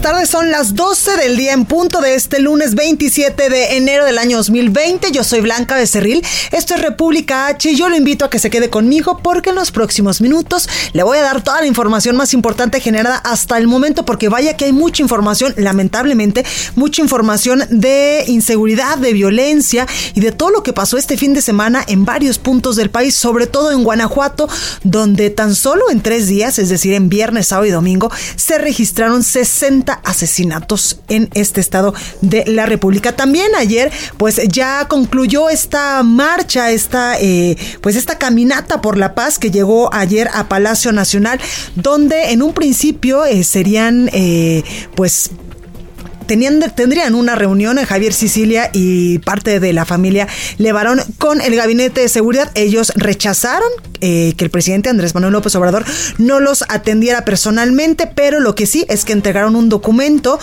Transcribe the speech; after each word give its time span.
Tardes. 0.00 0.30
Son 0.30 0.50
las 0.50 0.74
12 0.74 1.16
del 1.18 1.36
día 1.36 1.52
en 1.52 1.66
punto 1.66 2.00
de 2.00 2.14
este 2.14 2.40
lunes 2.40 2.74
27 2.74 3.50
de 3.50 3.76
enero 3.76 4.06
del 4.06 4.18
año 4.18 4.38
2020. 4.38 5.12
Yo 5.12 5.24
soy 5.24 5.40
Blanca 5.40 5.76
Becerril. 5.76 6.24
Esto 6.52 6.74
es 6.74 6.80
República 6.80 7.48
H 7.48 7.70
y 7.70 7.76
yo 7.76 7.88
lo 7.88 7.96
invito 7.96 8.24
a 8.24 8.30
que 8.30 8.38
se 8.38 8.48
quede 8.48 8.70
conmigo 8.70 9.18
porque 9.22 9.50
en 9.50 9.56
los 9.56 9.72
próximos 9.72 10.20
minutos 10.20 10.68
le 10.92 11.02
voy 11.02 11.18
a 11.18 11.22
dar 11.22 11.42
toda 11.42 11.60
la 11.60 11.66
información 11.66 12.16
más 12.16 12.32
importante 12.32 12.80
generada 12.80 13.16
hasta 13.16 13.58
el 13.58 13.66
momento 13.66 14.04
porque 14.04 14.28
vaya 14.28 14.56
que 14.56 14.66
hay 14.66 14.72
mucha 14.72 15.02
información, 15.02 15.52
lamentablemente, 15.56 16.46
mucha 16.76 17.02
información 17.02 17.64
de 17.68 18.24
inseguridad, 18.26 18.96
de 18.96 19.12
violencia 19.12 19.86
y 20.14 20.20
de 20.20 20.32
todo 20.32 20.50
lo 20.50 20.62
que 20.62 20.72
pasó 20.72 20.96
este 20.96 21.18
fin 21.18 21.34
de 21.34 21.42
semana 21.42 21.84
en 21.86 22.06
varios 22.06 22.38
puntos 22.38 22.76
del 22.76 22.90
país, 22.90 23.14
sobre 23.14 23.46
todo 23.46 23.70
en 23.72 23.84
Guanajuato, 23.84 24.48
donde 24.82 25.28
tan 25.28 25.54
solo 25.54 25.90
en 25.90 26.00
tres 26.00 26.26
días, 26.26 26.58
es 26.58 26.70
decir, 26.70 26.94
en 26.94 27.08
viernes, 27.08 27.48
sábado 27.48 27.66
y 27.66 27.70
domingo, 27.70 28.10
se 28.36 28.58
registraron 28.58 29.22
60 29.22 29.89
asesinatos 30.04 31.00
en 31.08 31.28
este 31.34 31.60
estado 31.60 31.94
de 32.20 32.44
la 32.46 32.66
República. 32.66 33.16
También 33.16 33.54
ayer, 33.56 33.90
pues 34.16 34.40
ya 34.48 34.86
concluyó 34.88 35.48
esta 35.48 36.02
marcha, 36.02 36.70
esta, 36.70 37.18
eh, 37.18 37.56
pues 37.80 37.96
esta 37.96 38.18
caminata 38.18 38.80
por 38.80 38.96
la 38.96 39.14
paz 39.14 39.38
que 39.38 39.50
llegó 39.50 39.92
ayer 39.92 40.28
a 40.32 40.48
Palacio 40.48 40.92
Nacional, 40.92 41.40
donde 41.74 42.32
en 42.32 42.42
un 42.42 42.52
principio 42.52 43.24
eh, 43.24 43.44
serían, 43.44 44.10
eh, 44.12 44.62
pues 44.94 45.30
Tenían, 46.30 46.60
tendrían 46.76 47.16
una 47.16 47.34
reunión 47.34 47.76
en 47.80 47.86
Javier 47.86 48.12
Sicilia 48.12 48.70
y 48.72 49.18
parte 49.18 49.58
de 49.58 49.72
la 49.72 49.84
familia 49.84 50.28
Levarón 50.58 51.00
con 51.18 51.40
el 51.40 51.56
gabinete 51.56 52.02
de 52.02 52.08
seguridad. 52.08 52.52
Ellos 52.54 52.92
rechazaron 52.94 53.68
que 53.98 54.36
el 54.38 54.48
presidente 54.48 54.88
Andrés 54.88 55.12
Manuel 55.12 55.32
López 55.32 55.56
Obrador 55.56 55.84
no 56.18 56.38
los 56.38 56.64
atendiera 56.68 57.24
personalmente, 57.24 58.06
pero 58.06 58.38
lo 58.38 58.54
que 58.54 58.66
sí 58.66 58.86
es 58.88 59.04
que 59.04 59.12
entregaron 59.12 59.56
un 59.56 59.68
documento 59.68 60.38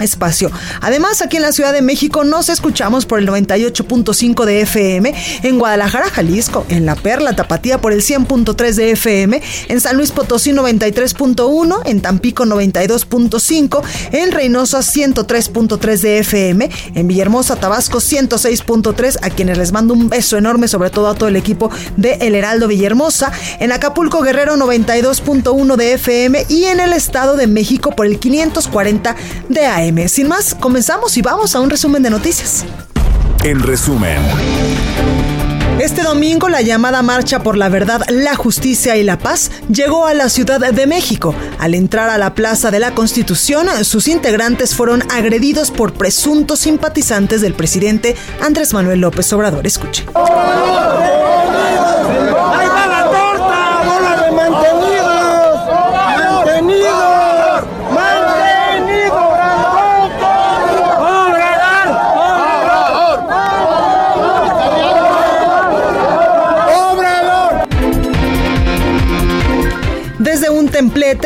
espacio. 0.00 0.50
Además, 0.80 1.22
aquí 1.22 1.36
en 1.36 1.42
la 1.42 1.52
Ciudad 1.52 1.72
de 1.72 1.82
México 1.82 2.24
nos 2.24 2.48
escuchamos 2.48 3.06
por 3.06 3.18
el 3.18 3.28
98.5 3.28 4.44
de 4.44 4.62
FM, 4.62 5.14
en 5.42 5.58
Guadalajara, 5.58 6.08
Jalisco, 6.08 6.64
en 6.68 6.86
La 6.86 6.94
Perla, 6.94 7.34
Tapatía 7.34 7.80
por 7.80 7.92
el 7.92 8.00
100.3 8.00 8.74
de 8.74 8.90
FM, 8.92 9.42
en 9.68 9.80
San 9.80 9.96
Luis 9.96 10.10
Potosí 10.12 10.52
93.1, 10.52 11.82
en 11.84 12.00
Tampico 12.00 12.44
92.5, 12.44 13.82
en 14.12 14.32
Reynosa 14.32 14.78
103.3 14.78 16.00
de 16.00 16.18
FM, 16.18 16.70
en 16.94 17.08
Villahermosa, 17.08 17.56
Tabasco 17.56 17.98
106.3, 17.98 19.18
a 19.22 19.30
quienes 19.30 19.58
les 19.58 19.72
mando 19.72 19.94
un 19.94 20.08
beso 20.08 20.36
enorme, 20.36 20.68
sobre 20.68 20.90
todo 20.90 21.08
a 21.08 21.14
todo 21.14 21.28
el 21.28 21.36
equipo 21.36 21.70
de 21.96 22.14
El 22.14 22.34
Heraldo 22.34 22.68
Villahermosa, 22.68 23.32
en 23.58 23.72
Acapulco 23.72 24.22
Guerrero 24.22 24.56
92.1 24.56 25.76
de 25.76 25.92
FM 25.94 26.46
y 26.48 26.64
en 26.64 26.80
el 26.80 26.92
Estado 26.92 27.36
de 27.36 27.46
México 27.46 27.90
por 27.90 28.06
el 28.06 28.18
540 28.18 29.16
de 29.48 29.66
AM. 29.66 29.81
Sin 30.06 30.28
más, 30.28 30.54
comenzamos 30.54 31.16
y 31.16 31.22
vamos 31.22 31.56
a 31.56 31.60
un 31.60 31.68
resumen 31.68 32.04
de 32.04 32.10
noticias. 32.10 32.64
En 33.42 33.60
resumen. 33.60 34.16
Este 35.80 36.02
domingo 36.02 36.48
la 36.48 36.62
llamada 36.62 37.02
Marcha 37.02 37.42
por 37.42 37.56
la 37.56 37.68
Verdad, 37.68 38.02
la 38.08 38.36
Justicia 38.36 38.96
y 38.96 39.02
la 39.02 39.18
Paz 39.18 39.50
llegó 39.68 40.06
a 40.06 40.14
la 40.14 40.28
Ciudad 40.28 40.60
de 40.60 40.86
México. 40.86 41.34
Al 41.58 41.74
entrar 41.74 42.10
a 42.10 42.18
la 42.18 42.36
Plaza 42.36 42.70
de 42.70 42.78
la 42.78 42.94
Constitución, 42.94 43.66
sus 43.84 44.06
integrantes 44.06 44.76
fueron 44.76 45.02
agredidos 45.10 45.72
por 45.72 45.94
presuntos 45.94 46.60
simpatizantes 46.60 47.40
del 47.40 47.54
presidente 47.54 48.14
Andrés 48.40 48.72
Manuel 48.72 49.00
López 49.00 49.32
Obrador. 49.32 49.66
Escuche. 49.66 50.04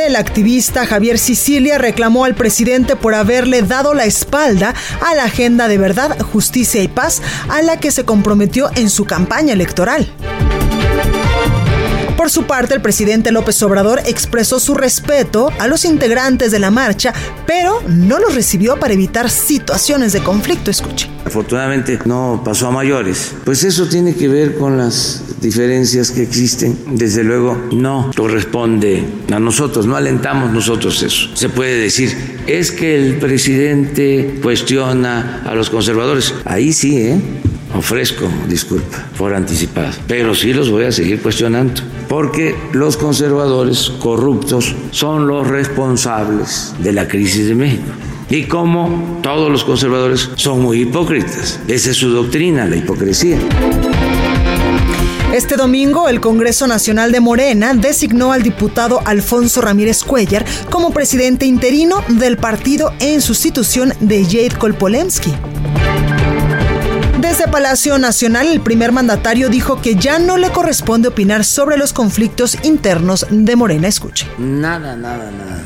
El 0.06 0.16
activista 0.16 0.84
Javier 0.84 1.18
Sicilia 1.18 1.78
reclamó 1.78 2.26
al 2.26 2.34
presidente 2.34 2.94
por 2.94 3.14
haberle 3.14 3.62
dado 3.62 3.94
la 3.94 4.04
espalda 4.04 4.74
a 5.00 5.14
la 5.14 5.24
agenda 5.24 5.66
de 5.66 5.78
verdad, 5.78 6.18
justicia 6.20 6.82
y 6.82 6.88
paz 6.88 7.22
a 7.48 7.62
la 7.62 7.78
que 7.78 7.90
se 7.90 8.04
comprometió 8.04 8.68
en 8.76 8.90
su 8.90 9.06
campaña 9.06 9.54
electoral. 9.54 10.06
Por 12.16 12.30
su 12.30 12.44
parte, 12.44 12.74
el 12.74 12.80
presidente 12.80 13.30
López 13.30 13.62
Obrador 13.62 14.00
expresó 14.06 14.58
su 14.58 14.74
respeto 14.74 15.50
a 15.58 15.66
los 15.66 15.84
integrantes 15.84 16.50
de 16.50 16.58
la 16.58 16.70
marcha, 16.70 17.12
pero 17.46 17.82
no 17.88 18.18
los 18.18 18.34
recibió 18.34 18.78
para 18.78 18.94
evitar 18.94 19.28
situaciones 19.28 20.12
de 20.12 20.22
conflicto. 20.22 20.70
Escuche. 20.70 21.10
Afortunadamente 21.26 21.98
no 22.06 22.40
pasó 22.42 22.68
a 22.68 22.70
mayores. 22.70 23.34
Pues 23.44 23.64
eso 23.64 23.86
tiene 23.86 24.14
que 24.14 24.28
ver 24.28 24.56
con 24.56 24.78
las 24.78 25.24
diferencias 25.42 26.10
que 26.10 26.22
existen. 26.22 26.78
Desde 26.92 27.22
luego 27.22 27.68
no 27.72 28.10
corresponde 28.16 29.04
a 29.30 29.38
nosotros, 29.38 29.86
no 29.86 29.94
alentamos 29.94 30.50
nosotros 30.52 31.02
eso. 31.02 31.28
Se 31.34 31.50
puede 31.50 31.78
decir, 31.78 32.16
es 32.46 32.72
que 32.72 32.96
el 32.96 33.18
presidente 33.18 34.40
cuestiona 34.42 35.42
a 35.44 35.54
los 35.54 35.68
conservadores. 35.68 36.32
Ahí 36.46 36.72
sí, 36.72 36.96
¿eh? 36.96 37.20
Ofrezco 37.74 38.28
disculpa 38.48 39.06
por 39.16 39.34
anticipado, 39.34 39.92
pero 40.06 40.34
sí 40.34 40.52
los 40.52 40.70
voy 40.70 40.84
a 40.84 40.92
seguir 40.92 41.20
cuestionando, 41.20 41.82
porque 42.08 42.54
los 42.72 42.96
conservadores 42.96 43.90
corruptos 44.00 44.74
son 44.90 45.26
los 45.26 45.46
responsables 45.46 46.74
de 46.78 46.92
la 46.92 47.08
crisis 47.08 47.48
de 47.48 47.54
México. 47.54 47.84
Y 48.28 48.44
como 48.44 49.20
todos 49.22 49.50
los 49.50 49.64
conservadores 49.64 50.30
son 50.34 50.60
muy 50.60 50.82
hipócritas, 50.82 51.60
esa 51.68 51.90
es 51.90 51.96
su 51.96 52.10
doctrina, 52.10 52.66
la 52.66 52.76
hipocresía. 52.76 53.38
Este 55.32 55.56
domingo, 55.56 56.08
el 56.08 56.20
Congreso 56.20 56.66
Nacional 56.66 57.12
de 57.12 57.20
Morena 57.20 57.74
designó 57.74 58.32
al 58.32 58.42
diputado 58.42 59.00
Alfonso 59.04 59.60
Ramírez 59.60 60.02
Cuellar 60.02 60.44
como 60.70 60.92
presidente 60.92 61.46
interino 61.46 62.02
del 62.08 62.36
partido 62.36 62.92
en 63.00 63.20
sustitución 63.20 63.92
de 64.00 64.24
Jade 64.24 64.56
Kolpolemsky. 64.58 65.34
Desde 67.28 67.48
Palacio 67.48 67.98
Nacional, 67.98 68.46
el 68.46 68.60
primer 68.60 68.92
mandatario 68.92 69.48
dijo 69.48 69.82
que 69.82 69.96
ya 69.96 70.20
no 70.20 70.36
le 70.36 70.50
corresponde 70.50 71.08
opinar 71.08 71.44
sobre 71.44 71.76
los 71.76 71.92
conflictos 71.92 72.56
internos 72.62 73.26
de 73.30 73.56
Morena. 73.56 73.88
Escuche. 73.88 74.28
Nada, 74.38 74.94
nada, 74.94 75.32
nada, 75.32 75.60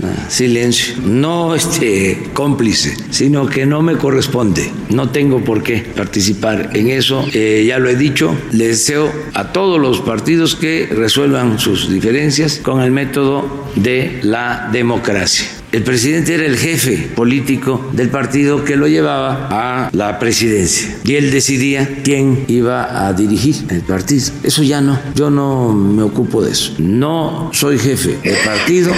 nada. 0.00 0.26
Silencio. 0.28 0.96
No 1.04 1.54
este 1.54 2.30
cómplice, 2.32 2.96
sino 3.10 3.46
que 3.46 3.66
no 3.66 3.82
me 3.82 3.96
corresponde. 3.96 4.72
No 4.90 5.10
tengo 5.10 5.44
por 5.44 5.62
qué 5.62 5.78
participar 5.78 6.70
en 6.74 6.90
eso. 6.90 7.24
Eh, 7.32 7.64
ya 7.68 7.78
lo 7.78 7.88
he 7.88 7.94
dicho. 7.94 8.36
Le 8.50 8.66
deseo 8.66 9.08
a 9.34 9.52
todos 9.52 9.80
los 9.80 10.00
partidos 10.00 10.56
que 10.56 10.88
resuelvan 10.90 11.60
sus 11.60 11.88
diferencias 11.88 12.58
con 12.60 12.82
el 12.82 12.90
método 12.90 13.70
de 13.76 14.18
la 14.24 14.70
democracia. 14.72 15.46
El 15.76 15.82
presidente 15.82 16.32
era 16.32 16.46
el 16.46 16.56
jefe 16.56 17.10
político 17.14 17.90
del 17.92 18.08
partido 18.08 18.64
que 18.64 18.76
lo 18.76 18.88
llevaba 18.88 19.46
a 19.50 19.90
la 19.92 20.18
presidencia 20.18 20.96
y 21.04 21.16
él 21.16 21.30
decidía 21.30 22.00
quién 22.02 22.46
iba 22.48 23.06
a 23.06 23.12
dirigir 23.12 23.56
el 23.68 23.82
partido. 23.82 24.32
Eso 24.42 24.62
ya 24.62 24.80
no, 24.80 24.98
yo 25.14 25.28
no 25.28 25.74
me 25.74 26.02
ocupo 26.02 26.42
de 26.42 26.52
eso. 26.52 26.72
No 26.78 27.50
soy 27.52 27.78
jefe 27.78 28.16
de 28.24 28.36
partido, 28.42 28.90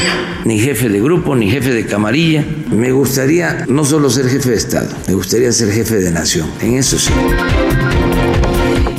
ni 0.44 0.60
jefe 0.60 0.88
de 0.88 1.00
grupo, 1.00 1.34
ni 1.34 1.50
jefe 1.50 1.72
de 1.72 1.84
camarilla. 1.84 2.44
Me 2.70 2.92
gustaría 2.92 3.64
no 3.66 3.84
solo 3.84 4.08
ser 4.08 4.28
jefe 4.28 4.50
de 4.50 4.56
Estado, 4.56 4.90
me 5.08 5.14
gustaría 5.14 5.50
ser 5.50 5.72
jefe 5.72 5.96
de 5.96 6.12
nación. 6.12 6.48
En 6.60 6.76
eso 6.76 6.96
sí. 6.96 7.10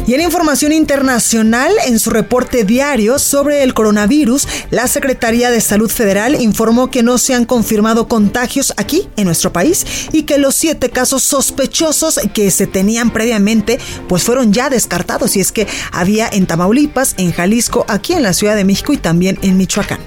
Y 0.10 0.16
en 0.16 0.22
información 0.22 0.72
internacional, 0.72 1.72
en 1.86 2.00
su 2.00 2.10
reporte 2.10 2.64
diario 2.64 3.20
sobre 3.20 3.62
el 3.62 3.76
coronavirus, 3.76 4.48
la 4.72 4.88
Secretaría 4.88 5.52
de 5.52 5.62
Salud 5.62 5.88
Federal 5.88 6.42
informó 6.42 6.90
que 6.90 7.04
no 7.04 7.20
se 7.20 7.36
han 7.36 7.46
confirmado 7.46 8.08
contagios 8.08 8.74
aquí 8.78 9.08
en 9.18 9.26
nuestro 9.26 9.54
país 9.54 9.86
y 10.12 10.24
que 10.24 10.40
los 10.40 10.56
siete 10.56 10.90
casos 10.90 11.22
sospechosos 11.22 12.20
que 12.34 12.50
se 12.50 12.66
tenían 12.66 13.12
previamente 13.14 13.78
pues 14.08 14.24
fueron 14.24 14.52
ya 14.52 14.72
descartados 14.72 15.36
y 15.36 15.42
es 15.42 15.52
que 15.52 15.68
había 15.92 16.28
en 16.28 16.48
Tamaulipas, 16.48 17.14
en 17.20 17.32
Jalisco, 17.32 17.86
aquí 17.88 18.14
en 18.14 18.24
la 18.24 18.34
Ciudad 18.34 18.56
de 18.56 18.66
México 18.66 18.94
y 18.94 18.98
también 18.98 19.38
en 19.44 19.58
Michoacán. 19.58 20.00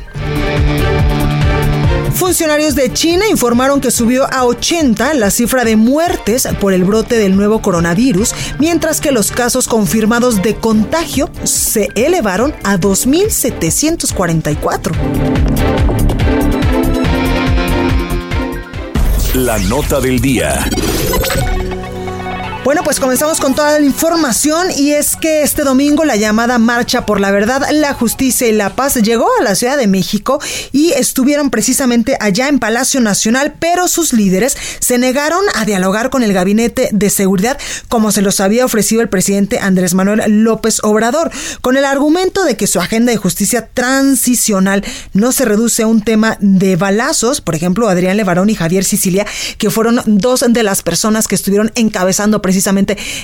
Funcionarios 2.15 2.75
de 2.75 2.91
China 2.93 3.29
informaron 3.29 3.81
que 3.81 3.91
subió 3.91 4.33
a 4.33 4.45
80 4.45 5.15
la 5.15 5.31
cifra 5.31 5.65
de 5.65 5.77
muertes 5.77 6.47
por 6.61 6.73
el 6.73 6.85
brote 6.85 7.17
del 7.17 7.37
nuevo 7.37 7.61
coronavirus, 7.63 8.35
mientras 8.59 9.01
que 9.01 9.13
los 9.13 9.33
casos 9.33 9.69
confirmados 9.69 10.43
de 10.43 10.55
contagio 10.55 11.31
se 11.45 11.89
elevaron 11.95 12.55
a 12.63 12.79
2.744. 12.79 14.93
La 19.35 19.59
nota 19.59 19.99
del 20.01 20.21
día. 20.21 20.69
Bueno, 22.65 22.83
pues 22.85 23.01
comenzamos 23.01 23.41
con 23.41 23.57
toda 23.57 23.81
la 23.81 23.85
información 23.85 24.69
y 24.77 24.93
es 24.93 25.17
que 25.17 25.43
este 25.43 25.65
domingo 25.65 26.05
la 26.05 26.15
llamada 26.15 26.61
Marcha 26.61 27.05
por 27.05 27.19
la 27.19 27.33
Verdad, 27.33 27.67
la 27.73 27.93
Justicia 27.93 28.47
y 28.47 28.53
la 28.53 28.77
Paz 28.77 28.95
llegó 28.95 29.27
a 29.41 29.43
la 29.43 29.57
Ciudad 29.57 29.77
de 29.77 29.89
México 29.89 30.41
y 30.71 30.93
estuvieron 30.93 31.51
precisamente 31.51 32.17
allá 32.21 32.47
en 32.47 32.61
Palacio 32.61 33.01
Nacional, 33.01 33.55
pero 33.59 33.89
sus 33.89 34.13
líderes 34.13 34.57
se 34.79 34.97
negaron 34.97 35.45
a 35.57 35.65
dialogar 35.65 36.09
con 36.09 36.23
el 36.23 36.33
Gabinete 36.33 36.89
de 36.93 37.11
Seguridad 37.11 37.59
como 37.89 38.13
se 38.13 38.23
los 38.23 38.39
había 38.39 38.65
ofrecido 38.65 39.03
el 39.03 39.09
presidente 39.09 39.59
Andrés 39.59 39.95
Manuel 39.95 40.45
López 40.45 40.79
Obrador, 40.85 41.33
con 41.63 41.77
el 41.77 41.85
argumento 41.85 42.45
de 42.45 42.57
que 42.57 42.69
su 42.69 42.79
agenda 42.79 43.11
de 43.11 43.19
justicia 43.19 43.71
transicional 43.75 44.85
no 45.15 45.33
se 45.33 45.47
reduce 45.47 45.83
a 45.83 45.89
un 45.89 46.01
tema 46.01 46.37
de 46.39 46.77
balazos, 46.77 47.41
por 47.41 47.57
ejemplo, 47.57 47.89
Adrián 47.89 48.17
Levarón 48.17 48.51
y 48.51 48.55
Javier 48.55 48.85
Sicilia, 48.85 49.27
que 49.59 49.69
fueron 49.69 50.01
dos 50.07 50.45
de 50.49 50.63
las 50.63 50.83
personas 50.83 51.27
que 51.27 51.35
estuvieron 51.35 51.73
encabezando 51.75 52.41
precisamente 52.41 52.52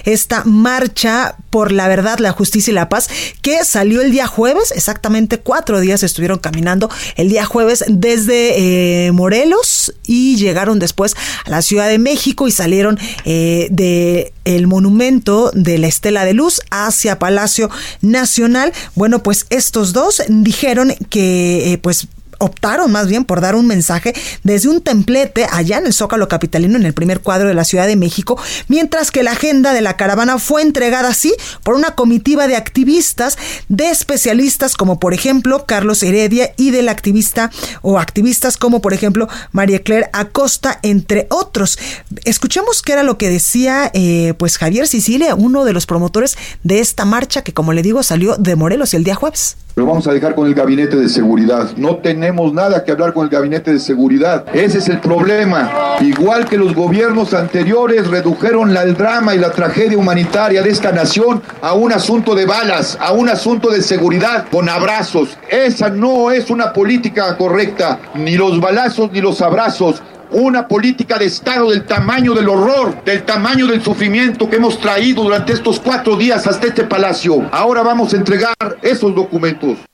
esta 0.05 0.45
marcha 0.45 1.37
por 1.51 1.73
la 1.73 1.89
verdad, 1.89 2.19
la 2.19 2.33
justicia 2.33 2.71
y 2.71 2.75
la 2.75 2.89
paz, 2.89 3.09
que 3.43 3.65
salió 3.65 4.03
el 4.03 4.11
día 4.11 4.27
jueves, 4.27 4.73
exactamente 4.73 5.39
cuatro 5.39 5.81
días 5.81 6.03
estuvieron 6.03 6.39
caminando 6.39 6.91
el 7.17 7.29
día 7.29 7.45
jueves 7.45 7.85
desde 7.89 9.07
eh, 9.07 9.13
Morelos 9.13 9.95
y 10.07 10.37
llegaron 10.37 10.79
después 10.79 11.15
a 11.45 11.51
la 11.51 11.63
Ciudad 11.63 11.89
de 11.89 11.99
México 11.99 12.49
y 12.49 12.53
salieron 12.53 12.99
eh, 13.25 13.69
de 13.71 14.33
el 14.45 14.67
monumento 14.67 15.51
de 15.55 15.79
la 15.79 15.89
Estela 15.89 16.25
de 16.25 16.33
Luz 16.33 16.61
hacia 16.71 17.19
Palacio 17.19 17.71
Nacional. 18.01 18.73
Bueno, 18.95 19.23
pues 19.23 19.47
estos 19.51 19.93
dos 19.93 20.23
dijeron 20.29 20.95
que 21.11 21.73
eh, 21.73 21.79
pues 21.79 22.09
optaron 22.39 22.91
más 22.91 23.09
bien 23.09 23.25
por 23.25 23.41
dar 23.41 23.55
un 23.55 23.67
mensaje 23.67 24.15
desde 24.43 24.69
un 24.69 24.81
templete 24.81 25.47
allá 25.51 25.79
en 25.79 25.87
el 25.87 25.93
Zócalo 25.93 26.29
Capitalino, 26.29 26.77
en 26.77 26.87
el 26.87 26.95
primer 26.95 27.21
cuadro 27.21 27.49
de 27.49 27.55
la 27.55 27.65
Ciudad 27.65 27.87
de 27.87 27.97
México, 27.97 28.41
mientras 28.69 29.11
que 29.11 29.23
la 29.23 29.33
agenda 29.33 29.73
de 29.73 29.81
la 29.81 29.97
caravana 29.97 30.39
fue 30.39 30.63
entregada 30.63 31.09
así 31.09 31.35
por 31.63 31.75
una 31.75 31.95
comitiva 31.95 32.49
de 32.49 32.57
activistas, 32.57 33.39
de 33.69 33.91
especialistas 33.91 34.77
como 34.77 34.99
por 34.99 35.15
ejemplo 35.15 35.65
Carlos 35.67 36.03
Heredia 36.03 36.53
y 36.57 36.71
del 36.71 36.89
activista 36.89 37.51
o 37.83 37.99
activistas 37.99 38.57
como 38.57 38.81
por 38.81 38.95
ejemplo 38.95 39.29
María 39.53 39.83
Claire 39.83 40.11
Acosta, 40.13 40.79
entre 40.83 41.27
otros. 41.31 41.79
Escuchemos 42.25 42.83
qué 42.83 42.93
era 42.93 43.03
lo 43.03 43.19
que 43.19 43.29
decía 43.29 43.91
eh, 43.95 44.35
pues 44.39 44.59
Javier 44.59 44.87
Sicilia, 44.87 45.35
uno 45.35 45.65
de 45.65 45.73
los 45.73 45.87
promotores 45.87 46.37
de 46.63 46.81
esta 46.81 47.05
marcha 47.05 47.43
que 47.43 47.53
como 47.53 47.73
le 47.73 47.83
digo 47.83 48.03
salió 48.03 48.37
de 48.37 48.57
Morelos 48.57 48.95
el 48.95 49.05
día 49.05 49.15
jueves. 49.15 49.57
Lo 49.79 49.87
vamos 49.87 50.09
a 50.09 50.13
dejar 50.13 50.35
con 50.35 50.49
el 50.49 50.55
gabinete 50.55 50.97
de 50.97 51.09
seguridad. 51.09 51.71
No 51.77 51.99
tenemos 51.99 52.53
nada 52.53 52.83
que 52.83 52.91
hablar 52.91 53.13
con 53.13 53.23
el 53.23 53.31
gabinete 53.31 53.73
de 53.73 53.79
seguridad. 53.79 54.45
Ese 54.53 54.79
es 54.79 54.89
el 54.89 54.99
problema. 54.99 55.71
Igual 56.01 56.49
que 56.49 56.57
los 56.57 56.75
gobiernos 56.75 57.33
anteriores 57.33 58.09
redujeron 58.09 58.77
el 58.77 58.95
drama 58.95 59.37
y 59.37 59.39
la 59.39 59.53
tragedia 59.53 59.97
humanitaria 59.97 60.63
de 60.63 60.71
esta 60.71 60.91
nación 60.91 61.41
a 61.63 61.75
un 61.75 61.93
asunto 61.93 62.35
de 62.35 62.45
balas, 62.45 62.99
a 63.01 63.13
un 63.13 63.29
asunto 63.29 63.71
de 63.71 63.81
seguridad 63.81 64.47
con 64.51 64.69
abrazos. 64.69 65.39
Esa 65.49 65.91
no 65.91 66.33
es 66.33 66.51
una 66.51 66.73
política 66.73 67.37
correcta. 67.37 68.01
Ni 68.17 68.37
los 68.37 68.61
balazos 68.61 69.13
ni 69.13 69.21
los 69.21 69.41
abrazos 69.41 70.03
una 70.31 70.69
política 70.69 71.19
de 71.19 71.27
Estado 71.27 71.71
del 71.71 71.85
tamaño 71.85 72.35
del 72.35 72.49
horror, 72.49 73.03
del 73.05 73.23
tamaño 73.25 73.67
del 73.67 73.83
sufrimiento 73.83 74.49
que 74.49 74.57
hemos 74.57 74.79
traído 74.81 75.23
durante 75.23 75.53
estos 75.53 75.81
cuatro 75.81 76.17
días 76.17 76.47
hasta 76.47 76.67
este 76.67 76.85
palacio. 76.85 77.49
Ahora 77.53 77.83
vamos 77.83 78.13
a 78.13 78.17
entregar 78.17 78.55
esos 78.83 79.15
documentos. 79.15 79.88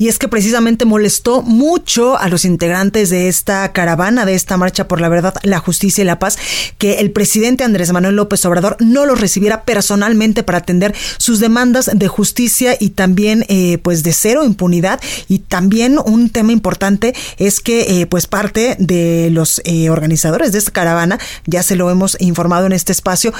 Y 0.00 0.06
es 0.06 0.20
que 0.20 0.28
precisamente 0.28 0.84
molestó 0.84 1.42
mucho 1.42 2.16
a 2.16 2.28
los 2.28 2.44
integrantes 2.44 3.10
de 3.10 3.26
esta 3.26 3.72
caravana, 3.72 4.24
de 4.24 4.34
esta 4.34 4.56
marcha 4.56 4.86
por 4.86 5.00
la 5.00 5.08
verdad, 5.08 5.34
la 5.42 5.58
justicia 5.58 6.02
y 6.02 6.04
la 6.04 6.20
paz, 6.20 6.38
que 6.78 7.00
el 7.00 7.10
presidente 7.10 7.64
Andrés 7.64 7.90
Manuel 7.90 8.14
López 8.14 8.44
Obrador 8.44 8.76
no 8.78 9.06
los 9.06 9.20
recibiera 9.20 9.64
personalmente 9.64 10.44
para 10.44 10.58
atender 10.58 10.94
sus 11.16 11.40
demandas 11.40 11.90
de 11.92 12.06
justicia 12.06 12.76
y 12.78 12.90
también 12.90 13.44
eh, 13.48 13.78
pues 13.78 14.04
de 14.04 14.12
cero 14.12 14.44
impunidad. 14.44 15.00
Y 15.26 15.40
también 15.40 15.98
un 15.98 16.30
tema 16.30 16.52
importante 16.52 17.12
es 17.36 17.58
que 17.58 18.00
eh, 18.00 18.06
pues 18.06 18.28
parte 18.28 18.76
de 18.78 19.30
los 19.32 19.60
eh, 19.64 19.90
organizadores 19.90 20.52
de 20.52 20.58
esta 20.58 20.70
caravana, 20.70 21.18
ya 21.44 21.64
se 21.64 21.74
lo 21.74 21.90
hemos 21.90 22.16
informado 22.20 22.66
en 22.66 22.72
este 22.72 22.92
espacio, 22.92 23.34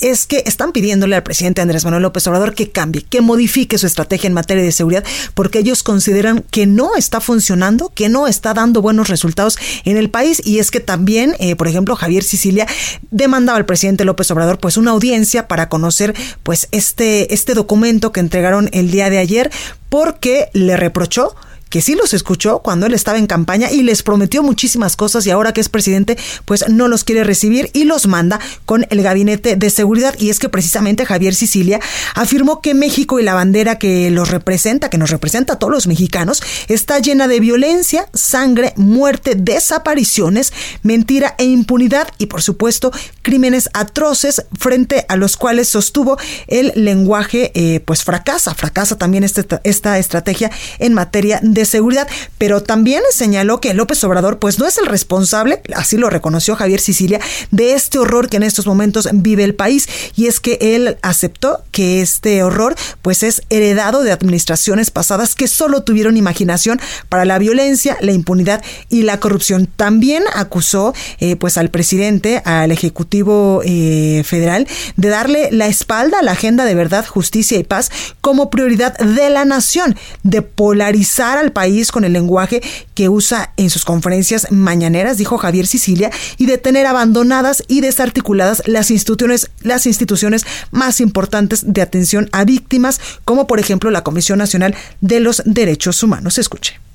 es 0.00 0.26
que 0.26 0.42
están 0.46 0.72
pidiéndole 0.72 1.16
al 1.16 1.22
presidente 1.22 1.60
Andrés 1.60 1.84
Manuel 1.84 2.02
López 2.02 2.26
Obrador 2.26 2.54
que 2.54 2.70
cambie, 2.70 3.02
que 3.02 3.20
modifique 3.20 3.78
su 3.78 3.86
estrategia 3.86 4.28
en 4.28 4.34
materia 4.34 4.62
de 4.62 4.72
seguridad, 4.72 5.04
porque 5.34 5.58
ellos 5.58 5.82
consideran 5.82 6.44
que 6.50 6.66
no 6.66 6.96
está 6.96 7.20
funcionando, 7.20 7.92
que 7.94 8.08
no 8.08 8.26
está 8.26 8.54
dando 8.54 8.82
buenos 8.82 9.08
resultados 9.08 9.58
en 9.84 9.96
el 9.96 10.10
país. 10.10 10.42
Y 10.44 10.58
es 10.58 10.70
que 10.70 10.80
también, 10.80 11.34
eh, 11.38 11.56
por 11.56 11.68
ejemplo, 11.68 11.96
Javier 11.96 12.22
Sicilia 12.22 12.66
demandaba 13.10 13.58
al 13.58 13.66
presidente 13.66 14.04
López 14.04 14.30
Obrador 14.30 14.58
pues 14.58 14.76
una 14.76 14.92
audiencia 14.92 15.48
para 15.48 15.68
conocer 15.68 16.14
pues 16.42 16.68
este, 16.70 17.32
este 17.34 17.54
documento 17.54 18.12
que 18.12 18.20
entregaron 18.20 18.68
el 18.72 18.90
día 18.90 19.10
de 19.10 19.18
ayer, 19.18 19.50
porque 19.88 20.48
le 20.52 20.76
reprochó 20.76 21.34
que 21.76 21.82
sí 21.82 21.94
los 21.94 22.14
escuchó 22.14 22.60
cuando 22.60 22.86
él 22.86 22.94
estaba 22.94 23.18
en 23.18 23.26
campaña 23.26 23.70
y 23.70 23.82
les 23.82 24.02
prometió 24.02 24.42
muchísimas 24.42 24.96
cosas 24.96 25.26
y 25.26 25.30
ahora 25.30 25.52
que 25.52 25.60
es 25.60 25.68
presidente, 25.68 26.16
pues 26.46 26.70
no 26.70 26.88
los 26.88 27.04
quiere 27.04 27.22
recibir 27.22 27.68
y 27.74 27.84
los 27.84 28.06
manda 28.06 28.40
con 28.64 28.86
el 28.88 29.02
gabinete 29.02 29.56
de 29.56 29.68
seguridad. 29.68 30.14
Y 30.18 30.30
es 30.30 30.38
que 30.38 30.48
precisamente 30.48 31.04
Javier 31.04 31.34
Sicilia 31.34 31.78
afirmó 32.14 32.62
que 32.62 32.72
México 32.72 33.20
y 33.20 33.24
la 33.24 33.34
bandera 33.34 33.78
que 33.78 34.10
los 34.10 34.30
representa, 34.30 34.88
que 34.88 34.96
nos 34.96 35.10
representa 35.10 35.52
a 35.52 35.58
todos 35.58 35.70
los 35.70 35.86
mexicanos, 35.86 36.42
está 36.68 36.98
llena 36.98 37.28
de 37.28 37.40
violencia, 37.40 38.08
sangre, 38.14 38.72
muerte, 38.76 39.34
desapariciones, 39.34 40.54
mentira 40.82 41.34
e 41.36 41.44
impunidad 41.44 42.08
y 42.16 42.24
por 42.24 42.40
supuesto 42.40 42.90
crímenes 43.20 43.68
atroces 43.74 44.46
frente 44.58 45.04
a 45.10 45.16
los 45.16 45.36
cuales 45.36 45.68
sostuvo 45.68 46.16
el 46.46 46.72
lenguaje 46.74 47.52
eh, 47.54 47.80
pues 47.80 48.02
fracasa, 48.02 48.54
fracasa 48.54 48.96
también 48.96 49.24
este, 49.24 49.44
esta 49.64 49.98
estrategia 49.98 50.50
en 50.78 50.94
materia 50.94 51.38
de 51.42 51.65
seguridad, 51.66 52.08
pero 52.38 52.62
también 52.62 53.02
señaló 53.10 53.60
que 53.60 53.74
López 53.74 54.02
Obrador 54.04 54.38
pues 54.38 54.58
no 54.58 54.66
es 54.66 54.78
el 54.78 54.86
responsable, 54.86 55.60
así 55.74 55.96
lo 55.96 56.10
reconoció 56.10 56.56
Javier 56.56 56.80
Sicilia, 56.80 57.20
de 57.50 57.74
este 57.74 57.98
horror 57.98 58.28
que 58.28 58.36
en 58.36 58.42
estos 58.42 58.66
momentos 58.66 59.08
vive 59.12 59.44
el 59.44 59.54
país 59.54 59.88
y 60.16 60.26
es 60.26 60.40
que 60.40 60.58
él 60.60 60.98
aceptó 61.02 61.62
que 61.72 62.00
este 62.00 62.42
horror 62.42 62.74
pues 63.02 63.22
es 63.22 63.42
heredado 63.50 64.02
de 64.02 64.12
administraciones 64.12 64.90
pasadas 64.90 65.34
que 65.34 65.48
solo 65.48 65.82
tuvieron 65.82 66.16
imaginación 66.16 66.80
para 67.08 67.24
la 67.24 67.38
violencia, 67.38 67.96
la 68.00 68.12
impunidad 68.12 68.62
y 68.88 69.02
la 69.02 69.20
corrupción. 69.20 69.68
También 69.76 70.24
acusó 70.34 70.94
eh, 71.20 71.36
pues 71.36 71.56
al 71.58 71.70
presidente, 71.70 72.42
al 72.44 72.70
Ejecutivo 72.70 73.62
eh, 73.64 74.22
Federal, 74.24 74.66
de 74.96 75.08
darle 75.08 75.48
la 75.52 75.66
espalda 75.66 76.20
a 76.20 76.22
la 76.22 76.32
agenda 76.32 76.64
de 76.64 76.74
verdad, 76.74 77.06
justicia 77.06 77.58
y 77.58 77.64
paz 77.64 77.90
como 78.20 78.50
prioridad 78.50 78.96
de 78.98 79.30
la 79.30 79.44
nación, 79.44 79.96
de 80.22 80.42
polarizar 80.42 81.45
al 81.46 81.52
país 81.52 81.90
con 81.90 82.04
el 82.04 82.12
lenguaje 82.12 82.62
que 82.94 83.08
usa 83.08 83.52
en 83.56 83.70
sus 83.70 83.84
conferencias 83.84 84.48
mañaneras, 84.50 85.16
dijo 85.16 85.38
Javier 85.38 85.66
Sicilia, 85.66 86.10
y 86.36 86.46
de 86.46 86.58
tener 86.58 86.86
abandonadas 86.86 87.62
y 87.68 87.80
desarticuladas 87.80 88.62
las 88.66 88.90
instituciones, 88.90 89.50
las 89.62 89.86
instituciones 89.86 90.44
más 90.70 91.00
importantes 91.00 91.72
de 91.72 91.82
atención 91.82 92.28
a 92.32 92.44
víctimas, 92.44 93.00
como 93.24 93.46
por 93.46 93.60
ejemplo 93.60 93.90
la 93.90 94.04
Comisión 94.04 94.38
Nacional 94.38 94.74
de 95.00 95.20
los 95.20 95.42
Derechos 95.46 96.02
Humanos. 96.02 96.38
Escuche. 96.38 96.85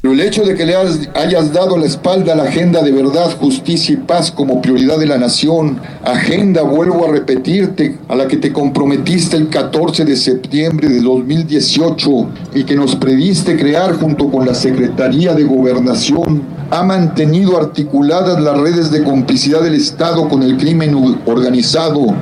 Pero 0.00 0.14
el 0.14 0.20
hecho 0.20 0.44
de 0.44 0.54
que 0.54 0.64
le 0.64 0.76
hayas 0.76 1.52
dado 1.52 1.76
la 1.76 1.86
espalda 1.86 2.32
a 2.32 2.36
la 2.36 2.44
agenda 2.44 2.82
de 2.82 2.92
verdad, 2.92 3.36
justicia 3.36 3.94
y 3.94 3.96
paz 3.96 4.30
como 4.30 4.62
prioridad 4.62 4.96
de 4.96 5.06
la 5.06 5.18
nación, 5.18 5.80
agenda, 6.04 6.62
vuelvo 6.62 7.04
a 7.04 7.10
repetirte, 7.10 7.98
a 8.06 8.14
la 8.14 8.28
que 8.28 8.36
te 8.36 8.52
comprometiste 8.52 9.36
el 9.36 9.48
14 9.48 10.04
de 10.04 10.14
septiembre 10.14 10.88
de 10.88 11.00
2018 11.00 12.10
y 12.54 12.62
que 12.62 12.76
nos 12.76 12.94
previste 12.94 13.56
crear 13.56 13.94
junto 13.94 14.30
con 14.30 14.46
la 14.46 14.54
Secretaría 14.54 15.34
de 15.34 15.42
Gobernación, 15.42 16.44
ha 16.70 16.84
mantenido 16.84 17.56
articuladas 17.56 18.40
las 18.40 18.56
redes 18.56 18.92
de 18.92 19.02
complicidad 19.02 19.62
del 19.62 19.74
Estado 19.74 20.28
con 20.28 20.44
el 20.44 20.56
crimen 20.58 20.94
organizado 21.26 22.14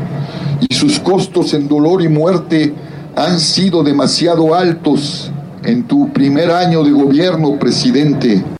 y 0.66 0.74
sus 0.74 0.98
costos 0.98 1.52
en 1.52 1.68
dolor 1.68 2.00
y 2.00 2.08
muerte 2.08 2.72
han 3.16 3.38
sido 3.38 3.82
demasiado 3.82 4.54
altos 4.54 5.30
en 5.66 5.82
tu 5.82 6.12
primer 6.12 6.50
año 6.50 6.82
de 6.84 6.92
gobierno, 6.92 7.58
presidente. 7.58 8.55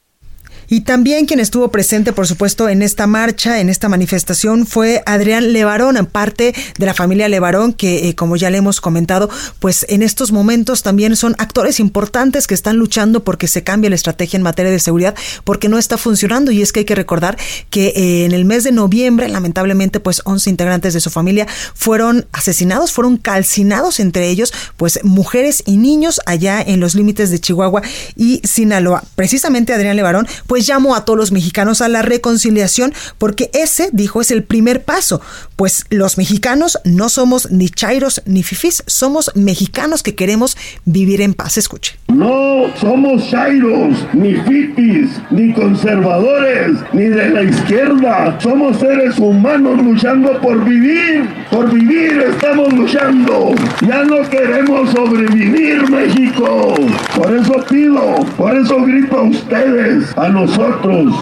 Y 0.68 0.82
también 0.82 1.26
quien 1.26 1.40
estuvo 1.40 1.70
presente, 1.70 2.12
por 2.12 2.26
supuesto, 2.26 2.68
en 2.68 2.82
esta 2.82 3.06
marcha, 3.06 3.60
en 3.60 3.68
esta 3.68 3.88
manifestación, 3.88 4.66
fue 4.66 5.02
Adrián 5.06 5.52
Levarón, 5.52 5.96
parte 6.10 6.54
de 6.78 6.86
la 6.86 6.94
familia 6.94 7.28
Levarón, 7.28 7.72
que, 7.72 8.08
eh, 8.08 8.14
como 8.14 8.36
ya 8.36 8.50
le 8.50 8.58
hemos 8.58 8.80
comentado, 8.80 9.30
pues 9.60 9.86
en 9.88 10.02
estos 10.02 10.32
momentos 10.32 10.82
también 10.82 11.16
son 11.16 11.34
actores 11.38 11.80
importantes 11.80 12.46
que 12.46 12.54
están 12.54 12.76
luchando 12.76 13.24
porque 13.24 13.48
se 13.48 13.62
cambie 13.62 13.90
la 13.90 13.96
estrategia 13.96 14.36
en 14.36 14.42
materia 14.42 14.70
de 14.70 14.80
seguridad, 14.80 15.14
porque 15.44 15.68
no 15.68 15.78
está 15.78 15.98
funcionando. 15.98 16.50
Y 16.50 16.62
es 16.62 16.72
que 16.72 16.80
hay 16.80 16.86
que 16.86 16.94
recordar 16.94 17.38
que 17.70 17.88
eh, 17.88 18.24
en 18.24 18.32
el 18.32 18.44
mes 18.44 18.64
de 18.64 18.72
noviembre, 18.72 19.28
lamentablemente, 19.28 20.00
pues 20.00 20.22
11 20.24 20.50
integrantes 20.50 20.94
de 20.94 21.00
su 21.00 21.10
familia 21.10 21.46
fueron 21.74 22.26
asesinados, 22.32 22.92
fueron 22.92 23.16
calcinados 23.16 24.00
entre 24.00 24.28
ellos, 24.28 24.52
pues 24.76 25.00
mujeres 25.04 25.62
y 25.66 25.76
niños 25.76 26.20
allá 26.26 26.60
en 26.60 26.80
los 26.80 26.94
límites 26.94 27.30
de 27.30 27.38
Chihuahua 27.38 27.82
y 28.16 28.40
Sinaloa. 28.44 29.04
Precisamente 29.14 29.72
Adrián 29.72 29.96
Levarón, 29.96 30.26
pues 30.46 30.55
pues 30.56 30.70
llamo 30.70 30.96
a 30.96 31.04
todos 31.04 31.18
los 31.18 31.32
mexicanos 31.32 31.82
a 31.82 31.88
la 31.88 32.00
reconciliación 32.00 32.94
porque 33.18 33.50
ese, 33.52 33.90
dijo, 33.92 34.22
es 34.22 34.30
el 34.30 34.42
primer 34.42 34.84
paso, 34.84 35.20
pues 35.54 35.84
los 35.90 36.16
mexicanos 36.16 36.78
no 36.84 37.10
somos 37.10 37.50
ni 37.50 37.68
chairos 37.68 38.22
ni 38.24 38.42
fifís, 38.42 38.82
somos 38.86 39.30
mexicanos 39.34 40.02
que 40.02 40.14
queremos 40.14 40.56
vivir 40.86 41.20
en 41.20 41.34
paz. 41.34 41.58
Escuche. 41.58 41.98
No 42.08 42.70
somos 42.80 43.28
chairos, 43.28 44.06
ni 44.14 44.34
fifís, 44.36 45.10
ni 45.30 45.52
conservadores, 45.52 46.78
ni 46.94 47.04
de 47.04 47.28
la 47.28 47.42
izquierda. 47.42 48.38
Somos 48.40 48.78
seres 48.78 49.18
humanos 49.18 49.82
luchando 49.82 50.40
por 50.40 50.64
vivir. 50.64 51.28
Por 51.50 51.70
vivir 51.70 52.24
estamos 52.30 52.72
luchando. 52.72 53.54
Ya 53.86 54.04
no 54.04 54.26
queremos 54.30 54.90
sobrevivir, 54.90 55.90
México. 55.90 56.74
Por 57.14 57.36
eso 57.36 57.54
pido, 57.68 58.24
por 58.38 58.56
eso 58.56 58.80
grito 58.82 59.18
a 59.18 59.22
ustedes, 59.22 60.16
a 60.16 60.28
los 60.28 60.45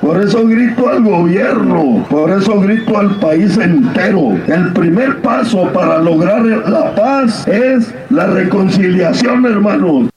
Por 0.01 0.23
eso 0.23 0.47
grito 0.47 0.89
al 0.89 1.03
gobierno, 1.03 2.05
por 2.09 2.31
eso 2.31 2.61
grito 2.61 2.99
al 2.99 3.17
país 3.17 3.57
entero. 3.57 4.37
El 4.47 4.73
primer 4.73 5.21
paso 5.23 5.71
para 5.73 5.99
lograr 5.99 6.43
la 6.45 6.95
paz 6.95 7.47
es 7.49 7.93
la 8.11 8.27
reconciliación, 8.27 9.47
hermanos. 9.47 10.14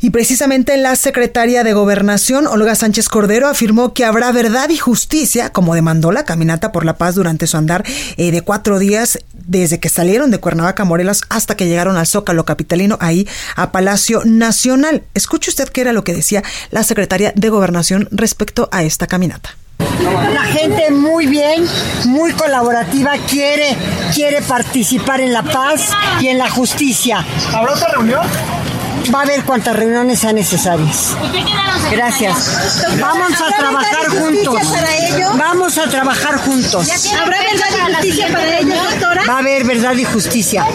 Y 0.00 0.10
precisamente 0.10 0.76
la 0.76 0.94
secretaria 0.94 1.64
de 1.64 1.72
Gobernación, 1.72 2.46
Olga 2.46 2.76
Sánchez 2.76 3.08
Cordero, 3.08 3.48
afirmó 3.48 3.94
que 3.94 4.04
habrá 4.04 4.30
verdad 4.30 4.68
y 4.70 4.76
justicia, 4.76 5.50
como 5.50 5.74
demandó 5.74 6.12
la 6.12 6.24
caminata 6.24 6.70
por 6.70 6.84
la 6.84 6.96
paz 6.96 7.16
durante 7.16 7.48
su 7.48 7.56
andar 7.56 7.84
eh, 8.16 8.30
de 8.30 8.42
cuatro 8.42 8.78
días, 8.78 9.18
desde 9.32 9.80
que 9.80 9.88
salieron 9.88 10.30
de 10.30 10.38
Cuernavaca, 10.38 10.84
Morelos, 10.84 11.22
hasta 11.30 11.56
que 11.56 11.66
llegaron 11.66 11.96
al 11.96 12.06
Zócalo 12.06 12.44
Capitalino, 12.44 12.96
ahí 13.00 13.26
a 13.56 13.72
Palacio 13.72 14.22
Nacional. 14.24 15.02
Escuche 15.14 15.50
usted 15.50 15.68
qué 15.68 15.80
era 15.80 15.92
lo 15.92 16.04
que 16.04 16.14
decía 16.14 16.44
la 16.70 16.84
secretaria 16.84 17.32
de 17.34 17.48
Gobernación 17.48 18.08
respecto 18.12 18.68
a 18.70 18.84
esta 18.84 19.08
caminata. 19.08 19.56
La 20.32 20.44
gente 20.44 20.92
muy 20.92 21.26
bien, 21.26 21.64
muy 22.04 22.32
colaborativa, 22.32 23.14
quiere, 23.28 23.76
quiere 24.14 24.42
participar 24.42 25.20
en 25.20 25.32
la 25.32 25.42
paz 25.42 25.90
y 26.20 26.28
en 26.28 26.38
la 26.38 26.48
justicia. 26.50 27.24
¿Habrá 27.52 27.72
otra 27.72 27.88
reunión? 27.94 28.22
Va 29.12 29.20
a 29.20 29.22
haber 29.22 29.42
cuantas 29.44 29.74
reuniones 29.74 30.18
sean 30.18 30.34
necesarias. 30.34 31.16
Gracias. 31.90 32.86
Vamos 33.00 33.32
a 33.40 33.56
trabajar 33.56 34.08
juntos. 34.08 34.58
Vamos 35.36 35.78
a 35.78 35.88
trabajar 35.88 36.36
juntos. 36.36 36.88
¿Habrá 37.18 37.38
verdad 37.38 37.66
y 37.70 37.94
justicia 37.94 38.28
para 38.28 38.58
ellos, 38.58 38.78
doctora? 38.90 39.22
Va 39.28 39.34
a 39.34 39.38
haber 39.38 39.64
verdad 39.64 39.94
y 39.94 40.04
justicia. 40.04 40.66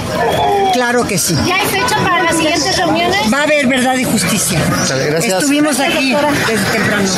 Claro 0.73 1.05
que 1.07 1.17
sí. 1.17 1.37
¿Ya 1.45 1.55
hay 1.55 1.67
fecha 1.67 1.97
para 2.03 2.23
las 2.23 2.35
siguientes 2.35 2.75
reuniones? 2.77 3.31
Va 3.31 3.39
a 3.39 3.43
haber 3.43 3.67
verdad 3.67 3.95
y 3.97 4.03
justicia. 4.05 4.59
Estuvimos 5.21 5.79
aquí 5.79 6.15
desde 6.47 6.65
temprano. 6.71 7.09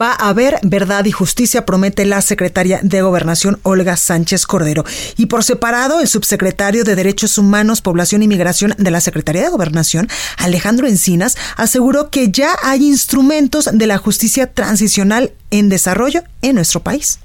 Va 0.00 0.12
a 0.12 0.30
haber 0.30 0.58
verdad 0.62 1.04
y 1.04 1.12
justicia, 1.12 1.66
promete 1.66 2.06
la 2.06 2.22
secretaria 2.22 2.80
de 2.82 3.02
Gobernación 3.02 3.60
Olga 3.64 3.98
Sánchez 3.98 4.46
Cordero. 4.46 4.82
Y 5.18 5.26
por 5.26 5.44
separado, 5.44 6.00
el 6.00 6.08
subsecretario 6.08 6.84
de 6.84 6.94
Derechos 6.94 7.36
Humanos, 7.36 7.82
Población 7.82 8.22
y 8.22 8.28
Migración 8.28 8.74
de 8.78 8.90
la 8.90 9.02
Secretaría 9.02 9.42
de 9.42 9.50
Gobernación, 9.50 10.08
Alejandro 10.38 10.86
Encinas, 10.86 11.36
aseguró 11.56 12.08
que 12.08 12.30
ya 12.30 12.56
hay 12.62 12.86
instrumentos 12.86 13.68
de 13.70 13.86
la 13.86 13.98
justicia 13.98 14.50
transicional 14.50 15.32
en 15.50 15.68
desarrollo 15.68 16.22
en 16.40 16.54
nuestro 16.54 16.80
país. 16.80 17.18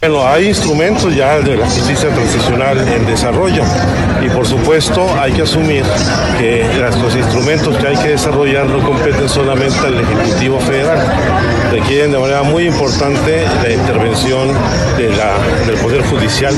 Bueno, 0.00 0.26
hay 0.26 0.48
instrumentos 0.48 1.14
ya 1.14 1.40
de 1.40 1.58
la 1.58 1.66
justicia 1.66 2.08
transicional 2.08 2.78
en 2.88 3.04
desarrollo 3.04 3.62
y 4.24 4.30
por 4.30 4.46
supuesto 4.46 5.06
hay 5.20 5.30
que 5.32 5.42
asumir 5.42 5.84
que 6.38 6.66
los 7.02 7.14
instrumentos 7.14 7.76
que 7.76 7.86
hay 7.86 7.96
que 7.98 8.08
desarrollar 8.08 8.64
no 8.64 8.82
competen 8.82 9.28
solamente 9.28 9.78
al 9.78 10.00
Ejecutivo 10.00 10.58
Federal, 10.60 11.06
requieren 11.70 12.12
de 12.12 12.18
manera 12.18 12.42
muy 12.42 12.66
importante 12.66 13.44
la 13.62 13.70
intervención 13.70 14.48
del 14.96 15.76
Poder 15.82 16.02
Judicial, 16.02 16.54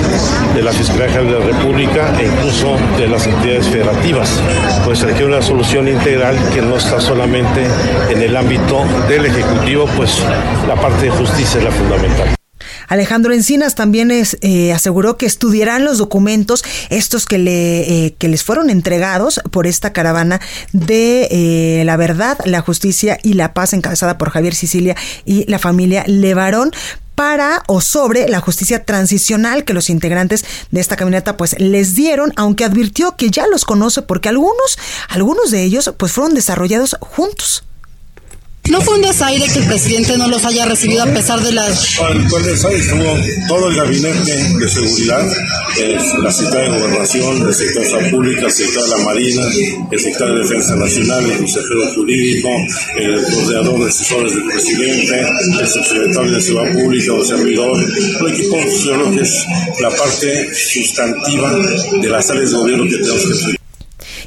de 0.54 0.62
la 0.62 0.72
Fiscalía 0.72 1.08
General 1.08 1.32
de 1.32 1.38
la 1.38 1.58
República 1.58 2.14
e 2.18 2.26
incluso 2.26 2.76
de 2.98 3.08
las 3.08 3.26
entidades 3.26 3.68
federativas, 3.68 4.40
pues 4.84 5.00
requiere 5.02 5.26
una 5.26 5.42
solución 5.42 5.88
integral 5.88 6.36
que 6.52 6.62
no 6.62 6.76
está 6.76 7.00
solamente 7.00 7.66
en 8.10 8.22
el 8.22 8.36
ámbito 8.36 8.84
del 9.08 9.26
Ejecutivo, 9.26 9.86
pues 9.96 10.18
la 10.66 10.74
parte 10.76 11.04
de 11.04 11.10
justicia 11.10 11.58
es 11.58 11.64
la 11.64 11.70
fundamental. 11.70 12.41
Alejandro 12.92 13.32
Encinas 13.32 13.74
también 13.74 14.10
eh, 14.12 14.72
aseguró 14.74 15.16
que 15.16 15.24
estudiarán 15.24 15.82
los 15.82 15.96
documentos, 15.96 16.62
estos 16.90 17.24
que, 17.24 17.38
le, 17.38 18.06
eh, 18.06 18.16
les 18.20 18.44
fueron 18.44 18.68
entregados 18.68 19.40
por 19.50 19.66
esta 19.66 19.94
caravana 19.94 20.42
de 20.74 21.26
eh, 21.30 21.84
la 21.86 21.96
verdad, 21.96 22.36
la 22.44 22.60
justicia 22.60 23.18
y 23.22 23.32
la 23.32 23.54
paz 23.54 23.72
encabezada 23.72 24.18
por 24.18 24.28
Javier 24.28 24.54
Sicilia 24.54 24.94
y 25.24 25.50
la 25.50 25.58
familia 25.58 26.04
Levarón 26.06 26.70
para 27.14 27.62
o 27.66 27.80
sobre 27.80 28.28
la 28.28 28.40
justicia 28.40 28.84
transicional 28.84 29.64
que 29.64 29.72
los 29.72 29.88
integrantes 29.88 30.44
de 30.70 30.80
esta 30.82 30.96
caminata 30.96 31.38
pues 31.38 31.58
les 31.58 31.94
dieron, 31.94 32.34
aunque 32.36 32.64
advirtió 32.64 33.16
que 33.16 33.30
ya 33.30 33.46
los 33.46 33.64
conoce 33.64 34.02
porque 34.02 34.28
algunos, 34.28 34.78
algunos 35.08 35.50
de 35.50 35.62
ellos 35.62 35.94
pues 35.96 36.12
fueron 36.12 36.34
desarrollados 36.34 36.98
juntos 37.00 37.64
¿No 38.70 38.80
fue 38.80 38.94
un 38.94 39.02
desaire 39.02 39.44
que 39.52 39.58
el 39.58 39.66
presidente 39.66 40.16
no 40.16 40.28
los 40.28 40.44
haya 40.44 40.64
recibido 40.64 41.02
a 41.02 41.06
pesar 41.06 41.40
de 41.40 41.50
las... 41.52 41.98
el 41.98 42.44
desaire 42.44 42.78
estuvo 42.78 43.18
todo 43.48 43.68
el 43.68 43.76
gabinete 43.76 44.32
de 44.32 44.68
seguridad, 44.68 45.26
la 46.22 46.30
Secretaría 46.30 46.72
de 46.72 46.78
Gobernación, 46.78 47.48
el 47.48 47.54
sector 47.54 47.82
de 47.82 47.90
Salud 47.90 48.10
Pública, 48.10 48.46
el 48.46 48.52
sector 48.52 48.84
de 48.84 48.90
la 48.90 48.98
Marina, 48.98 49.42
el 49.90 50.00
sector 50.00 50.32
de 50.32 50.40
Defensa 50.42 50.76
Nacional, 50.76 51.24
el 51.24 51.38
consejero 51.38 51.94
jurídico, 51.94 52.48
el 52.98 53.22
coordinador 53.24 53.80
de 53.80 53.88
asesores 53.88 54.32
del 54.32 54.44
presidente, 54.44 55.20
el 55.60 55.66
secretario 55.66 56.32
de 56.32 56.40
Seguridad 56.40 56.72
Pública, 56.72 57.12
el 57.14 57.26
servidor, 57.26 57.84
el 58.20 58.32
equipo, 58.32 58.56
yo 58.84 58.92
creo 58.92 59.10
que 59.10 59.22
es 59.22 59.46
la 59.80 59.90
parte 59.90 60.54
sustantiva 60.54 61.52
de 62.00 62.08
las 62.08 62.30
áreas 62.30 62.52
de 62.52 62.56
gobierno 62.56 62.84
que 62.84 62.96
tenemos 62.96 63.26
que 63.26 63.32
hacer. 63.32 63.61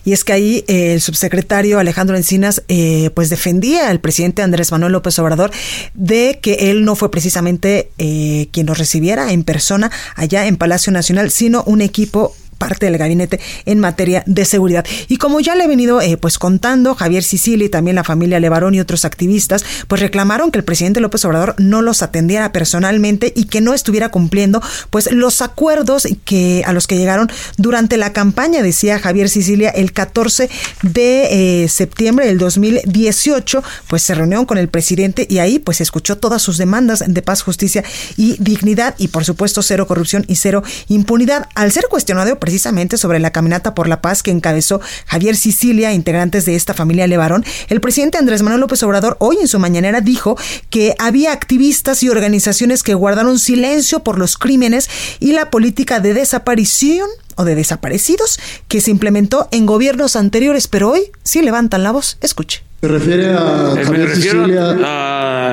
Y 0.04 0.14
es 0.14 0.24
que 0.24 0.34
ahí 0.34 0.64
eh, 0.68 0.94
el 0.94 1.02
subsecretario 1.02 1.80
Alejandro 1.80 2.18
Encinas 2.18 2.64
eh, 2.68 3.10
pues 3.14 3.30
defendía 3.30 3.90
al 3.90 4.00
presidente 4.00 4.42
Andrés 4.42 4.72
Manuel 4.72 4.94
López 4.94 5.18
Obrador 5.20 5.52
de 5.94 6.40
que 6.42 6.72
él 6.72 6.86
no 6.86 6.96
fue 6.96 7.12
precisamente 7.12 7.90
eh, 7.98 8.48
quien 8.52 8.66
nos 8.66 8.78
recibiera 8.78 9.32
en 9.32 9.44
persona 9.44 9.92
allá 10.16 10.48
en 10.48 10.58
Palacio 10.58 10.92
Nacional, 10.92 11.32
sino 11.32 11.64
un 11.64 11.82
equipo 11.82 12.36
parte 12.58 12.86
del 12.86 12.98
gabinete 12.98 13.40
en 13.66 13.80
materia 13.80 14.24
de 14.26 14.46
seguridad. 14.46 14.86
Y 15.08 15.18
como 15.18 15.40
ya 15.40 15.56
le 15.56 15.66
he 15.66 15.68
venido 15.68 16.02
eh, 16.02 16.18
pues 16.18 16.38
contando, 16.38 16.96
Javier 16.96 17.24
Sicilia 17.24 17.66
y 17.66 17.70
también 17.70 17.96
la 17.96 18.04
familia 18.04 18.40
Levarón 18.40 18.74
y 18.74 18.80
otros 18.80 19.06
activistas, 19.06 19.64
pues 19.88 20.02
reclamaron 20.02 20.52
que 20.52 20.60
el 20.60 20.64
presidente 20.64 21.00
López 21.00 21.24
Obrador 21.26 21.56
no 21.58 21.82
los 21.82 22.02
atendiera 22.02 22.52
personalmente 22.52 23.34
y 23.36 23.46
que 23.46 23.62
no 23.62 23.74
estuviera 23.74 24.10
cumpliendo 24.10 24.62
pues 24.90 25.12
los 25.12 25.42
acuerdos 25.42 26.08
que 26.26 26.64
a 26.66 26.74
los 26.74 26.88
que 26.88 26.98
llegaron 26.98 27.30
durante 27.58 27.98
la 27.98 28.14
campaña, 28.14 28.62
decía 28.62 29.00
Javier 29.00 29.30
Sicilia, 29.30 29.70
el 29.70 29.92
14 29.92 30.50
de 30.82 31.64
eh, 31.64 31.70
septiembre 31.70 32.26
del 32.26 32.38
2018, 32.38 33.64
pues 33.88 34.04
se 34.04 34.16
reunió 34.16 34.46
con 34.46 34.58
el 34.58 34.68
presidente 34.68 35.26
y 35.30 35.40
ahí 35.40 35.60
pues 35.60 35.82
escuchó 35.82 36.18
todas 36.18 36.42
sus 36.42 36.58
demandas 36.58 37.04
de 37.08 37.22
paz, 37.22 37.42
justicia 37.42 37.84
y 38.18 38.38
dignidad 38.40 38.96
y 38.98 39.10
por 39.10 39.26
supuesto 39.26 39.62
cero 39.62 39.88
corrupción 39.88 40.26
y 40.28 40.36
cero 40.36 40.64
impunidad. 40.88 41.48
Al 41.56 41.72
ser 41.72 41.86
cuestionado 41.90 42.38
precisamente 42.46 43.00
sobre 43.00 43.18
la 43.18 43.32
caminata 43.32 43.74
por 43.74 43.88
la 43.88 44.02
paz 44.02 44.22
que 44.22 44.30
encabezó 44.30 44.80
Javier 45.08 45.36
Sicilia, 45.36 45.94
integrantes 45.94 46.46
de 46.46 46.54
esta 46.54 46.76
familia 46.76 47.08
Levarón, 47.08 47.44
el 47.70 47.82
presidente 47.82 48.20
Andrés 48.20 48.44
Manuel 48.44 48.62
López 48.62 48.84
Obrador 48.84 49.18
hoy 49.20 49.38
en 49.42 49.48
su 49.48 49.58
mañanera 49.58 50.00
dijo 50.00 50.38
que 50.70 50.94
había 51.00 51.32
activistas 51.32 52.04
y 52.04 52.10
organizaciones 52.10 52.84
que 52.84 52.94
guardaron 52.94 53.40
silencio 53.40 54.02
por 54.02 54.20
los 54.20 54.38
crímenes 54.38 54.92
y 55.20 55.32
la 55.32 55.50
política 55.50 56.00
de 56.00 56.14
desaparición 56.14 57.10
o 57.36 57.46
de 57.46 57.56
desaparecidos 57.56 58.40
que 58.68 58.80
se 58.80 58.92
implementó 58.92 59.48
en 59.50 59.66
gobiernos 59.66 60.16
anteriores, 60.16 60.68
pero 60.68 60.92
hoy 60.92 61.12
sí 61.24 61.42
levantan 61.42 61.82
la 61.82 61.90
voz. 61.90 62.20
Escuche. 62.22 62.62
¿Se 62.82 62.88
refiere 62.88 63.34
a 63.34 63.74
eh, 63.76 63.84
Javier 63.84 64.16
Sicilia, 64.16 64.76
a, 64.84 65.45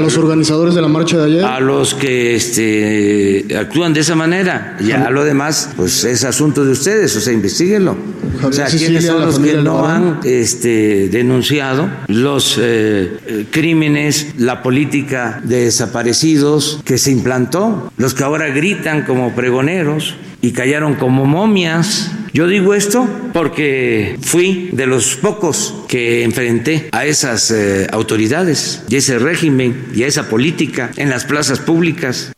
los 0.00 0.16
organizadores 0.16 0.74
de 0.74 0.82
la 0.82 0.88
marcha 0.88 1.18
de 1.18 1.24
ayer? 1.24 1.44
A 1.44 1.60
los 1.60 1.94
que 1.94 2.34
este, 2.34 3.46
actúan 3.56 3.92
de 3.92 4.00
esa 4.00 4.14
manera. 4.14 4.76
Ya 4.80 5.10
lo 5.10 5.24
demás, 5.24 5.70
pues 5.76 6.04
es 6.04 6.24
asunto 6.24 6.64
de 6.64 6.72
ustedes, 6.72 7.14
o 7.16 7.20
sea, 7.20 7.32
investiguenlo. 7.32 7.96
o 8.42 8.52
sea, 8.52 8.66
¿quiénes 8.66 9.06
son 9.06 9.20
los 9.20 9.38
que 9.38 9.54
no 9.54 9.86
han 9.86 10.20
este, 10.24 11.08
denunciado 11.08 11.88
los 12.08 12.58
eh, 12.58 13.18
eh, 13.26 13.46
crímenes, 13.50 14.34
la 14.38 14.62
política 14.62 15.40
de 15.44 15.64
desaparecidos 15.64 16.80
que 16.84 16.98
se 16.98 17.10
implantó? 17.10 17.92
Los 17.96 18.14
que 18.14 18.24
ahora 18.24 18.48
gritan 18.48 19.04
como 19.04 19.34
pregoneros 19.34 20.14
y 20.40 20.52
callaron 20.52 20.94
como 20.94 21.24
momias. 21.24 22.10
Yo 22.34 22.48
digo 22.48 22.74
esto 22.74 23.08
porque 23.32 24.18
fui 24.20 24.70
de 24.72 24.88
los 24.88 25.14
pocos 25.14 25.72
que 25.86 26.24
enfrenté 26.24 26.88
a 26.90 27.06
esas 27.06 27.52
eh, 27.52 27.86
autoridades 27.92 28.82
y 28.88 28.96
ese 28.96 29.20
régimen 29.20 29.86
y 29.94 30.02
a 30.02 30.08
esa 30.08 30.28
política 30.28 30.90
en 30.96 31.10
las 31.10 31.26
plazas 31.26 31.60
públicas. 31.60 32.33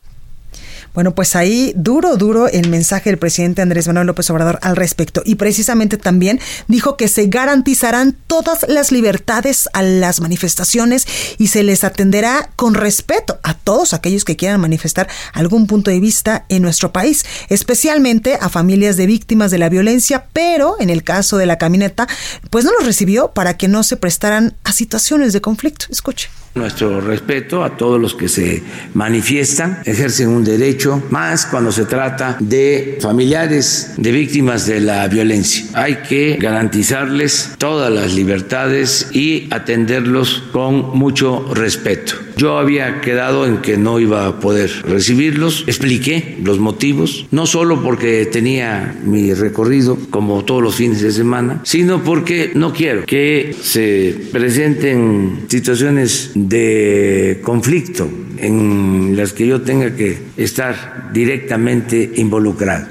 Bueno, 0.97 1.15
pues 1.15 1.37
ahí 1.37 1.75
duro, 1.77 2.17
duro 2.17 2.49
el 2.49 2.71
mensaje 2.71 3.11
del 3.11 3.19
presidente 3.19 3.61
Andrés 3.61 3.87
Manuel 3.87 4.07
López 4.07 4.31
Obrador 4.31 4.59
al 4.63 4.77
respecto. 4.77 5.21
Y 5.27 5.35
precisamente 5.35 5.99
también 5.99 6.41
dijo 6.69 6.97
que 6.97 7.07
se 7.07 7.27
garantizarán 7.27 8.17
todas 8.27 8.65
las 8.67 8.93
libertades 8.93 9.69
a 9.75 9.83
las 9.83 10.23
manifestaciones 10.23 11.07
y 11.37 11.49
se 11.49 11.65
les 11.65 11.85
atenderá 11.85 12.49
con 12.57 12.73
respeto 12.73 13.39
a 13.43 13.53
todos 13.53 13.93
aquellos 13.93 14.25
que 14.25 14.37
quieran 14.37 14.59
manifestar 14.63 15.07
algún 15.35 15.67
punto 15.67 15.91
de 15.91 16.01
vista 16.01 16.47
en 16.49 16.63
nuestro 16.63 16.93
país, 16.93 17.27
especialmente 17.51 18.39
a 18.41 18.49
familias 18.49 18.97
de 18.97 19.05
víctimas 19.05 19.51
de 19.51 19.59
la 19.59 19.69
violencia, 19.69 20.29
pero 20.33 20.77
en 20.81 20.89
el 20.89 21.05
caso 21.05 21.37
de 21.37 21.45
la 21.45 21.59
camioneta, 21.59 22.09
pues 22.49 22.65
no 22.65 22.73
los 22.73 22.87
recibió 22.87 23.33
para 23.33 23.59
que 23.59 23.69
no 23.69 23.83
se 23.83 23.99
prestaran 23.99 24.57
a 24.65 24.73
situaciones 24.73 25.35
de 25.35 25.43
conflicto. 25.43 25.85
Escuche. 25.91 26.31
Nuestro 26.57 27.03
respeto 27.03 27.63
a 27.63 27.77
todos 27.77 28.01
los 28.01 28.15
que 28.15 28.29
se 28.29 28.63
manifiestan, 28.95 29.83
ejercen 29.85 30.29
un 30.29 30.43
derecho, 30.43 31.03
más 31.11 31.45
cuando 31.45 31.71
se 31.71 31.85
trata 31.85 32.39
de 32.41 32.97
familiares 33.03 33.93
de 33.99 34.11
víctimas 34.11 34.67
de 34.67 34.81
la 34.81 35.07
violencia. 35.07 35.67
Hay 35.75 35.97
que 35.97 36.39
garantizarles 36.41 37.53
todas 37.59 37.93
las 37.93 38.15
libertades 38.15 39.11
y 39.13 39.49
atenderlos 39.51 40.45
con 40.51 40.97
mucho 40.97 41.53
respeto. 41.53 42.26
Yo 42.37 42.59
había 42.59 43.01
quedado 43.01 43.47
en 43.47 43.63
que 43.63 43.79
no 43.79 43.99
iba 43.99 44.27
a 44.27 44.41
poder 44.41 44.71
recibirlos, 44.87 45.65
expliqué 45.67 46.37
los 46.43 46.59
motivos, 46.59 47.27
no 47.31 47.47
solo 47.47 47.83
porque 47.83 48.27
tenía 48.27 48.95
mi 49.05 49.33
recorrido 49.33 49.97
como 50.11 50.45
todos 50.45 50.63
los 50.63 50.75
fines 50.75 51.01
de 51.01 51.13
semana, 51.13 51.63
sino 51.65 52.05
porque 52.05 52.53
no 52.55 52.75
quiero 52.75 53.07
que 53.07 53.57
se 53.63 54.15
presenten 54.33 55.47
situaciones 55.49 56.33
de 56.35 57.41
conflicto 57.43 58.07
en 58.37 59.15
las 59.17 59.33
que 59.33 59.47
yo 59.47 59.63
tenga 59.63 59.97
que 59.97 60.19
estar 60.37 61.11
directamente 61.15 62.13
involucrado. 62.17 62.87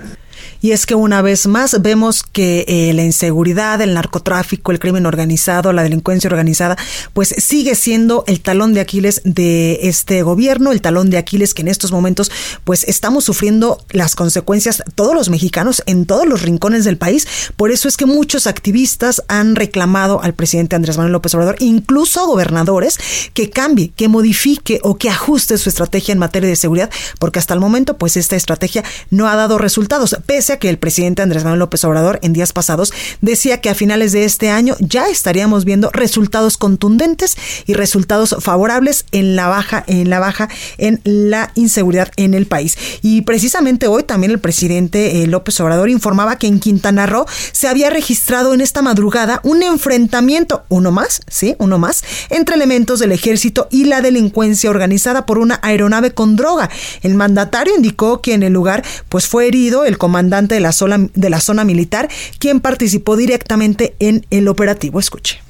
Y 0.60 0.72
es 0.72 0.88
que 0.88 0.96
una 0.96 1.22
vez 1.22 1.46
más 1.46 1.80
vemos 1.84 2.25
que 2.36 2.66
eh, 2.68 2.92
la 2.94 3.04
inseguridad, 3.04 3.80
el 3.80 3.94
narcotráfico, 3.94 4.74
el 4.74 4.80
crimen 4.80 5.06
organizado, 5.06 5.72
la 5.72 5.84
delincuencia 5.84 6.28
organizada, 6.30 6.76
pues 7.14 7.34
sigue 7.38 7.76
siendo 7.76 8.26
el 8.28 8.42
talón 8.42 8.74
de 8.74 8.82
Aquiles 8.82 9.22
de 9.24 9.80
este 9.84 10.22
gobierno, 10.22 10.74
el 10.74 10.82
talón 10.82 11.10
de 11.10 11.18
Aquiles 11.18 11.54
que 11.54 11.62
en 11.62 11.70
estos 11.70 11.94
momentos 11.94 12.30
pues 12.66 12.84
estamos 12.90 13.24
sufriendo 13.24 13.78
las 13.92 14.16
consecuencias 14.16 14.84
todos 14.96 15.16
los 15.16 15.30
mexicanos 15.30 15.82
en 15.86 16.06
todos 16.06 16.28
los 16.28 16.42
rincones 16.42 16.84
del 16.84 16.98
país. 16.98 17.26
Por 17.56 17.72
eso 17.72 17.88
es 17.88 17.96
que 17.96 18.06
muchos 18.06 18.48
activistas 18.48 19.24
han 19.30 19.56
reclamado 19.56 20.22
al 20.22 20.34
presidente 20.34 20.76
Andrés 20.76 20.98
Manuel 20.98 21.14
López 21.14 21.34
Obrador, 21.36 21.56
incluso 21.60 22.28
gobernadores, 22.28 23.00
que 23.34 23.50
cambie, 23.50 23.94
que 23.96 24.10
modifique 24.10 24.82
o 24.84 24.98
que 24.98 25.10
ajuste 25.10 25.58
su 25.58 25.70
estrategia 25.70 26.12
en 26.12 26.20
materia 26.20 26.50
de 26.50 26.58
seguridad, 26.58 26.90
porque 27.18 27.40
hasta 27.40 27.54
el 27.54 27.62
momento 27.62 27.98
pues 27.98 28.18
esta 28.18 28.36
estrategia 28.36 28.84
no 29.10 29.30
ha 29.30 29.38
dado 29.38 29.58
resultados, 29.58 30.18
pese 30.26 30.52
a 30.52 30.60
que 30.60 30.68
el 30.68 30.80
presidente 30.80 31.22
Andrés 31.22 31.46
Manuel 31.46 31.60
López 31.60 31.82
Obrador 31.86 32.20
en 32.26 32.34
días 32.34 32.54
pasados 32.54 32.94
decía 33.22 33.62
que 33.62 33.70
a 33.70 33.76
finales 33.76 34.12
de 34.12 34.26
este 34.26 34.50
año 34.50 34.76
ya 34.80 35.08
estaríamos 35.08 35.66
viendo 35.66 35.90
resultados 35.92 36.58
contundentes 36.58 37.38
y 37.66 37.74
resultados 37.74 38.36
favorables 38.40 39.06
en 39.12 39.36
la 39.36 39.48
baja 39.48 39.84
en 39.88 40.10
la 40.10 40.20
baja 40.20 40.50
en 40.78 41.02
la 41.04 41.52
inseguridad 41.56 42.12
en 42.18 42.34
el 42.34 42.48
país. 42.48 42.78
Y 43.02 43.22
precisamente 43.22 43.88
hoy 43.88 44.04
también 44.04 44.32
el 44.32 44.40
presidente 44.40 45.22
eh, 45.22 45.28
López 45.28 45.60
Obrador 45.60 45.90
informaba 45.90 46.38
que 46.38 46.48
en 46.48 46.60
Quintana 46.60 47.06
Roo 47.06 47.26
se 47.52 47.68
había 47.68 47.90
registrado 47.90 48.54
en 48.54 48.62
esta 48.62 48.82
madrugada 48.82 49.40
un 49.44 49.64
enfrentamiento, 49.64 50.64
uno 50.70 50.92
más, 50.92 51.22
sí, 51.28 51.56
uno 51.60 51.78
más, 51.78 52.04
entre 52.30 52.56
elementos 52.56 53.00
del 53.00 53.12
ejército 53.12 53.68
y 53.72 53.86
la 53.86 54.02
delincuencia 54.02 54.70
organizada 54.70 55.26
por 55.26 55.38
una 55.38 55.60
aeronave 55.62 56.12
con 56.12 56.36
droga. 56.36 56.70
El 57.02 57.16
mandatario 57.16 57.76
indicó 57.76 58.22
que 58.22 58.34
en 58.34 58.44
el 58.44 58.54
lugar 58.54 58.84
pues 59.10 59.28
fue 59.28 59.48
herido 59.48 59.86
el 59.86 59.98
comandante 59.98 60.56
de 60.56 60.62
la, 60.62 60.72
zona, 60.72 61.08
de 61.14 61.30
la 61.30 61.40
zona 61.40 61.64
militar, 61.64 62.10
quien 62.40 62.60
participó 62.60 63.16
directamente 63.16 63.96
en 64.00 64.26
el 64.30 64.48
operativo. 64.48 65.00
Escuche. 65.00 65.46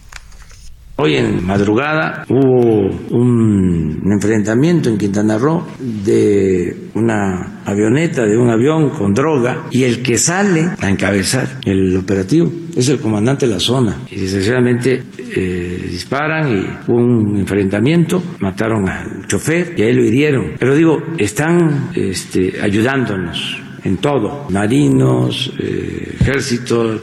Hoy 0.97 1.15
en 1.17 1.45
madrugada 1.45 2.23
hubo 2.29 2.87
un 3.11 4.01
enfrentamiento 4.13 4.87
en 4.87 4.97
Quintana 4.97 5.37
Roo 5.37 5.67
de 5.77 6.73
una 6.93 7.63
avioneta, 7.65 8.23
de 8.23 8.37
un 8.37 8.49
avión 8.49 8.91
con 8.91 9.13
droga, 9.13 9.65
y 9.71 9.83
el 9.83 10.01
que 10.01 10.17
sale 10.17 10.69
a 10.79 10.89
encabezar 10.89 11.59
el 11.65 11.97
operativo 11.97 12.49
es 12.77 12.87
el 12.87 12.99
comandante 13.01 13.45
de 13.45 13.53
la 13.53 13.59
zona. 13.59 14.03
Y 14.09 14.21
desgraciadamente 14.21 15.03
eh, 15.35 15.85
disparan 15.91 16.57
y 16.57 16.89
hubo 16.89 16.97
un 16.97 17.39
enfrentamiento, 17.39 18.23
mataron 18.39 18.87
al 18.87 19.27
chofer 19.27 19.73
y 19.75 19.81
a 19.81 19.87
él 19.87 19.97
lo 19.97 20.05
hirieron. 20.05 20.53
Pero 20.57 20.75
digo, 20.75 21.03
están 21.17 21.89
este, 21.93 22.53
ayudándonos 22.61 23.64
en 23.85 23.97
todo, 23.97 24.47
marinos, 24.49 25.53
eh, 25.59 26.17
ejército, 26.19 26.99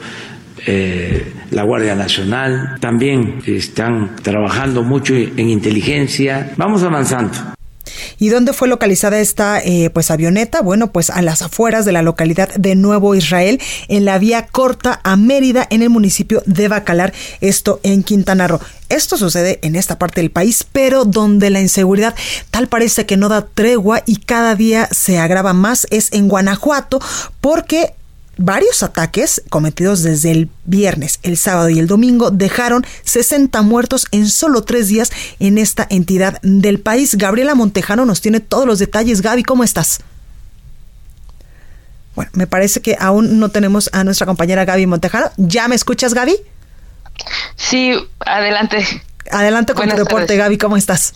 eh, 0.67 1.33
la 1.51 1.63
Guardia 1.63 1.95
Nacional, 1.95 2.75
también 2.79 3.39
están 3.45 4.17
trabajando 4.21 4.83
mucho 4.83 5.15
en 5.15 5.49
inteligencia. 5.49 6.51
Vamos 6.57 6.83
avanzando. 6.83 7.53
¿Y 8.19 8.29
dónde 8.29 8.53
fue 8.53 8.67
localizada 8.67 9.19
esta 9.19 9.59
eh, 9.59 9.89
pues 9.89 10.11
avioneta? 10.11 10.61
Bueno, 10.61 10.91
pues 10.91 11.09
a 11.09 11.21
las 11.21 11.41
afueras 11.41 11.85
de 11.85 11.91
la 11.91 12.01
localidad 12.01 12.53
de 12.55 12.75
Nuevo 12.75 13.15
Israel, 13.15 13.61
en 13.87 14.05
la 14.05 14.17
vía 14.17 14.47
corta 14.47 15.01
a 15.03 15.15
Mérida, 15.15 15.67
en 15.69 15.81
el 15.81 15.89
municipio 15.89 16.41
de 16.45 16.67
Bacalar, 16.67 17.13
esto 17.41 17.79
en 17.83 18.03
Quintana 18.03 18.47
Roo. 18.47 18.59
Esto 18.89 19.17
sucede 19.17 19.59
en 19.63 19.75
esta 19.75 19.97
parte 19.97 20.21
del 20.21 20.31
país, 20.31 20.65
pero 20.71 21.05
donde 21.05 21.49
la 21.49 21.61
inseguridad 21.61 22.15
tal 22.51 22.67
parece 22.67 23.05
que 23.05 23.17
no 23.17 23.29
da 23.29 23.45
tregua 23.45 24.03
y 24.05 24.17
cada 24.17 24.55
día 24.55 24.87
se 24.91 25.17
agrava 25.17 25.53
más 25.53 25.87
es 25.89 26.09
en 26.13 26.27
Guanajuato, 26.27 27.01
porque 27.41 27.93
Varios 28.37 28.81
ataques 28.81 29.43
cometidos 29.49 30.01
desde 30.01 30.31
el 30.31 30.49
viernes, 30.65 31.19
el 31.21 31.37
sábado 31.37 31.69
y 31.69 31.77
el 31.77 31.85
domingo 31.85 32.31
dejaron 32.31 32.83
60 33.03 33.61
muertos 33.61 34.07
en 34.11 34.27
solo 34.27 34.63
tres 34.63 34.87
días 34.87 35.11
en 35.39 35.59
esta 35.59 35.85
entidad 35.89 36.41
del 36.41 36.79
país. 36.79 37.15
Gabriela 37.15 37.53
Montejano 37.53 38.05
nos 38.05 38.21
tiene 38.21 38.39
todos 38.39 38.65
los 38.65 38.79
detalles. 38.79 39.21
Gaby, 39.21 39.43
¿cómo 39.43 39.63
estás? 39.63 40.01
Bueno, 42.15 42.31
me 42.33 42.47
parece 42.47 42.81
que 42.81 42.97
aún 42.99 43.39
no 43.39 43.49
tenemos 43.49 43.89
a 43.93 44.03
nuestra 44.03 44.25
compañera 44.25 44.65
Gaby 44.65 44.87
Montejano. 44.87 45.31
¿Ya 45.37 45.67
me 45.67 45.75
escuchas, 45.75 46.15
Gaby? 46.15 46.35
Sí, 47.55 47.93
adelante. 48.19 48.85
Adelante 49.31 49.73
con 49.73 49.87
tu 49.87 49.95
reporte, 49.95 50.35
Gaby, 50.37 50.57
¿cómo 50.57 50.75
estás? 50.75 51.13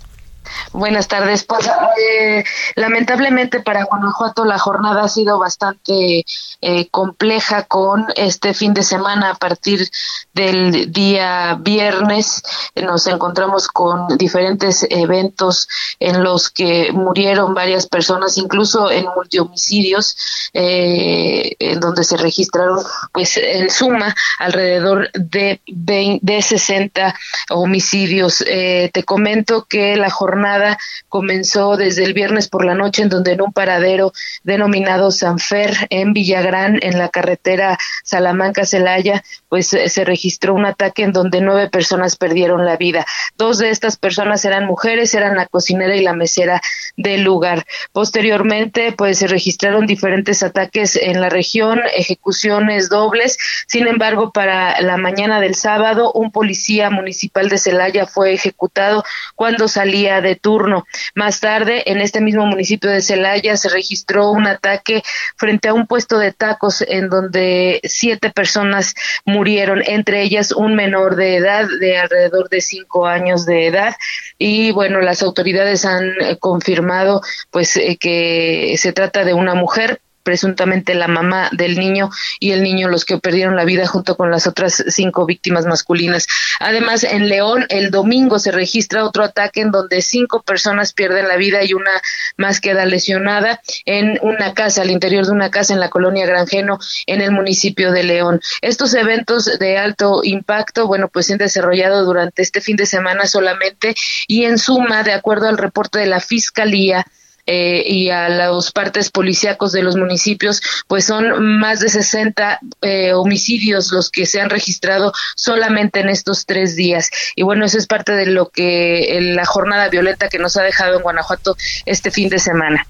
Buenas 0.73 1.07
tardes. 1.07 1.43
Pues 1.43 1.67
eh, 1.67 2.43
lamentablemente 2.75 3.61
para 3.61 3.85
Guanajuato 3.85 4.45
la 4.45 4.59
jornada 4.59 5.03
ha 5.03 5.09
sido 5.09 5.39
bastante 5.39 6.25
eh, 6.61 6.87
compleja 6.89 7.63
con 7.63 8.05
este 8.15 8.53
fin 8.53 8.73
de 8.73 8.83
semana 8.83 9.31
a 9.31 9.35
partir 9.35 9.89
del 10.33 10.91
día 10.91 11.57
viernes. 11.59 12.43
Nos 12.75 13.07
encontramos 13.07 13.67
con 13.67 14.17
diferentes 14.17 14.85
eventos 14.89 15.67
en 15.99 16.23
los 16.23 16.49
que 16.49 16.91
murieron 16.91 17.53
varias 17.53 17.87
personas, 17.87 18.37
incluso 18.37 18.91
en 18.91 19.05
multihomicidios, 19.15 20.49
eh, 20.53 21.55
en 21.59 21.79
donde 21.79 22.03
se 22.03 22.17
registraron, 22.17 22.83
pues 23.11 23.37
en 23.37 23.69
suma, 23.69 24.15
alrededor 24.39 25.09
de, 25.13 25.61
de 25.65 26.41
60 26.41 27.15
homicidios. 27.49 28.37
te 28.37 29.03
comento 29.03 29.65
que 29.67 29.95
la 29.95 30.09
jornada 30.09 30.36
jornada 30.37 30.77
comenzó 31.09 31.77
desde 31.77 32.03
el 32.03 32.13
viernes 32.13 32.47
por 32.47 32.63
la 32.63 32.75
noche, 32.75 33.01
en 33.01 33.09
donde 33.09 33.31
en 33.31 33.41
un 33.41 33.51
paradero 33.51 34.13
denominado 34.43 35.09
Sanfer, 35.09 35.73
en 35.89 36.13
Villagrán, 36.13 36.79
en 36.83 36.99
la 36.99 37.09
carretera 37.09 37.77
Salamanca-Celaya, 38.03 39.23
pues 39.49 39.73
eh, 39.73 39.89
se 39.89 40.05
registró 40.05 40.53
un 40.53 40.65
ataque 40.65 41.03
en 41.03 41.11
donde 41.11 41.41
nueve 41.41 41.69
personas 41.69 42.17
perdieron 42.17 42.65
la 42.65 42.77
vida. 42.77 43.05
Dos 43.35 43.57
de 43.57 43.71
estas 43.71 43.97
personas 43.97 44.45
eran 44.45 44.65
mujeres, 44.65 45.15
eran 45.15 45.35
la 45.35 45.47
cocinera 45.47 45.95
y 45.95 46.03
la 46.03 46.13
mesera 46.13 46.61
del 46.97 47.23
lugar. 47.23 47.65
Posteriormente, 47.91 48.91
pues 48.91 49.17
se 49.17 49.27
registraron 49.27 49.87
diferentes 49.87 50.43
ataques 50.43 50.97
en 50.97 51.19
la 51.19 51.29
región, 51.29 51.81
ejecuciones 51.95 52.89
dobles. 52.89 53.37
Sin 53.65 53.87
embargo, 53.87 54.31
para 54.31 54.79
la 54.81 54.97
mañana 54.97 55.41
del 55.41 55.55
sábado, 55.55 56.11
un 56.13 56.31
policía 56.31 56.91
municipal 56.91 57.49
de 57.49 57.57
Celaya 57.57 58.05
fue 58.05 58.33
ejecutado 58.33 59.03
cuando 59.35 59.67
salía 59.67 60.16
de 60.21 60.35
turno. 60.35 60.85
Más 61.15 61.39
tarde, 61.39 61.83
en 61.89 62.01
este 62.01 62.21
mismo 62.21 62.45
municipio 62.45 62.89
de 62.89 63.01
Celaya, 63.01 63.57
se 63.57 63.69
registró 63.69 64.31
un 64.31 64.47
ataque 64.47 65.03
frente 65.35 65.69
a 65.69 65.73
un 65.73 65.87
puesto 65.87 66.17
de 66.19 66.31
tacos 66.31 66.83
en 66.87 67.09
donde 67.09 67.79
siete 67.83 68.29
personas 68.29 68.95
murieron, 69.25 69.83
entre 69.85 70.21
ellas 70.21 70.51
un 70.51 70.75
menor 70.75 71.15
de 71.15 71.37
edad 71.37 71.67
de 71.79 71.97
alrededor 71.97 72.49
de 72.49 72.61
cinco 72.61 73.05
años 73.05 73.45
de 73.45 73.67
edad. 73.67 73.95
Y 74.37 74.71
bueno, 74.71 75.01
las 75.01 75.23
autoridades 75.23 75.85
han 75.85 76.09
eh, 76.21 76.37
confirmado 76.39 77.21
pues 77.51 77.77
eh, 77.77 77.97
que 77.99 78.75
se 78.77 78.93
trata 78.93 79.23
de 79.23 79.33
una 79.33 79.55
mujer 79.55 80.01
presuntamente 80.27 80.93
la 80.93 81.07
mamá 81.07 81.49
del 81.53 81.79
niño 81.79 82.09
y 82.41 82.51
el 82.51 82.61
niño 82.61 82.89
los 82.89 83.05
que 83.05 83.17
perdieron 83.17 83.55
la 83.55 83.63
vida 83.63 83.87
junto 83.87 84.17
con 84.17 84.29
las 84.29 84.45
otras 84.45 84.83
cinco 84.89 85.25
víctimas 85.25 85.65
masculinas. 85.65 86.27
Además, 86.59 87.05
en 87.05 87.29
León 87.29 87.65
el 87.69 87.91
domingo 87.91 88.37
se 88.37 88.51
registra 88.51 89.05
otro 89.05 89.23
ataque 89.23 89.61
en 89.61 89.71
donde 89.71 90.01
cinco 90.01 90.41
personas 90.41 90.91
pierden 90.91 91.29
la 91.29 91.37
vida 91.37 91.63
y 91.63 91.73
una 91.73 91.91
más 92.35 92.59
queda 92.59 92.83
lesionada 92.85 93.61
en 93.85 94.19
una 94.21 94.53
casa, 94.53 94.81
al 94.81 94.91
interior 94.91 95.25
de 95.25 95.31
una 95.31 95.49
casa 95.49 95.73
en 95.73 95.79
la 95.79 95.89
colonia 95.89 96.25
Granjeno, 96.25 96.77
en 97.05 97.21
el 97.21 97.31
municipio 97.31 97.93
de 97.93 98.03
León. 98.03 98.41
Estos 98.61 98.95
eventos 98.95 99.45
de 99.57 99.77
alto 99.77 100.25
impacto, 100.25 100.87
bueno, 100.87 101.07
pues 101.07 101.27
se 101.27 101.33
han 101.33 101.39
desarrollado 101.39 102.03
durante 102.03 102.41
este 102.41 102.59
fin 102.59 102.75
de 102.75 102.85
semana 102.85 103.27
solamente 103.27 103.95
y 104.27 104.43
en 104.43 104.57
suma, 104.57 105.03
de 105.03 105.13
acuerdo 105.13 105.47
al 105.47 105.57
reporte 105.57 105.99
de 105.99 106.07
la 106.07 106.19
Fiscalía, 106.19 107.05
eh, 107.47 107.83
y 107.85 108.09
a 108.09 108.29
los 108.29 108.71
partes 108.71 109.09
policíacos 109.09 109.71
de 109.71 109.81
los 109.81 109.95
municipios, 109.95 110.61
pues 110.87 111.05
son 111.05 111.57
más 111.59 111.79
de 111.79 111.89
60 111.89 112.59
eh, 112.81 113.13
homicidios 113.13 113.91
los 113.91 114.11
que 114.11 114.25
se 114.25 114.41
han 114.41 114.49
registrado 114.49 115.13
solamente 115.35 116.01
en 116.01 116.09
estos 116.09 116.45
tres 116.45 116.75
días. 116.75 117.09
Y 117.35 117.43
bueno, 117.43 117.65
eso 117.65 117.77
es 117.77 117.87
parte 117.87 118.11
de 118.11 118.25
lo 118.25 118.49
que 118.49 119.17
la 119.21 119.45
jornada 119.45 119.87
violenta 119.89 120.29
que 120.29 120.39
nos 120.39 120.57
ha 120.57 120.63
dejado 120.63 120.97
en 120.97 121.01
Guanajuato 121.01 121.55
este 121.85 122.11
fin 122.11 122.29
de 122.29 122.39
semana. 122.39 122.85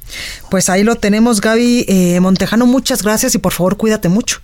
Pues 0.50 0.70
ahí 0.70 0.84
lo 0.84 0.96
tenemos, 0.96 1.39
Gaby 1.39 1.86
eh, 1.88 2.20
Montejano. 2.20 2.65
Muchas 2.65 3.04
gracias 3.04 3.36
y 3.36 3.38
por 3.38 3.54
favor 3.54 3.78
cuídate 3.78 4.10
mucho. 4.10 4.41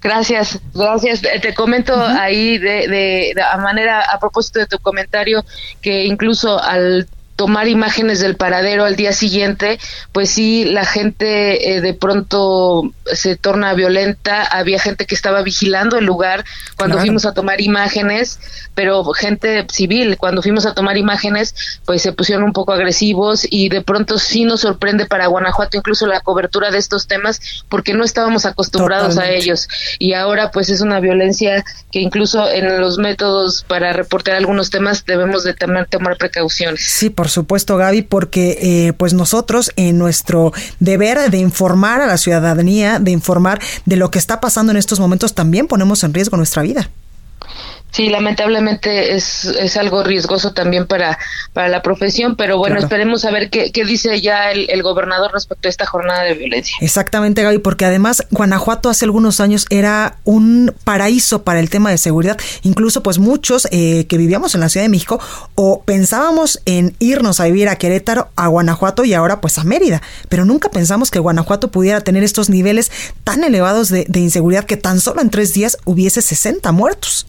Gracias, 0.00 0.58
gracias. 0.74 1.22
Te 1.22 1.54
comento 1.54 1.94
ahí 1.94 2.58
de, 2.58 2.88
de, 2.88 3.32
de, 3.34 3.42
a 3.42 3.56
manera, 3.56 4.02
a 4.02 4.18
propósito 4.18 4.58
de 4.58 4.66
tu 4.66 4.78
comentario, 4.78 5.44
que 5.80 6.04
incluso 6.04 6.60
al 6.60 7.08
tomar 7.36 7.68
imágenes 7.68 8.20
del 8.20 8.36
paradero 8.36 8.84
al 8.84 8.96
día 8.96 9.12
siguiente, 9.12 9.78
pues 10.12 10.30
sí, 10.30 10.64
la 10.64 10.84
gente 10.84 11.76
eh, 11.76 11.80
de 11.80 11.94
pronto 11.94 12.92
se 13.12 13.36
torna 13.36 13.74
violenta. 13.74 14.42
Había 14.44 14.78
gente 14.78 15.06
que 15.06 15.14
estaba 15.14 15.42
vigilando 15.42 15.96
el 15.98 16.04
lugar 16.04 16.44
cuando 16.76 16.98
fuimos 16.98 17.24
a 17.24 17.32
tomar 17.32 17.60
imágenes, 17.60 18.38
pero 18.74 19.04
gente 19.12 19.66
civil, 19.70 20.16
cuando 20.18 20.42
fuimos 20.42 20.66
a 20.66 20.74
tomar 20.74 20.96
imágenes, 20.96 21.54
pues 21.84 22.02
se 22.02 22.12
pusieron 22.12 22.44
un 22.44 22.52
poco 22.52 22.72
agresivos 22.72 23.46
y 23.48 23.68
de 23.68 23.82
pronto 23.82 24.18
sí 24.18 24.44
nos 24.44 24.60
sorprende 24.60 25.06
para 25.06 25.26
Guanajuato 25.26 25.76
incluso 25.76 26.06
la 26.06 26.20
cobertura 26.20 26.70
de 26.70 26.78
estos 26.78 27.06
temas 27.06 27.40
porque 27.68 27.94
no 27.94 28.04
estábamos 28.04 28.46
acostumbrados 28.46 29.18
a 29.18 29.30
ellos. 29.30 29.68
Y 29.98 30.12
ahora 30.14 30.50
pues 30.50 30.70
es 30.70 30.80
una 30.80 31.00
violencia 31.00 31.64
que 31.90 32.00
incluso 32.00 32.48
en 32.48 32.80
los 32.80 32.98
métodos 32.98 33.64
para 33.66 33.92
reportar 33.92 34.36
algunos 34.36 34.70
temas 34.70 35.04
debemos 35.04 35.44
de 35.44 35.54
tomar, 35.54 35.86
tomar 35.86 36.16
precauciones. 36.16 36.84
Sí, 36.86 37.10
por 37.10 37.28
supuesto, 37.32 37.76
Gaby, 37.76 38.02
porque 38.02 38.58
eh, 38.60 38.92
pues 38.92 39.14
nosotros 39.14 39.72
en 39.76 39.98
nuestro 39.98 40.52
deber 40.78 41.30
de 41.30 41.38
informar 41.38 42.00
a 42.00 42.06
la 42.06 42.16
ciudadanía, 42.16 42.98
de 42.98 43.10
informar 43.10 43.60
de 43.84 43.96
lo 43.96 44.10
que 44.10 44.18
está 44.18 44.40
pasando 44.40 44.70
en 44.70 44.76
estos 44.76 45.00
momentos, 45.00 45.34
también 45.34 45.66
ponemos 45.66 46.04
en 46.04 46.14
riesgo 46.14 46.36
nuestra 46.36 46.62
vida. 46.62 46.90
Sí, 47.92 48.08
lamentablemente 48.08 49.14
es, 49.14 49.44
es 49.44 49.76
algo 49.76 50.02
riesgoso 50.02 50.54
también 50.54 50.86
para, 50.86 51.18
para 51.52 51.68
la 51.68 51.82
profesión, 51.82 52.36
pero 52.36 52.56
bueno, 52.56 52.78
esperemos 52.78 53.26
a 53.26 53.30
ver 53.30 53.50
qué, 53.50 53.70
qué 53.70 53.84
dice 53.84 54.18
ya 54.22 54.50
el, 54.50 54.82
gobernador 54.82 55.30
respecto 55.32 55.68
a 55.68 55.70
esta 55.70 55.84
jornada 55.84 56.22
de 56.22 56.32
violencia. 56.32 56.74
Exactamente, 56.80 57.42
Gaby, 57.42 57.58
porque 57.58 57.84
además 57.84 58.26
Guanajuato 58.30 58.88
hace 58.88 59.04
algunos 59.04 59.40
años 59.40 59.66
era 59.68 60.16
un 60.24 60.74
paraíso 60.84 61.42
para 61.42 61.60
el 61.60 61.68
tema 61.68 61.90
de 61.90 61.98
seguridad. 61.98 62.38
Incluso 62.62 63.02
pues 63.02 63.18
muchos 63.18 63.68
eh, 63.70 64.06
que 64.08 64.16
vivíamos 64.16 64.54
en 64.54 64.62
la 64.62 64.70
Ciudad 64.70 64.86
de 64.86 64.90
México 64.90 65.20
o 65.54 65.82
pensábamos 65.82 66.62
en 66.64 66.96
irnos 66.98 67.40
a 67.40 67.44
vivir 67.44 67.68
a 67.68 67.76
Querétaro, 67.76 68.30
a 68.36 68.46
Guanajuato 68.48 69.04
y 69.04 69.12
ahora 69.12 69.42
pues 69.42 69.58
a 69.58 69.64
Mérida, 69.64 70.00
pero 70.30 70.46
nunca 70.46 70.70
pensamos 70.70 71.10
que 71.10 71.18
Guanajuato 71.18 71.70
pudiera 71.70 72.00
tener 72.00 72.24
estos 72.24 72.48
niveles 72.48 72.90
tan 73.22 73.44
elevados 73.44 73.90
de, 73.90 74.06
de 74.08 74.20
inseguridad 74.20 74.64
que 74.64 74.78
tan 74.78 74.98
solo 74.98 75.20
en 75.20 75.28
tres 75.28 75.52
días 75.52 75.76
hubiese 75.84 76.22
60 76.22 76.72
muertos. 76.72 77.26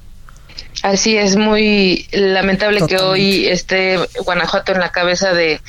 Así 0.84 1.18
es, 1.18 1.38
muy 1.38 2.08
lamentable 2.12 2.86
que 2.86 2.98
hoy 2.98 3.48
esté 3.48 3.98
Guanajuato 4.26 4.74
en 4.74 4.80
la 4.80 4.92
cabeza 4.92 5.34
de, 5.34 5.62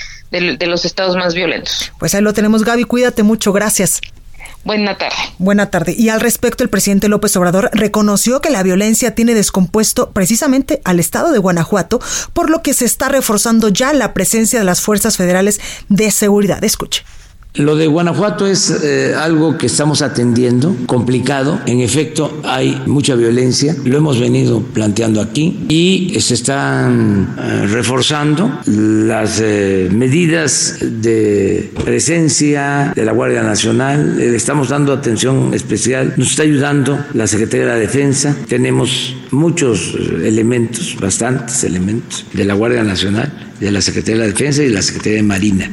los 0.66 0.84
estados 0.84 1.16
más 1.16 1.34
violentos. 1.34 1.92
Pues 1.98 2.14
ahí 2.14 2.20
lo 2.20 2.32
tenemos, 2.32 2.64
Gaby, 2.64 2.84
cuídate 2.84 3.22
mucho, 3.22 3.52
gracias. 3.52 4.00
Buena 4.64 4.96
tarde. 4.96 5.16
Buena 5.38 5.70
tarde. 5.70 5.94
Y 5.96 6.08
al 6.08 6.20
respecto, 6.20 6.64
el 6.64 6.70
presidente 6.70 7.08
López 7.08 7.36
Obrador 7.36 7.70
reconoció 7.72 8.40
que 8.40 8.50
la 8.50 8.62
violencia 8.62 9.14
tiene 9.14 9.34
descompuesto 9.34 10.10
precisamente 10.10 10.80
al 10.84 10.98
estado 10.98 11.32
de 11.32 11.38
Guanajuato, 11.38 12.00
por 12.32 12.50
lo 12.50 12.62
que 12.62 12.72
se 12.72 12.86
está 12.86 13.08
reforzando 13.08 13.68
ya 13.68 13.92
la 13.92 14.14
presencia 14.14 14.58
de 14.58 14.64
las 14.64 14.80
fuerzas 14.80 15.16
federales 15.16 15.60
de 15.90 16.10
seguridad. 16.10 16.64
Escuche 16.64 17.04
Lo 17.56 17.76
de 17.76 17.86
Guanajuato 17.86 18.48
es 18.48 18.82
eh, 18.82 19.14
algo 19.14 19.56
que 19.56 19.66
estamos 19.66 20.02
atendiendo, 20.02 20.76
complicado. 20.86 21.60
En 21.66 21.82
efecto, 21.82 22.40
hay 22.42 22.82
mucha 22.86 23.14
violencia, 23.14 23.76
lo 23.84 23.96
hemos 23.96 24.18
venido 24.18 24.60
planteando 24.60 25.20
aquí 25.20 25.64
y 25.68 26.18
se 26.18 26.34
están 26.34 27.36
eh, 27.38 27.66
reforzando 27.68 28.58
las 28.66 29.40
eh, 29.40 29.88
medidas 29.92 30.78
de 30.80 31.70
presencia 31.84 32.92
de 32.92 33.04
la 33.04 33.12
Guardia 33.12 33.44
Nacional. 33.44 34.20
Estamos 34.20 34.70
dando 34.70 34.92
atención 34.92 35.54
especial. 35.54 36.14
Nos 36.16 36.30
está 36.30 36.42
ayudando 36.42 36.98
la 37.12 37.28
Secretaría 37.28 37.66
de 37.66 37.72
la 37.72 37.78
Defensa. 37.78 38.34
Tenemos 38.48 39.14
muchos 39.30 39.94
elementos, 40.24 40.96
bastantes 41.00 41.62
elementos 41.62 42.26
de 42.32 42.46
la 42.46 42.54
Guardia 42.54 42.82
Nacional, 42.82 43.32
de 43.60 43.70
la 43.70 43.80
Secretaría 43.80 44.22
de 44.22 44.26
la 44.26 44.32
Defensa 44.32 44.60
y 44.60 44.66
de 44.66 44.74
la 44.74 44.82
Secretaría 44.82 45.18
de 45.18 45.22
Marina 45.22 45.70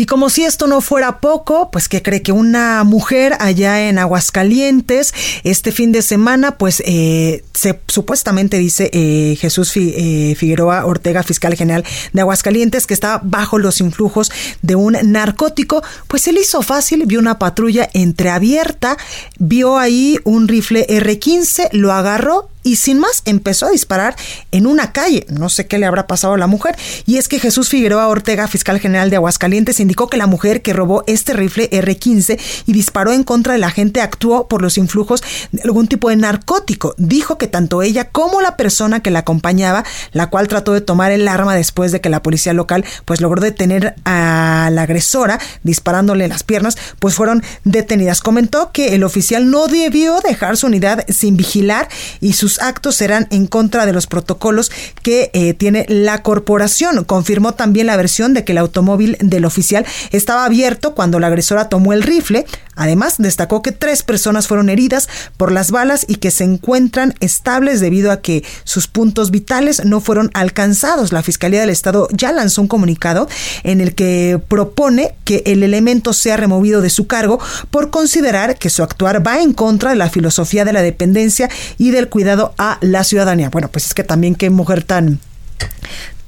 y 0.00 0.06
como 0.06 0.30
si 0.30 0.44
esto 0.44 0.66
no 0.66 0.80
fuera 0.80 1.20
poco, 1.20 1.70
pues 1.70 1.86
que 1.86 2.00
cree 2.00 2.22
que 2.22 2.32
una 2.32 2.84
mujer 2.84 3.36
allá 3.38 3.86
en 3.86 3.98
Aguascalientes 3.98 5.12
este 5.44 5.72
fin 5.72 5.92
de 5.92 6.00
semana, 6.00 6.56
pues 6.56 6.82
eh, 6.86 7.44
se 7.52 7.78
supuestamente 7.86 8.56
dice 8.56 8.88
eh, 8.94 9.36
Jesús 9.38 9.70
eh, 9.76 10.34
Figueroa 10.38 10.86
Ortega, 10.86 11.22
fiscal 11.22 11.54
general 11.54 11.84
de 12.14 12.20
Aguascalientes, 12.22 12.86
que 12.86 12.94
estaba 12.94 13.20
bajo 13.22 13.58
los 13.58 13.82
influjos 13.82 14.32
de 14.62 14.74
un 14.74 14.96
narcótico, 15.04 15.82
pues 16.08 16.22
se 16.22 16.32
le 16.32 16.40
hizo 16.40 16.62
fácil, 16.62 17.04
vio 17.04 17.18
una 17.18 17.38
patrulla 17.38 17.90
entreabierta, 17.92 18.96
vio 19.38 19.76
ahí 19.76 20.18
un 20.24 20.48
rifle 20.48 20.86
R15, 20.88 21.68
lo 21.72 21.92
agarró 21.92 22.48
y 22.62 22.76
sin 22.76 22.98
más 22.98 23.22
empezó 23.24 23.66
a 23.66 23.70
disparar 23.70 24.16
en 24.50 24.66
una 24.66 24.92
calle. 24.92 25.26
No 25.28 25.48
sé 25.48 25.66
qué 25.66 25.78
le 25.78 25.86
habrá 25.86 26.06
pasado 26.06 26.34
a 26.34 26.38
la 26.38 26.46
mujer. 26.46 26.76
Y 27.06 27.16
es 27.16 27.28
que 27.28 27.38
Jesús 27.38 27.68
Figueroa 27.68 28.08
Ortega, 28.08 28.48
fiscal 28.48 28.80
general 28.80 29.10
de 29.10 29.16
Aguascalientes, 29.16 29.80
indicó 29.80 30.08
que 30.08 30.16
la 30.16 30.26
mujer 30.26 30.62
que 30.62 30.72
robó 30.72 31.04
este 31.06 31.32
rifle 31.32 31.70
R15 31.70 32.38
y 32.66 32.72
disparó 32.72 33.12
en 33.12 33.24
contra 33.24 33.54
de 33.54 33.58
la 33.58 33.70
gente 33.70 34.00
actuó 34.00 34.48
por 34.48 34.62
los 34.62 34.78
influjos 34.78 35.22
de 35.52 35.62
algún 35.62 35.88
tipo 35.88 36.08
de 36.08 36.16
narcótico. 36.16 36.94
Dijo 36.98 37.38
que 37.38 37.46
tanto 37.46 37.82
ella 37.82 38.10
como 38.10 38.40
la 38.40 38.56
persona 38.56 39.00
que 39.00 39.10
la 39.10 39.20
acompañaba, 39.20 39.84
la 40.12 40.28
cual 40.28 40.48
trató 40.48 40.72
de 40.72 40.80
tomar 40.80 41.12
el 41.12 41.28
arma 41.28 41.54
después 41.54 41.92
de 41.92 42.00
que 42.00 42.08
la 42.08 42.22
policía 42.22 42.52
local 42.52 42.84
pues 43.04 43.20
logró 43.20 43.40
detener 43.40 43.94
a 44.04 44.70
la 44.72 44.82
agresora 44.82 45.38
disparándole 45.62 46.28
las 46.28 46.42
piernas, 46.42 46.76
pues 46.98 47.14
fueron 47.14 47.42
detenidas. 47.64 48.20
Comentó 48.20 48.72
que 48.72 48.94
el 48.94 49.04
oficial 49.04 49.50
no 49.50 49.66
debió 49.68 50.20
dejar 50.20 50.56
su 50.56 50.66
unidad 50.66 51.04
sin 51.08 51.36
vigilar 51.36 51.88
y 52.20 52.34
sus 52.34 52.49
actos 52.58 52.96
serán 52.96 53.26
en 53.30 53.46
contra 53.46 53.86
de 53.86 53.92
los 53.92 54.06
protocolos 54.06 54.70
que 55.02 55.30
eh, 55.32 55.54
tiene 55.54 55.86
la 55.88 56.22
corporación. 56.22 57.04
Confirmó 57.04 57.52
también 57.52 57.86
la 57.86 57.96
versión 57.96 58.34
de 58.34 58.44
que 58.44 58.52
el 58.52 58.58
automóvil 58.58 59.16
del 59.20 59.44
oficial 59.44 59.86
estaba 60.10 60.44
abierto 60.44 60.94
cuando 60.94 61.20
la 61.20 61.28
agresora 61.28 61.68
tomó 61.68 61.92
el 61.92 62.02
rifle. 62.02 62.46
Además, 62.76 63.16
destacó 63.18 63.62
que 63.62 63.72
tres 63.72 64.02
personas 64.02 64.48
fueron 64.48 64.70
heridas 64.70 65.08
por 65.36 65.52
las 65.52 65.70
balas 65.70 66.04
y 66.08 66.16
que 66.16 66.30
se 66.30 66.44
encuentran 66.44 67.14
estables 67.20 67.80
debido 67.80 68.10
a 68.10 68.20
que 68.20 68.42
sus 68.64 68.88
puntos 68.88 69.30
vitales 69.30 69.84
no 69.84 70.00
fueron 70.00 70.30
alcanzados. 70.34 71.12
La 71.12 71.22
Fiscalía 71.22 71.60
del 71.60 71.70
Estado 71.70 72.08
ya 72.12 72.32
lanzó 72.32 72.62
un 72.62 72.68
comunicado 72.68 73.28
en 73.64 73.80
el 73.80 73.94
que 73.94 74.40
propone 74.48 75.14
que 75.24 75.42
el 75.46 75.62
elemento 75.62 76.12
sea 76.12 76.36
removido 76.36 76.80
de 76.80 76.90
su 76.90 77.06
cargo 77.06 77.38
por 77.70 77.90
considerar 77.90 78.56
que 78.56 78.70
su 78.70 78.82
actuar 78.82 79.26
va 79.26 79.42
en 79.42 79.52
contra 79.52 79.90
de 79.90 79.96
la 79.96 80.08
filosofía 80.08 80.64
de 80.64 80.72
la 80.72 80.82
dependencia 80.82 81.50
y 81.78 81.90
del 81.90 82.08
cuidado 82.08 82.39
a 82.58 82.78
la 82.80 83.04
ciudadanía. 83.04 83.50
Bueno, 83.50 83.68
pues 83.68 83.86
es 83.86 83.94
que 83.94 84.04
también 84.04 84.34
qué 84.34 84.50
mujer 84.50 84.82
tan 84.82 85.20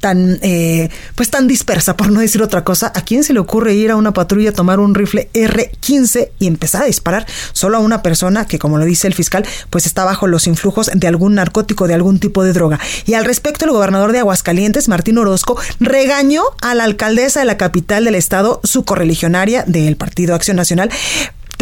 tan 0.03 0.41
eh, 0.43 0.91
pues 1.15 1.31
tan 1.31 1.47
dispersa 1.47 1.97
por 1.97 2.11
no 2.11 2.21
decir 2.21 2.43
otra 2.43 2.65
cosa 2.65 2.93
a 2.95 3.03
quién 3.03 3.23
se 3.23 3.33
le 3.33 3.39
ocurre 3.39 3.75
ir 3.75 3.93
a 3.93 3.97
una 3.97 4.13
patrulla 4.13 4.51
a 4.51 4.53
tomar 4.53 4.81
un 4.81 4.97
rifle 4.97 5.31
R15 5.33 6.31
y 6.41 6.49
empezar 6.49 6.83
a 6.83 6.87
disparar 6.87 7.25
solo 7.53 7.77
a 7.77 7.81
una 7.81 8.03
persona 8.03 8.45
que 8.45 8.59
como 8.59 8.79
lo 8.79 8.85
dice 8.85 9.07
el 9.07 9.15
fiscal 9.15 9.47
pues 9.71 9.87
está 9.87 10.05
bajo 10.05 10.27
los 10.27 10.49
influjos 10.49 10.91
de 10.93 11.07
algún 11.07 11.37
narcótico 11.37 11.87
de 11.87 11.95
algún 11.95 12.19
tipo 12.19 12.43
de 12.43 12.53
droga 12.53 12.81
y 13.07 13.15
al 13.15 13.25
respecto 13.25 13.65
el 13.65 13.71
gobernador 13.71 14.11
de 14.11 14.19
Aguascalientes 14.19 14.89
Martín 14.89 15.19
Orozco 15.19 15.57
regañó 15.79 16.43
a 16.61 16.75
la 16.75 16.83
alcaldesa 16.83 17.39
de 17.39 17.47
la 17.47 17.57
capital 17.57 18.05
del 18.05 18.17
estado 18.17 18.61
su 18.65 18.85
correligionaria 18.85 19.63
del 19.69 19.97
Partido 19.97 20.35
Acción 20.35 20.57
Nacional 20.57 20.91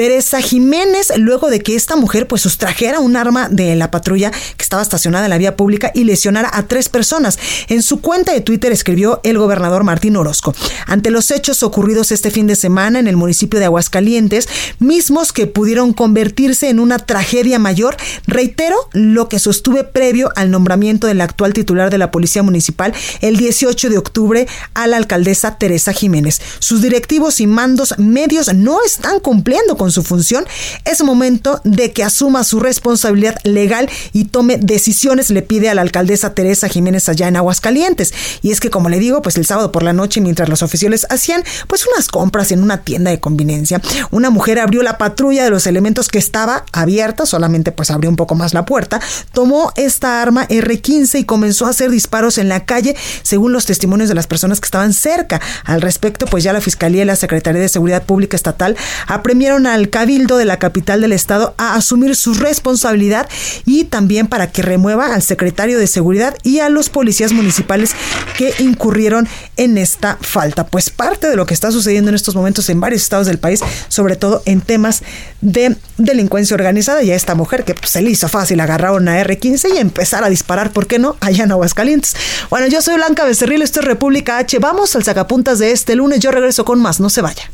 Teresa 0.00 0.40
Jiménez, 0.40 1.12
luego 1.18 1.50
de 1.50 1.60
que 1.60 1.76
esta 1.76 1.94
mujer 1.94 2.26
pues 2.26 2.40
sustrajera 2.40 3.00
un 3.00 3.16
arma 3.16 3.50
de 3.50 3.76
la 3.76 3.90
patrulla 3.90 4.30
que 4.30 4.62
estaba 4.62 4.80
estacionada 4.80 5.26
en 5.26 5.30
la 5.30 5.36
vía 5.36 5.56
pública 5.56 5.92
y 5.94 6.04
lesionara 6.04 6.48
a 6.54 6.62
tres 6.62 6.88
personas. 6.88 7.38
En 7.68 7.82
su 7.82 8.00
cuenta 8.00 8.32
de 8.32 8.40
Twitter 8.40 8.72
escribió 8.72 9.20
el 9.24 9.36
gobernador 9.36 9.84
Martín 9.84 10.16
Orozco. 10.16 10.54
Ante 10.86 11.10
los 11.10 11.30
hechos 11.30 11.62
ocurridos 11.62 12.12
este 12.12 12.30
fin 12.30 12.46
de 12.46 12.56
semana 12.56 12.98
en 12.98 13.08
el 13.08 13.18
municipio 13.18 13.60
de 13.60 13.66
Aguascalientes, 13.66 14.48
mismos 14.78 15.34
que 15.34 15.46
pudieron 15.46 15.92
convertirse 15.92 16.70
en 16.70 16.80
una 16.80 16.98
tragedia 16.98 17.58
mayor, 17.58 17.94
reitero 18.26 18.76
lo 18.94 19.28
que 19.28 19.38
sostuve 19.38 19.84
previo 19.84 20.32
al 20.34 20.50
nombramiento 20.50 21.08
del 21.08 21.20
actual 21.20 21.52
titular 21.52 21.90
de 21.90 21.98
la 21.98 22.10
Policía 22.10 22.42
Municipal 22.42 22.94
el 23.20 23.36
18 23.36 23.90
de 23.90 23.98
octubre 23.98 24.48
a 24.72 24.86
la 24.86 24.96
alcaldesa 24.96 25.58
Teresa 25.58 25.92
Jiménez. 25.92 26.40
Sus 26.58 26.80
directivos 26.80 27.38
y 27.42 27.46
mandos 27.46 27.98
medios 27.98 28.54
no 28.54 28.78
están 28.82 29.20
cumpliendo 29.20 29.76
con 29.76 29.89
su 29.90 30.02
función, 30.02 30.44
es 30.84 31.02
momento 31.02 31.60
de 31.64 31.92
que 31.92 32.04
asuma 32.04 32.44
su 32.44 32.60
responsabilidad 32.60 33.36
legal 33.44 33.88
y 34.12 34.24
tome 34.24 34.56
decisiones, 34.58 35.30
le 35.30 35.42
pide 35.42 35.68
a 35.68 35.74
la 35.74 35.82
alcaldesa 35.82 36.34
Teresa 36.34 36.68
Jiménez 36.68 37.08
allá 37.08 37.28
en 37.28 37.36
Aguascalientes. 37.36 38.12
Y 38.42 38.50
es 38.50 38.60
que, 38.60 38.70
como 38.70 38.88
le 38.88 38.98
digo, 38.98 39.22
pues 39.22 39.36
el 39.36 39.46
sábado 39.46 39.72
por 39.72 39.82
la 39.82 39.92
noche, 39.92 40.20
mientras 40.20 40.48
los 40.48 40.62
oficiales 40.62 41.06
hacían 41.10 41.42
pues 41.66 41.86
unas 41.86 42.08
compras 42.08 42.52
en 42.52 42.62
una 42.62 42.82
tienda 42.82 43.10
de 43.10 43.20
conveniencia, 43.20 43.80
una 44.10 44.30
mujer 44.30 44.58
abrió 44.58 44.82
la 44.82 44.98
patrulla 44.98 45.44
de 45.44 45.50
los 45.50 45.66
elementos 45.66 46.08
que 46.08 46.18
estaba 46.18 46.64
abierta, 46.72 47.26
solamente 47.26 47.72
pues 47.72 47.90
abrió 47.90 48.10
un 48.10 48.16
poco 48.16 48.34
más 48.34 48.54
la 48.54 48.64
puerta, 48.64 49.00
tomó 49.32 49.72
esta 49.76 50.22
arma 50.22 50.46
R15 50.48 51.20
y 51.20 51.24
comenzó 51.24 51.66
a 51.66 51.70
hacer 51.70 51.90
disparos 51.90 52.38
en 52.38 52.48
la 52.48 52.64
calle, 52.64 52.96
según 53.22 53.52
los 53.52 53.66
testimonios 53.66 54.08
de 54.08 54.14
las 54.14 54.26
personas 54.26 54.60
que 54.60 54.66
estaban 54.66 54.92
cerca. 54.92 55.40
Al 55.64 55.80
respecto, 55.80 56.26
pues 56.26 56.44
ya 56.44 56.52
la 56.52 56.60
Fiscalía 56.60 57.02
y 57.02 57.06
la 57.06 57.16
Secretaría 57.16 57.60
de 57.60 57.68
Seguridad 57.68 58.02
Pública 58.02 58.36
Estatal 58.36 58.76
apremieron 59.06 59.66
al 59.74 59.90
Cabildo 59.90 60.36
de 60.36 60.44
la 60.44 60.58
capital 60.58 61.00
del 61.00 61.12
estado 61.12 61.54
a 61.58 61.74
asumir 61.74 62.16
su 62.16 62.34
responsabilidad 62.34 63.28
y 63.64 63.84
también 63.84 64.26
para 64.26 64.50
que 64.50 64.62
remueva 64.62 65.14
al 65.14 65.22
secretario 65.22 65.78
de 65.78 65.86
Seguridad 65.86 66.36
y 66.42 66.60
a 66.60 66.68
los 66.68 66.90
policías 66.90 67.32
municipales 67.32 67.92
que 68.36 68.54
incurrieron 68.58 69.28
en 69.56 69.78
esta 69.78 70.18
falta. 70.20 70.66
Pues 70.66 70.90
parte 70.90 71.28
de 71.28 71.36
lo 71.36 71.46
que 71.46 71.54
está 71.54 71.70
sucediendo 71.70 72.10
en 72.10 72.14
estos 72.14 72.34
momentos 72.34 72.68
en 72.68 72.80
varios 72.80 73.02
estados 73.02 73.26
del 73.26 73.38
país, 73.38 73.60
sobre 73.88 74.16
todo 74.16 74.42
en 74.44 74.60
temas 74.60 75.02
de 75.40 75.76
delincuencia 75.98 76.54
organizada, 76.54 77.02
y 77.02 77.10
a 77.10 77.16
esta 77.16 77.34
mujer 77.34 77.64
que 77.64 77.74
pues, 77.74 77.90
se 77.90 78.02
le 78.02 78.10
hizo 78.10 78.28
fácil 78.28 78.60
agarrar 78.60 78.92
una 78.92 79.22
R15 79.22 79.74
y 79.74 79.78
empezar 79.78 80.24
a 80.24 80.28
disparar, 80.28 80.72
¿por 80.72 80.86
qué 80.86 80.98
no? 80.98 81.16
Allá 81.20 81.44
en 81.44 81.52
Aguascalientes. 81.52 82.14
Bueno, 82.50 82.66
yo 82.66 82.82
soy 82.82 82.96
Blanca 82.96 83.24
Becerril, 83.24 83.62
esto 83.62 83.80
es 83.80 83.86
República 83.86 84.38
H. 84.38 84.58
Vamos 84.58 84.94
al 84.96 85.04
sacapuntas 85.04 85.58
de 85.58 85.72
este 85.72 85.94
lunes. 85.94 86.20
Yo 86.20 86.30
regreso 86.30 86.64
con 86.64 86.80
más, 86.80 87.00
no 87.00 87.10
se 87.10 87.22
vaya. 87.22 87.50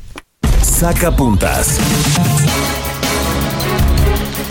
Saca 0.66 1.14
puntas. 1.14 1.78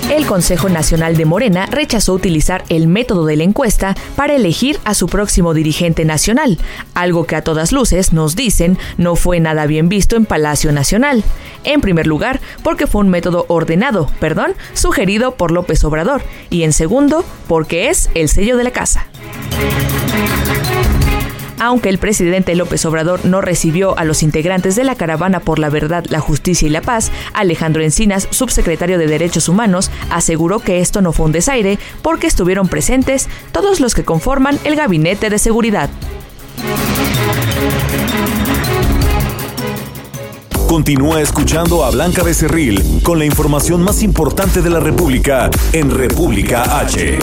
El 0.10 0.26
Consejo 0.26 0.70
Nacional 0.70 1.18
de 1.18 1.26
Morena 1.26 1.66
rechazó 1.66 2.14
utilizar 2.14 2.64
el 2.70 2.88
método 2.88 3.26
de 3.26 3.36
la 3.36 3.44
encuesta 3.44 3.96
para 4.16 4.34
elegir 4.34 4.80
a 4.86 4.94
su 4.94 5.08
próximo 5.08 5.54
dirigente 5.54 6.06
nacional, 6.06 6.58
algo 6.94 7.26
que 7.26 7.36
a 7.36 7.44
todas 7.44 7.74
luces 7.74 8.14
nos 8.14 8.36
dicen 8.36 8.78
no 8.98 9.16
fue 9.18 9.40
nada 9.40 9.68
bien 9.68 9.90
visto 9.90 10.16
en 10.16 10.26
Palacio 10.26 10.72
Nacional. 10.72 11.24
En 11.64 11.82
primer 11.82 12.08
lugar, 12.08 12.40
porque 12.64 12.88
fue 12.88 13.02
un 13.02 13.10
método 13.10 13.46
ordenado, 13.50 14.10
perdón, 14.20 14.54
sugerido 14.74 15.36
por 15.36 15.52
López 15.52 15.84
Obrador, 15.84 16.24
y 16.50 16.64
en 16.64 16.72
segundo, 16.72 17.26
porque 17.48 17.90
es 17.90 18.10
el 18.16 18.30
sello 18.30 18.56
de 18.56 18.64
la 18.64 18.72
casa 18.72 19.06
aunque 21.60 21.90
el 21.90 21.98
presidente 21.98 22.56
López 22.56 22.86
Obrador 22.86 23.26
no 23.26 23.42
recibió 23.42 23.98
a 23.98 24.04
los 24.04 24.24
integrantes 24.24 24.76
de 24.76 24.84
la 24.84 24.96
Caravana 24.96 25.40
por 25.40 25.60
la 25.60 25.70
Verdad, 25.70 26.06
la 26.10 26.20
Justicia 26.20 26.68
y 26.68 26.72
la 26.72 26.82
Paz, 26.82 27.12
Alejandro 27.34 27.84
Encinas, 27.84 28.28
subsecretario 28.32 28.98
de 28.98 29.08
Derechos 29.08 29.50
Humanos, 29.50 29.92
aseguró 30.10 30.60
que 30.60 30.80
esto 30.80 31.02
no 31.02 31.14
fue 31.14 31.28
un 31.28 31.32
desaire 31.32 31.80
porque 32.02 32.28
estuvieron 32.28 32.68
presentes 32.68 33.30
todos 33.52 33.80
los 33.80 33.94
que 33.96 34.04
conforman 34.04 34.60
el 34.64 34.76
Gabinete 34.76 35.30
de 35.30 35.40
Seguridad. 35.40 35.90
Continúa 40.68 41.22
escuchando 41.22 41.86
a 41.86 41.92
Blanca 41.92 42.24
Becerril 42.24 43.02
con 43.04 43.20
la 43.20 43.26
información 43.26 43.82
más 43.82 44.02
importante 44.02 44.62
de 44.62 44.70
la 44.70 44.80
República 44.80 45.50
en 45.72 45.92
República 45.92 46.80
H. 46.80 47.20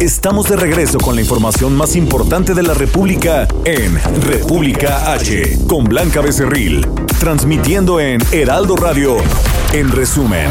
Estamos 0.00 0.48
de 0.48 0.54
regreso 0.54 0.98
con 0.98 1.16
la 1.16 1.22
información 1.22 1.76
más 1.76 1.96
importante 1.96 2.54
de 2.54 2.62
la 2.62 2.72
República 2.72 3.48
en 3.64 4.00
República 4.22 5.12
H, 5.12 5.58
con 5.66 5.86
Blanca 5.86 6.20
Becerril, 6.20 6.86
transmitiendo 7.18 7.98
en 7.98 8.20
Heraldo 8.30 8.76
Radio, 8.76 9.16
en 9.72 9.90
resumen. 9.90 10.48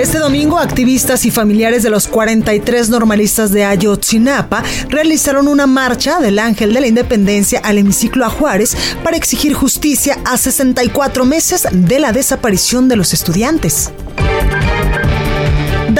Este 0.00 0.20
domingo, 0.20 0.58
activistas 0.58 1.26
y 1.26 1.32
familiares 1.32 1.82
de 1.82 1.90
los 1.90 2.06
43 2.06 2.88
normalistas 2.88 3.50
de 3.50 3.64
Ayotzinapa 3.64 4.62
realizaron 4.88 5.48
una 5.48 5.66
marcha 5.66 6.20
del 6.20 6.38
Ángel 6.38 6.72
de 6.72 6.80
la 6.80 6.86
Independencia 6.86 7.58
al 7.64 7.78
hemiciclo 7.78 8.24
a 8.24 8.30
Juárez 8.30 8.76
para 9.02 9.16
exigir 9.16 9.54
justicia 9.54 10.20
a 10.24 10.36
64 10.36 11.24
meses 11.24 11.66
de 11.72 11.98
la 11.98 12.12
desaparición 12.12 12.86
de 12.86 12.94
los 12.94 13.12
estudiantes. 13.12 13.90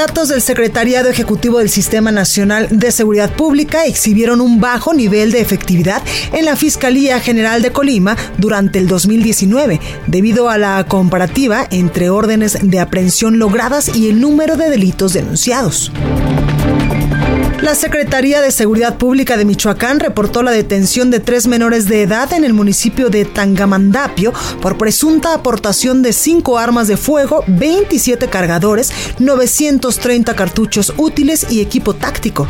Datos 0.00 0.28
del 0.28 0.40
Secretariado 0.40 1.10
Ejecutivo 1.10 1.58
del 1.58 1.68
Sistema 1.68 2.10
Nacional 2.10 2.68
de 2.70 2.90
Seguridad 2.90 3.36
Pública 3.36 3.84
exhibieron 3.84 4.40
un 4.40 4.58
bajo 4.58 4.94
nivel 4.94 5.30
de 5.30 5.42
efectividad 5.42 6.02
en 6.32 6.46
la 6.46 6.56
Fiscalía 6.56 7.20
General 7.20 7.60
de 7.60 7.70
Colima 7.70 8.16
durante 8.38 8.78
el 8.78 8.88
2019, 8.88 9.78
debido 10.06 10.48
a 10.48 10.56
la 10.56 10.82
comparativa 10.88 11.66
entre 11.70 12.08
órdenes 12.08 12.56
de 12.62 12.80
aprehensión 12.80 13.38
logradas 13.38 13.94
y 13.94 14.08
el 14.08 14.22
número 14.22 14.56
de 14.56 14.70
delitos 14.70 15.12
denunciados. 15.12 15.92
La 17.62 17.74
Secretaría 17.74 18.40
de 18.40 18.52
Seguridad 18.52 18.96
Pública 18.96 19.36
de 19.36 19.44
Michoacán 19.44 20.00
reportó 20.00 20.42
la 20.42 20.50
detención 20.50 21.10
de 21.10 21.20
tres 21.20 21.46
menores 21.46 21.86
de 21.88 22.00
edad 22.02 22.32
en 22.32 22.44
el 22.44 22.54
municipio 22.54 23.10
de 23.10 23.26
Tangamandapio 23.26 24.32
por 24.62 24.78
presunta 24.78 25.34
aportación 25.34 26.00
de 26.00 26.14
cinco 26.14 26.56
armas 26.56 26.88
de 26.88 26.96
fuego, 26.96 27.44
27 27.48 28.28
cargadores, 28.28 28.90
930 29.18 30.34
cartuchos 30.34 30.94
útiles 30.96 31.46
y 31.50 31.60
equipo 31.60 31.92
táctico. 31.92 32.48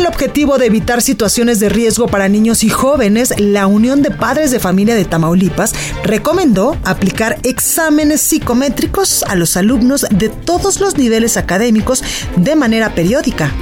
El 0.00 0.06
objetivo 0.06 0.56
de 0.56 0.64
evitar 0.64 1.02
situaciones 1.02 1.60
de 1.60 1.68
riesgo 1.68 2.06
para 2.06 2.26
niños 2.26 2.64
y 2.64 2.70
jóvenes, 2.70 3.34
la 3.38 3.66
Unión 3.66 4.00
de 4.00 4.10
Padres 4.10 4.50
de 4.50 4.58
Familia 4.58 4.94
de 4.94 5.04
Tamaulipas 5.04 5.74
recomendó 6.04 6.78
aplicar 6.84 7.38
exámenes 7.42 8.22
psicométricos 8.22 9.22
a 9.24 9.34
los 9.34 9.58
alumnos 9.58 10.06
de 10.10 10.30
todos 10.30 10.80
los 10.80 10.96
niveles 10.96 11.36
académicos 11.36 12.02
de 12.36 12.56
manera 12.56 12.94
periódica. 12.94 13.52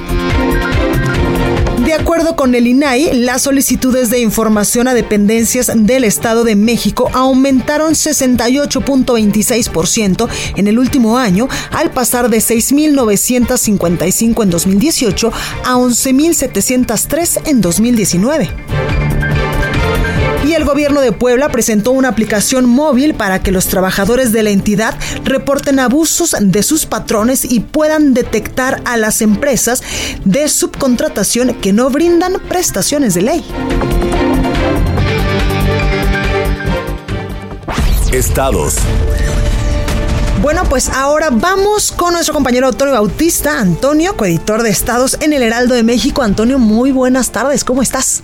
De 1.89 1.95
acuerdo 1.95 2.35
con 2.35 2.53
el 2.53 2.67
INAI, 2.67 3.13
las 3.13 3.41
solicitudes 3.41 4.11
de 4.11 4.19
información 4.19 4.87
a 4.87 4.93
dependencias 4.93 5.71
del 5.73 6.03
Estado 6.03 6.43
de 6.43 6.55
México 6.55 7.09
aumentaron 7.13 7.93
68.26% 7.93 10.29
en 10.55 10.67
el 10.67 10.77
último 10.77 11.17
año, 11.17 11.47
al 11.71 11.89
pasar 11.89 12.29
de 12.29 12.37
6.955 12.37 14.43
en 14.43 14.51
2018 14.51 15.33
a 15.65 15.77
11.703 15.77 17.49
en 17.49 17.59
2019 17.59 19.08
y 20.45 20.53
el 20.53 20.63
gobierno 20.65 21.01
de 21.01 21.11
Puebla 21.11 21.49
presentó 21.49 21.91
una 21.91 22.09
aplicación 22.09 22.65
móvil 22.65 23.13
para 23.13 23.41
que 23.41 23.51
los 23.51 23.67
trabajadores 23.67 24.31
de 24.31 24.43
la 24.43 24.49
entidad 24.49 24.95
reporten 25.23 25.79
abusos 25.79 26.35
de 26.39 26.63
sus 26.63 26.85
patrones 26.85 27.45
y 27.45 27.59
puedan 27.59 28.13
detectar 28.13 28.81
a 28.85 28.97
las 28.97 29.21
empresas 29.21 29.83
de 30.25 30.47
subcontratación 30.47 31.53
que 31.55 31.73
no 31.73 31.89
brindan 31.89 32.33
prestaciones 32.47 33.13
de 33.13 33.21
ley. 33.21 33.45
Estados. 38.11 38.75
Bueno, 40.41 40.63
pues 40.69 40.89
ahora 40.89 41.29
vamos 41.31 41.91
con 41.91 42.13
nuestro 42.13 42.33
compañero 42.33 42.67
Antonio 42.67 42.93
Bautista, 42.93 43.59
Antonio, 43.59 44.15
coeditor 44.15 44.63
de 44.63 44.69
Estados 44.69 45.17
en 45.19 45.33
el 45.33 45.43
Heraldo 45.43 45.75
de 45.75 45.83
México. 45.83 46.21
Antonio, 46.21 46.57
muy 46.59 46.91
buenas 46.91 47.31
tardes, 47.31 47.65
¿cómo 47.65 47.81
estás? 47.81 48.23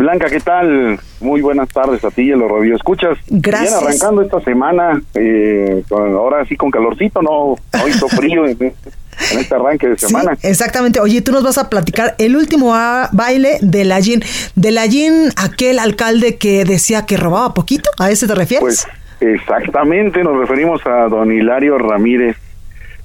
Blanca, 0.00 0.30
¿qué 0.30 0.40
tal? 0.40 0.98
Muy 1.20 1.42
buenas 1.42 1.68
tardes 1.68 2.02
a 2.06 2.10
ti 2.10 2.22
y 2.22 2.32
a 2.32 2.36
los 2.36 2.50
escuchas. 2.74 3.18
Gracias. 3.28 3.78
Bien, 3.78 3.84
arrancando 3.84 4.22
esta 4.22 4.40
semana, 4.40 5.02
eh, 5.12 5.84
ahora 5.90 6.42
sí 6.46 6.56
con 6.56 6.70
calorcito, 6.70 7.20
no, 7.20 7.56
no 7.74 7.88
hizo 7.88 8.08
frío 8.08 8.46
en, 8.46 8.72
este 9.18 9.54
arranque 9.54 9.88
de 9.88 9.98
semana. 9.98 10.36
Sí, 10.36 10.46
exactamente. 10.46 11.00
Oye, 11.00 11.20
tú 11.20 11.32
nos 11.32 11.42
vas 11.42 11.58
a 11.58 11.68
platicar 11.68 12.14
el 12.16 12.34
último 12.34 12.72
baile 13.12 13.58
de 13.60 13.84
Lallín. 13.84 14.22
De 14.54 14.70
Lallín, 14.70 15.28
aquel 15.36 15.78
alcalde 15.78 16.38
que 16.38 16.64
decía 16.64 17.04
que 17.04 17.18
robaba 17.18 17.52
poquito, 17.52 17.90
¿a 17.98 18.10
ese 18.10 18.26
te 18.26 18.34
refieres? 18.34 18.62
Pues 18.62 18.88
exactamente, 19.20 20.24
nos 20.24 20.38
referimos 20.38 20.80
a 20.86 21.08
don 21.08 21.30
Hilario 21.30 21.76
Ramírez 21.76 22.38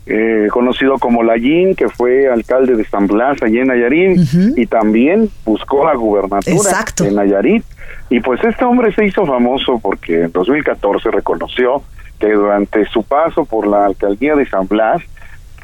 eh, 0.07 0.47
conocido 0.51 0.97
como 0.99 1.23
Lallín, 1.23 1.75
que 1.75 1.89
fue 1.89 2.27
alcalde 2.27 2.75
de 2.75 2.85
San 2.85 3.07
Blas, 3.07 3.41
allí 3.41 3.59
en 3.59 3.67
Nayarit, 3.67 4.19
y 4.55 4.65
también 4.67 5.29
buscó 5.43 5.85
la 5.85 5.95
gubernatura 5.95 6.85
en 6.99 7.15
Nayarit. 7.15 7.63
Y 8.09 8.19
pues 8.19 8.43
este 8.43 8.63
hombre 8.65 8.93
se 8.93 9.05
hizo 9.05 9.25
famoso 9.25 9.79
porque 9.79 10.23
en 10.23 10.31
2014 10.31 11.09
reconoció 11.09 11.81
que 12.19 12.31
durante 12.31 12.85
su 12.85 13.03
paso 13.03 13.45
por 13.45 13.65
la 13.65 13.85
alcaldía 13.85 14.35
de 14.35 14.45
San 14.45 14.67
Blas 14.67 15.01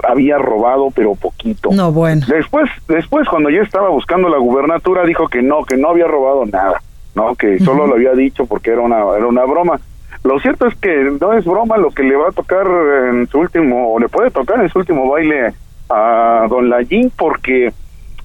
había 0.07 0.37
robado 0.39 0.89
pero 0.89 1.13
poquito. 1.13 1.69
No, 1.71 1.91
bueno. 1.91 2.25
Después, 2.27 2.69
después 2.87 3.27
cuando 3.27 3.49
ya 3.49 3.61
estaba 3.61 3.89
buscando 3.89 4.27
la 4.29 4.37
gubernatura 4.37 5.05
dijo 5.05 5.27
que 5.27 5.43
no, 5.43 5.63
que 5.63 5.77
no 5.77 5.89
había 5.89 6.07
robado 6.07 6.45
nada, 6.45 6.81
no, 7.13 7.35
que 7.35 7.59
solo 7.59 7.85
lo 7.85 7.95
había 7.95 8.13
dicho 8.13 8.45
porque 8.47 8.71
era 8.71 8.81
una 8.81 9.01
era 9.15 9.27
una 9.27 9.45
broma. 9.45 9.79
Lo 10.23 10.39
cierto 10.39 10.67
es 10.67 10.75
que 10.75 11.11
no 11.19 11.33
es 11.33 11.45
broma 11.45 11.77
lo 11.77 11.89
que 11.89 12.03
le 12.03 12.15
va 12.15 12.29
a 12.29 12.31
tocar 12.31 12.67
en 13.09 13.27
su 13.27 13.39
último, 13.39 13.93
o 13.93 13.99
le 13.99 14.07
puede 14.07 14.29
tocar 14.29 14.61
en 14.61 14.69
su 14.69 14.79
último 14.79 15.09
baile 15.09 15.53
a 15.89 16.45
Don 16.49 16.69
Lallín, 16.69 17.11
porque 17.17 17.73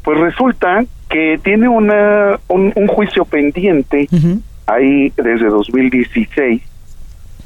pues 0.04 0.18
resulta 0.20 0.84
que 1.08 1.38
tiene 1.42 1.68
una 1.68 2.38
un, 2.48 2.72
juicio 2.86 3.24
pendiente 3.24 4.08
ahí 4.66 5.12
desde 5.16 5.46
2016 5.46 6.62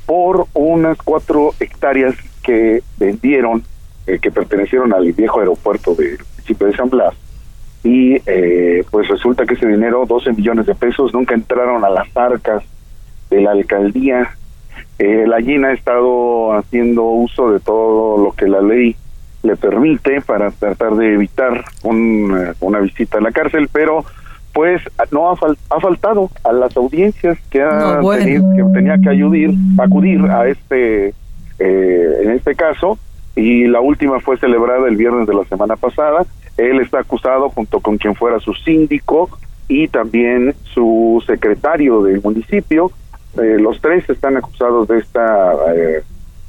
por 0.06 0.46
unas 0.54 0.98
cuatro 0.98 1.54
hectáreas 1.60 2.16
que 2.42 2.82
vendieron, 2.98 3.62
eh, 4.06 4.18
que 4.20 4.30
pertenecieron 4.30 4.92
al 4.92 5.12
viejo 5.12 5.38
aeropuerto 5.38 5.94
del 5.94 6.18
municipio 6.18 6.66
de 6.66 6.76
San 6.76 6.90
Blas. 6.90 7.14
Y 7.84 8.16
eh, 8.26 8.84
pues 8.90 9.08
resulta 9.08 9.46
que 9.46 9.54
ese 9.54 9.66
dinero, 9.66 10.04
12 10.06 10.32
millones 10.32 10.66
de 10.66 10.74
pesos, 10.74 11.14
nunca 11.14 11.34
entraron 11.34 11.84
a 11.84 11.90
las 11.90 12.08
arcas 12.16 12.64
de 13.30 13.40
la 13.40 13.52
alcaldía 13.52 14.36
eh, 15.02 15.24
la 15.26 15.40
GIN 15.40 15.64
ha 15.64 15.72
estado 15.72 16.52
haciendo 16.52 17.04
uso 17.04 17.50
de 17.50 17.58
todo 17.58 18.22
lo 18.22 18.32
que 18.32 18.46
la 18.46 18.60
ley 18.60 18.94
le 19.42 19.56
permite 19.56 20.20
para 20.20 20.50
tratar 20.50 20.94
de 20.96 21.14
evitar 21.14 21.64
eh, 21.84 22.52
una 22.60 22.80
visita 22.80 23.16
a 23.16 23.22
la 23.22 23.32
cárcel, 23.32 23.70
pero 23.72 24.04
pues 24.52 24.82
no 25.10 25.30
ha, 25.30 25.32
ha 25.32 25.80
faltado 25.80 26.28
a 26.44 26.52
las 26.52 26.76
audiencias 26.76 27.38
que, 27.48 27.62
ha 27.62 27.98
que 28.02 28.64
tenía 28.74 28.98
que 28.98 29.08
acudir, 29.08 29.54
acudir 29.78 30.20
a 30.26 30.46
este 30.48 31.14
eh, 31.58 32.20
en 32.22 32.32
este 32.32 32.54
caso 32.54 32.98
y 33.34 33.68
la 33.68 33.80
última 33.80 34.20
fue 34.20 34.36
celebrada 34.36 34.86
el 34.86 34.96
viernes 34.96 35.26
de 35.26 35.32
la 35.32 35.44
semana 35.44 35.76
pasada. 35.76 36.26
Él 36.58 36.78
está 36.78 36.98
acusado 36.98 37.48
junto 37.48 37.80
con 37.80 37.96
quien 37.96 38.14
fuera 38.14 38.38
su 38.38 38.52
síndico 38.52 39.30
y 39.66 39.88
también 39.88 40.54
su 40.74 41.24
secretario 41.26 42.02
del 42.02 42.20
municipio 42.20 42.92
eh, 43.38 43.58
los 43.60 43.80
tres 43.80 44.08
están 44.10 44.36
acusados 44.36 44.88
de 44.88 44.98
esta 44.98 45.52
eh, 45.74 46.02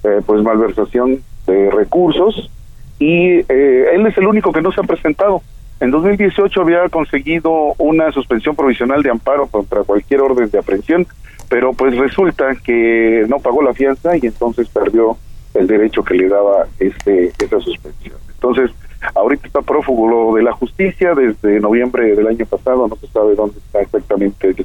eh, 0.03 0.21
pues 0.25 0.41
malversación 0.41 1.21
de 1.45 1.69
recursos 1.69 2.49
y 2.97 3.39
él 3.51 4.05
es 4.05 4.17
el 4.17 4.27
único 4.27 4.51
que 4.51 4.61
no 4.61 4.71
se 4.71 4.81
ha 4.81 4.83
presentado. 4.83 5.41
En 5.79 5.89
2018 5.89 6.61
había 6.61 6.87
conseguido 6.89 7.73
una 7.79 8.11
suspensión 8.11 8.55
provisional 8.55 9.01
de 9.01 9.09
amparo 9.09 9.47
contra 9.47 9.83
cualquier 9.83 10.21
orden 10.21 10.49
de 10.51 10.59
aprehensión, 10.59 11.07
pero 11.49 11.73
pues 11.73 11.97
resulta 11.97 12.55
que 12.63 13.25
no 13.27 13.39
pagó 13.39 13.63
la 13.63 13.73
fianza 13.73 14.15
y 14.15 14.27
entonces 14.27 14.69
perdió 14.69 15.17
el 15.55 15.65
derecho 15.65 16.03
que 16.03 16.13
le 16.13 16.29
daba 16.29 16.67
este 16.79 17.31
esa 17.39 17.59
suspensión. 17.59 18.17
Entonces, 18.35 18.71
ahorita 19.15 19.47
está 19.47 19.61
prófugo 19.61 20.35
de 20.35 20.43
la 20.43 20.53
justicia 20.53 21.15
desde 21.15 21.59
noviembre 21.59 22.15
del 22.15 22.27
año 22.27 22.45
pasado, 22.45 22.87
no 22.87 22.95
se 22.95 23.07
sabe 23.07 23.35
dónde 23.35 23.57
está 23.57 23.81
exactamente 23.81 24.55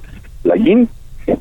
la 0.44 0.56
GIN, 0.56 0.88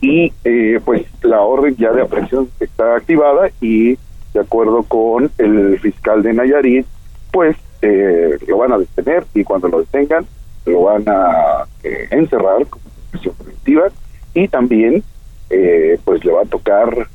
y 0.02 0.34
eh, 0.44 0.80
pues 0.84 1.06
la 1.22 1.42
orden 1.42 1.76
ya 1.76 1.92
de 1.92 2.02
aprehensión 2.02 2.50
está 2.60 2.96
activada 2.96 3.50
y 3.62 3.98
de 4.34 4.40
acuerdo 4.40 4.84
con 4.84 5.32
el 5.38 5.80
fiscal 5.80 6.24
de 6.24 6.34
Nayarit, 6.34 6.86
pues 7.32 7.56
eh, 7.82 8.38
lo 8.48 8.58
van 8.58 8.74
a 8.74 8.78
detener 8.80 9.26
y 9.34 9.44
cuando 9.44 9.68
lo 9.68 9.80
detengan 9.80 10.26
lo 10.66 10.82
van 10.84 11.04
a 11.08 11.66
eh, 11.84 12.08
encerrar 12.12 12.66
como 12.68 12.84
prisión 13.12 13.36
preventiva 13.36 13.88
y 14.34 14.48
también 14.48 15.04
pues 16.04 16.26
le 16.26 16.34
va 16.34 16.42
a 16.42 16.46
tocar 16.46 17.08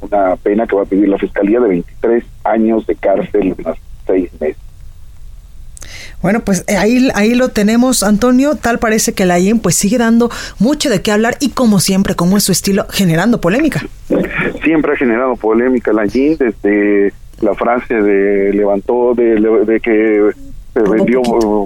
una 0.00 0.34
pena 0.36 0.66
que 0.66 0.74
va 0.74 0.82
a 0.82 0.86
pedir 0.86 1.08
la 1.08 1.18
fiscalía 1.18 1.60
de 1.60 1.68
23 1.68 2.24
años 2.44 2.86
de 2.86 2.96
cárcel 2.96 3.54
más 3.62 3.76
seis 4.06 4.30
meses. 4.40 4.56
Bueno, 6.20 6.40
pues 6.40 6.64
eh, 6.66 6.76
ahí, 6.76 7.08
ahí 7.14 7.34
lo 7.34 7.50
tenemos, 7.50 8.02
Antonio. 8.02 8.56
Tal 8.56 8.78
parece 8.78 9.12
que 9.12 9.24
la 9.24 9.38
IEM 9.38 9.60
pues 9.60 9.76
sigue 9.76 9.98
dando 9.98 10.30
mucho 10.58 10.90
de 10.90 11.00
qué 11.00 11.12
hablar 11.12 11.36
y 11.40 11.50
como 11.50 11.80
siempre, 11.80 12.16
como 12.16 12.36
es 12.36 12.44
su 12.44 12.52
estilo, 12.52 12.86
generando 12.90 13.40
polémica. 13.40 13.82
Siempre 14.64 14.92
ha 14.92 14.96
generado 14.96 15.36
polémica 15.36 15.92
la 15.92 16.06
IEM 16.06 16.36
desde 16.38 17.12
la 17.40 17.54
frase 17.54 17.94
de 17.94 18.52
levantó, 18.52 19.14
de, 19.14 19.80
que 19.82 20.30
se 20.74 20.80
vendió, 20.82 21.22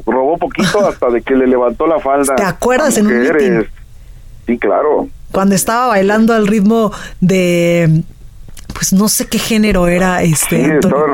robó 0.07 0.37
poquito 0.37 0.81
hasta 0.87 1.11
de 1.11 1.23
que 1.23 1.35
le 1.35 1.47
levantó 1.47 1.87
la 1.87 1.99
falda. 2.01 2.37
¿Te 2.37 2.45
acuerdas 2.45 2.99
en 2.99 3.07
un 3.07 3.19
meeting? 3.21 3.65
Sí, 4.47 4.59
claro. 4.59 5.09
Cuando 5.31 5.55
estaba 5.55 5.87
bailando 5.89 6.35
al 6.35 6.47
ritmo 6.47 6.93
de 7.21 8.03
pues 8.73 8.93
no 8.93 9.09
sé 9.09 9.27
qué 9.27 9.39
género 9.39 9.89
era 9.89 10.23
este. 10.23 10.65
Sí, 10.65 10.71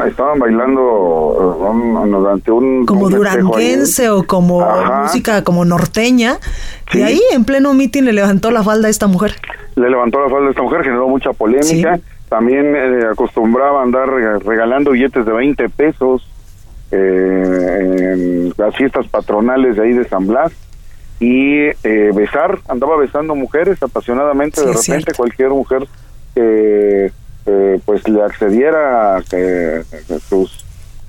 estaban, 0.06 0.38
bailando 0.38 2.28
ante 2.30 2.50
un. 2.50 2.86
Como 2.86 3.08
duranguense 3.10 4.10
o 4.10 4.24
como 4.26 4.66
música 5.02 5.44
como 5.44 5.64
norteña. 5.64 6.38
Y 6.92 7.02
ahí 7.02 7.20
en 7.32 7.44
pleno 7.44 7.74
mitin 7.74 8.04
le 8.04 8.12
levantó 8.12 8.50
la 8.50 8.62
falda 8.62 8.88
a 8.88 8.90
esta 8.90 9.06
mujer. 9.06 9.34
Le 9.76 9.90
levantó 9.90 10.20
la 10.20 10.30
falda 10.30 10.48
a 10.48 10.50
esta 10.50 10.62
mujer, 10.62 10.82
generó 10.82 11.08
mucha 11.08 11.32
polémica. 11.32 12.00
También 12.28 12.76
eh, 12.76 13.06
acostumbraba 13.10 13.80
a 13.80 13.82
andar 13.84 14.08
regalando 14.44 14.90
billetes 14.90 15.24
de 15.24 15.32
20 15.32 15.68
pesos 15.70 16.28
eh, 16.90 18.12
en 18.12 18.54
las 18.56 18.76
fiestas 18.76 19.06
patronales 19.08 19.76
de 19.76 19.82
ahí 19.82 19.92
de 19.92 20.04
San 20.04 20.26
Blas 20.26 20.52
y 21.20 21.58
eh, 21.82 22.10
besar, 22.14 22.58
andaba 22.68 22.96
besando 22.96 23.34
mujeres 23.34 23.82
apasionadamente, 23.82 24.64
de 24.64 24.72
repente 24.72 25.12
cualquier 25.14 25.50
mujer 25.50 25.86
que 26.34 27.10
eh, 27.50 27.80
pues 27.86 28.06
le 28.06 28.22
accediera 28.22 29.16
a 29.16 29.22
sus 30.28 30.64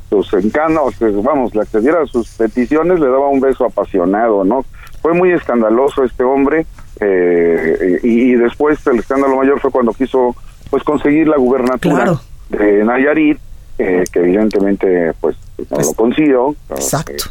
sus 0.10 0.34
encanos, 0.34 0.96
vamos, 1.24 1.54
le 1.54 1.62
accediera 1.62 2.02
a 2.02 2.08
sus 2.08 2.30
peticiones, 2.30 3.00
le 3.00 3.08
daba 3.08 3.28
un 3.28 3.42
beso 3.42 3.66
apasionado, 3.66 4.44
¿no? 4.44 4.66
Fue 5.02 5.14
muy 5.14 5.32
escandaloso 5.32 6.04
este 6.04 6.24
hombre 6.24 6.66
eh, 7.00 8.00
y, 8.02 8.34
después 8.36 8.80
el 8.88 9.00
escándalo 9.00 9.36
mayor 9.36 9.60
fue 9.60 9.70
cuando 9.70 9.94
quiso 9.94 10.36
pues 10.70 10.82
conseguir 10.84 11.28
la 11.28 11.38
gubernatura 11.38 12.20
de 12.50 12.84
Nayarit, 12.86 13.38
que 13.78 14.08
evidentemente 14.14 15.14
pues 15.20 15.36
no 15.70 15.78
lo 15.78 15.94
consiguió, 15.94 16.56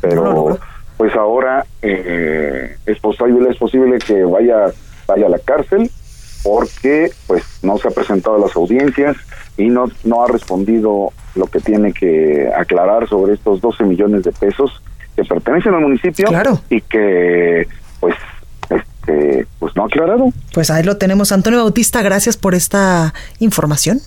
pero 0.00 0.58
pues 0.98 1.14
ahora 1.14 1.64
eh, 1.82 2.76
es 2.84 2.98
posible 3.00 3.50
es 3.50 3.56
posible 3.56 3.98
que 3.98 4.22
vaya 4.24 4.72
vaya 5.06 5.26
a 5.26 5.30
la 5.30 5.38
cárcel 5.38 5.90
porque 6.42 7.10
pues 7.26 7.42
no 7.62 7.78
se 7.78 7.88
ha 7.88 7.90
presentado 7.90 8.36
a 8.36 8.38
las 8.38 8.54
audiencias 8.56 9.16
y 9.56 9.68
no 9.68 9.86
no 10.04 10.24
ha 10.24 10.28
respondido 10.28 11.12
lo 11.34 11.46
que 11.46 11.60
tiene 11.60 11.92
que 11.92 12.48
aclarar 12.56 13.08
sobre 13.08 13.34
estos 13.34 13.60
12 13.60 13.84
millones 13.84 14.24
de 14.24 14.32
pesos 14.32 14.82
que 15.16 15.24
pertenecen 15.24 15.74
al 15.74 15.80
municipio 15.80 16.28
y 16.70 16.80
que 16.82 17.66
pues 18.00 18.14
este 18.70 19.46
pues 19.58 19.74
no 19.74 19.84
ha 19.84 19.86
aclarado. 19.86 20.32
Pues 20.52 20.70
ahí 20.70 20.84
lo 20.84 20.96
tenemos 20.96 21.32
Antonio 21.32 21.60
Bautista, 21.60 22.02
gracias 22.02 22.36
por 22.36 22.54
esta 22.54 23.14
información. 23.38 24.00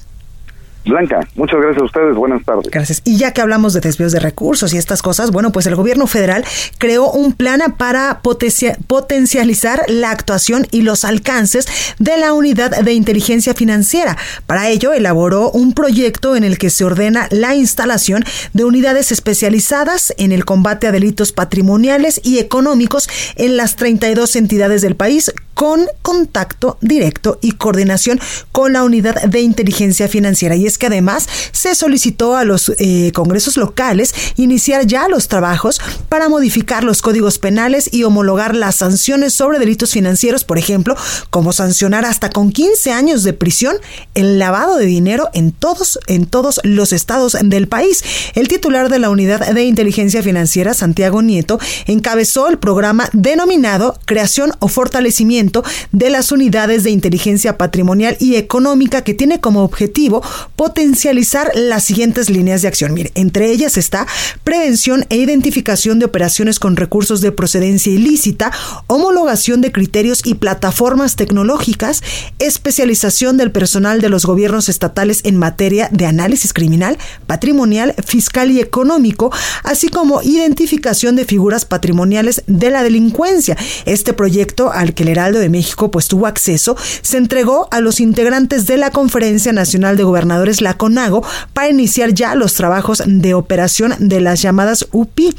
Blanca, 0.86 1.20
muchas 1.36 1.60
gracias 1.60 1.82
a 1.82 1.86
ustedes, 1.86 2.16
buenas 2.16 2.44
tardes. 2.44 2.72
Gracias. 2.72 3.02
Y 3.06 3.18
ya 3.18 3.32
que 3.34 3.42
hablamos 3.42 3.74
de 3.74 3.82
desvíos 3.82 4.12
de 4.12 4.20
recursos 4.20 4.74
y 4.74 4.78
estas 4.78 5.02
cosas, 5.02 5.32
bueno, 5.32 5.52
pues 5.52 5.68
el 5.68 5.76
gobierno 5.76 6.08
federal 6.08 6.44
creó 6.80 7.12
un 7.12 7.34
plan 7.34 7.52
para 7.78 8.22
potencializar 8.22 9.84
la 9.88 10.10
actuación 10.10 10.66
y 10.72 10.82
los 10.82 11.06
alcances 11.06 11.68
de 12.00 12.18
la 12.18 12.34
unidad 12.34 12.82
de 12.82 12.94
inteligencia 12.94 13.54
financiera. 13.54 14.18
Para 14.48 14.70
ello, 14.70 14.94
elaboró 14.94 15.52
un 15.52 15.74
proyecto 15.74 16.36
en 16.36 16.44
el 16.44 16.58
que 16.58 16.70
se 16.70 16.84
ordena 16.84 17.28
la 17.30 17.56
instalación 17.56 18.24
de 18.54 18.66
unidades 18.66 19.12
especializadas 19.12 20.14
en 20.18 20.32
el 20.32 20.46
combate 20.46 20.88
a 20.88 20.92
delitos 20.92 21.32
patrimoniales 21.32 22.22
y 22.24 22.40
económicos 22.40 23.08
en 23.36 23.58
las 23.58 23.76
32 23.76 24.36
entidades 24.36 24.82
del 24.82 24.96
país 24.96 25.32
con 25.54 25.86
contacto 26.02 26.78
directo 26.82 27.38
y 27.42 27.52
coordinación 27.52 28.20
con 28.52 28.74
la 28.74 28.84
unidad 28.84 29.22
de 29.24 29.42
inteligencia 29.42 30.08
financiera. 30.08 30.56
Que 30.78 30.88
además 30.88 31.28
se 31.52 31.76
solicitó 31.76 32.36
a 32.36 32.44
los 32.44 32.72
eh, 32.78 33.12
congresos 33.14 33.58
locales 33.58 34.14
iniciar 34.36 34.86
ya 34.86 35.08
los 35.08 35.28
trabajos 35.28 35.82
para 36.10 36.30
modificar 36.30 36.84
los 36.84 37.02
códigos 37.02 37.40
penales 37.40 37.90
y 37.92 38.04
homologar 38.04 38.56
las 38.56 38.76
sanciones 38.78 39.34
sobre 39.34 39.60
delitos 39.60 39.92
financieros, 39.92 40.44
por 40.44 40.58
ejemplo, 40.58 40.96
como 41.30 41.54
sancionar 41.54 42.06
hasta 42.06 42.30
con 42.30 42.52
15 42.52 42.92
años 42.92 43.24
de 43.24 43.34
prisión 43.34 43.76
el 44.14 44.40
lavado 44.40 44.78
de 44.78 44.86
dinero 44.86 45.30
en 45.34 45.52
todos, 45.52 46.00
en 46.08 46.26
todos 46.26 46.60
los 46.64 46.94
estados 46.94 47.38
del 47.44 47.68
país. 47.68 48.04
El 48.34 48.48
titular 48.48 48.90
de 48.90 49.00
la 49.00 49.10
unidad 49.10 49.54
de 49.54 49.64
inteligencia 49.64 50.24
financiera, 50.24 50.74
Santiago 50.74 51.22
Nieto, 51.22 51.60
encabezó 51.86 52.48
el 52.48 52.58
programa 52.58 53.10
denominado 53.14 54.00
Creación 54.06 54.54
o 54.60 54.68
Fortalecimiento 54.68 55.64
de 55.92 56.10
las 56.10 56.32
unidades 56.32 56.84
de 56.84 56.92
inteligencia 56.92 57.58
patrimonial 57.58 58.18
y 58.20 58.36
económica 58.36 59.04
que 59.04 59.14
tiene 59.14 59.40
como 59.40 59.64
objetivo 59.64 60.24
potencializar 60.62 61.50
las 61.56 61.84
siguientes 61.84 62.30
líneas 62.30 62.62
de 62.62 62.68
acción. 62.68 62.94
Mire, 62.94 63.12
entre 63.16 63.50
ellas 63.50 63.78
está 63.80 64.06
prevención 64.44 65.08
e 65.10 65.18
identificación 65.18 65.98
de 65.98 66.06
operaciones 66.06 66.60
con 66.60 66.76
recursos 66.76 67.20
de 67.22 67.32
procedencia 67.32 67.92
ilícita, 67.92 68.52
homologación 68.86 69.62
de 69.62 69.72
criterios 69.72 70.22
y 70.24 70.36
plataformas 70.36 71.16
tecnológicas, 71.16 72.04
especialización 72.38 73.38
del 73.38 73.52
personal 73.52 74.02
de 74.02 74.10
los 74.10 74.24
gobiernos 74.24 74.70
estatales 74.70 75.22
en 75.24 75.36
materia 75.38 75.90
de 75.92 76.06
análisis 76.06 76.54
criminal, 76.54 77.00
patrimonial, 77.26 77.96
fiscal 78.06 78.52
y 78.52 78.60
económico, 78.60 79.32
así 79.64 79.90
como 79.90 80.22
identificación 80.22 81.16
de 81.16 81.26
figuras 81.26 81.66
patrimoniales 81.66 82.44
de 82.46 82.70
la 82.70 82.84
delincuencia. 82.84 83.58
Este 83.86 84.14
proyecto 84.14 84.72
al 84.72 84.94
que 84.94 85.02
el 85.02 85.10
Heraldo 85.10 85.40
de 85.40 85.50
México 85.50 85.90
pues 85.90 86.08
tuvo 86.08 86.28
acceso, 86.28 86.78
se 87.02 87.18
entregó 87.18 87.68
a 87.72 87.82
los 87.82 88.00
integrantes 88.00 88.68
de 88.68 88.78
la 88.78 88.92
Conferencia 88.92 89.54
Nacional 89.54 89.98
de 89.98 90.04
Gobernadores, 90.04 90.51
la 90.60 90.74
CONAGO, 90.74 91.24
para 91.54 91.70
iniciar 91.70 92.14
ya 92.14 92.36
los 92.36 92.56
trabajos 92.56 93.02
de 93.06 93.34
operación 93.34 93.96
de 94.00 94.20
las 94.20 94.42
llamadas 94.42 94.88
UPI 94.92 95.34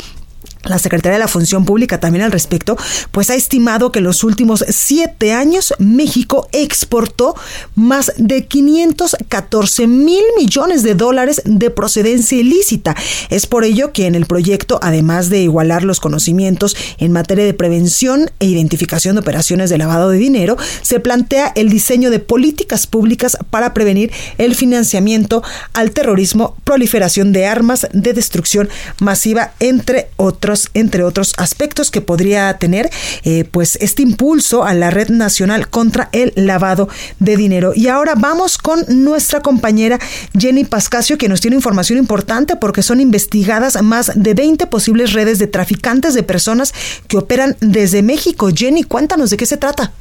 la 0.65 0.79
Secretaría 0.79 1.15
de 1.15 1.25
la 1.25 1.29
Función 1.29 1.65
Pública 1.65 2.01
también 2.01 2.25
al 2.25 2.33
respecto, 2.33 2.77
pues 3.11 3.31
ha 3.31 3.35
estimado 3.35 3.93
que 3.93 3.99
en 3.99 4.05
los 4.05 4.25
últimos 4.25 4.65
siete 4.69 5.33
años 5.33 5.75
México 5.79 6.49
exportó 6.53 7.35
más 7.75 8.13
de 8.17 8.47
514 8.47 9.87
mil 9.87 10.23
millones 10.37 10.83
de 10.83 10.95
dólares 10.95 11.43
de 11.45 11.71
procedencia 11.71 12.39
ilícita. 12.39 12.95
Es 13.31 13.47
por 13.47 13.65
ello 13.65 13.93
que 13.93 14.07
en 14.07 14.15
el 14.15 14.27
proyecto, 14.27 14.79
además 14.83 15.29
de 15.31 15.43
igualar 15.43 15.83
los 15.83 16.01
conocimientos 16.01 16.77
en 16.99 17.13
materia 17.13 17.45
de 17.45 17.55
prevención 17.55 18.31
e 18.39 18.47
identificación 18.47 19.17
de 19.17 19.21
operaciones 19.21 19.71
de 19.71 19.79
lavado 19.79 20.11
de 20.11 20.19
dinero, 20.19 20.57
se 20.83 21.01
plantea 21.01 21.53
el 21.55 21.69
diseño 21.71 22.11
de 22.11 22.19
políticas 22.19 22.87
públicas 22.87 23.37
para 23.51 23.75
prevenir 23.75 24.13
el 24.39 24.55
financiamiento 24.55 25.43
al 25.73 25.91
terrorismo, 25.91 26.57
proliferación 26.65 27.33
de 27.33 27.47
armas 27.47 27.87
de 27.93 28.13
destrucción 28.13 28.69
masiva, 28.99 29.53
entre 29.61 30.09
otros 30.17 30.52
entre 30.75 31.03
otros 31.03 31.35
aspectos 31.39 31.91
que 31.91 32.01
podría 32.01 32.57
tener 32.59 32.91
eh, 33.25 33.45
pues 33.51 33.77
este 33.77 34.03
impulso 34.03 34.65
a 34.65 34.75
la 34.75 34.91
red 34.91 35.09
nacional 35.09 35.69
contra 35.69 36.09
el 36.13 36.33
lavado 36.37 36.89
de 37.19 37.37
dinero. 37.37 37.73
Y 37.75 37.89
ahora 37.89 38.15
vamos 38.17 38.59
con 38.59 38.85
nuestra 38.89 39.41
compañera 39.41 39.99
Jenny 40.39 40.65
Pascasio 40.65 41.19
que 41.19 41.29
nos 41.29 41.41
tiene 41.41 41.57
información 41.57 41.99
importante 41.99 42.57
porque 42.57 42.83
son 42.83 43.01
investigadas 43.01 43.83
más 43.83 44.13
de 44.15 44.35
20 44.35 44.67
posibles 44.67 45.13
redes 45.13 45.39
de 45.39 45.47
traficantes 45.47 46.15
de 46.15 46.23
personas 46.23 46.75
que 47.09 47.17
operan 47.17 47.57
desde 47.61 48.03
México. 48.03 48.51
Jenny, 48.55 48.85
cuéntanos 48.85 49.31
de 49.31 49.37
qué 49.37 49.47
se 49.47 49.57
trata. 49.57 49.93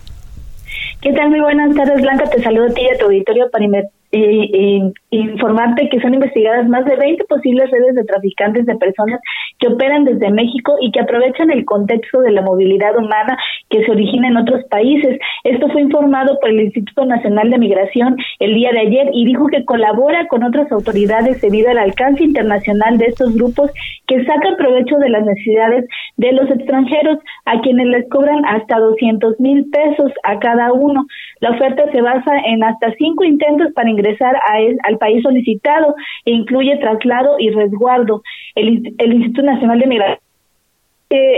¿Qué 1.01 1.11
tal? 1.13 1.29
Muy 1.29 1.41
buenas 1.41 1.75
tardes, 1.75 2.01
Blanca. 2.01 2.29
Te 2.29 2.43
saludo 2.43 2.67
a 2.67 2.73
ti 2.73 2.81
y 2.81 2.95
a 2.95 2.97
tu 2.97 3.05
auditorio 3.05 3.49
para 3.51 3.65
eh, 4.11 4.91
informarte 5.09 5.89
que 5.89 5.99
son 6.01 6.13
investigadas 6.13 6.67
más 6.67 6.85
de 6.85 6.95
20 6.95 7.23
posibles 7.25 7.69
redes 7.71 7.95
de 7.95 8.03
traficantes 8.03 8.65
de 8.65 8.75
personas 8.75 9.19
que 9.59 9.67
operan 9.67 10.03
desde 10.03 10.31
México 10.31 10.75
y 10.81 10.91
que 10.91 10.99
aprovechan 10.99 11.51
el 11.51 11.65
contexto 11.65 12.21
de 12.21 12.31
la 12.31 12.41
movilidad 12.41 12.97
humana 12.97 13.37
que 13.69 13.83
se 13.83 13.91
origina 13.91 14.27
en 14.27 14.37
otros 14.37 14.63
países. 14.65 15.19
Esto 15.43 15.69
fue 15.69 15.81
informado 15.81 16.39
por 16.39 16.49
el 16.49 16.61
Instituto 16.61 17.05
Nacional 17.05 17.49
de 17.49 17.57
Migración 17.57 18.17
el 18.39 18.53
día 18.53 18.71
de 18.71 18.79
ayer 18.79 19.09
y 19.13 19.25
dijo 19.25 19.47
que 19.47 19.65
colabora 19.65 20.27
con 20.27 20.43
otras 20.43 20.71
autoridades 20.71 21.41
debido 21.41 21.69
al 21.69 21.77
alcance 21.77 22.23
internacional 22.23 22.97
de 22.97 23.05
estos 23.05 23.35
grupos 23.35 23.71
que 24.07 24.23
sacan 24.25 24.55
provecho 24.57 24.97
de 24.97 25.09
las 25.09 25.23
necesidades 25.25 25.85
de 26.17 26.31
los 26.33 26.49
extranjeros 26.49 27.17
a 27.45 27.61
quienes 27.61 27.87
les 27.87 28.09
cobran 28.09 28.45
hasta 28.45 28.79
200 28.79 29.39
mil 29.39 29.69
pesos 29.69 30.11
a 30.23 30.39
cada 30.39 30.71
uno. 30.73 31.05
La 31.39 31.51
oferta 31.51 31.91
se 31.91 32.01
basa 32.01 32.37
en 32.45 32.63
hasta 32.63 32.93
cinco 32.97 33.23
intentos 33.23 33.71
para 33.73 33.89
ingresar 33.89 34.35
al 34.83 34.97
país 34.97 35.23
solicitado 35.23 35.95
e 36.25 36.31
incluye 36.31 36.77
traslado 36.77 37.37
y 37.39 37.49
resguardo. 37.49 38.23
El, 38.55 38.93
el 38.97 39.13
Instituto 39.13 39.43
Nacional 39.43 39.79
de 39.79 39.87
Migración 39.87 40.30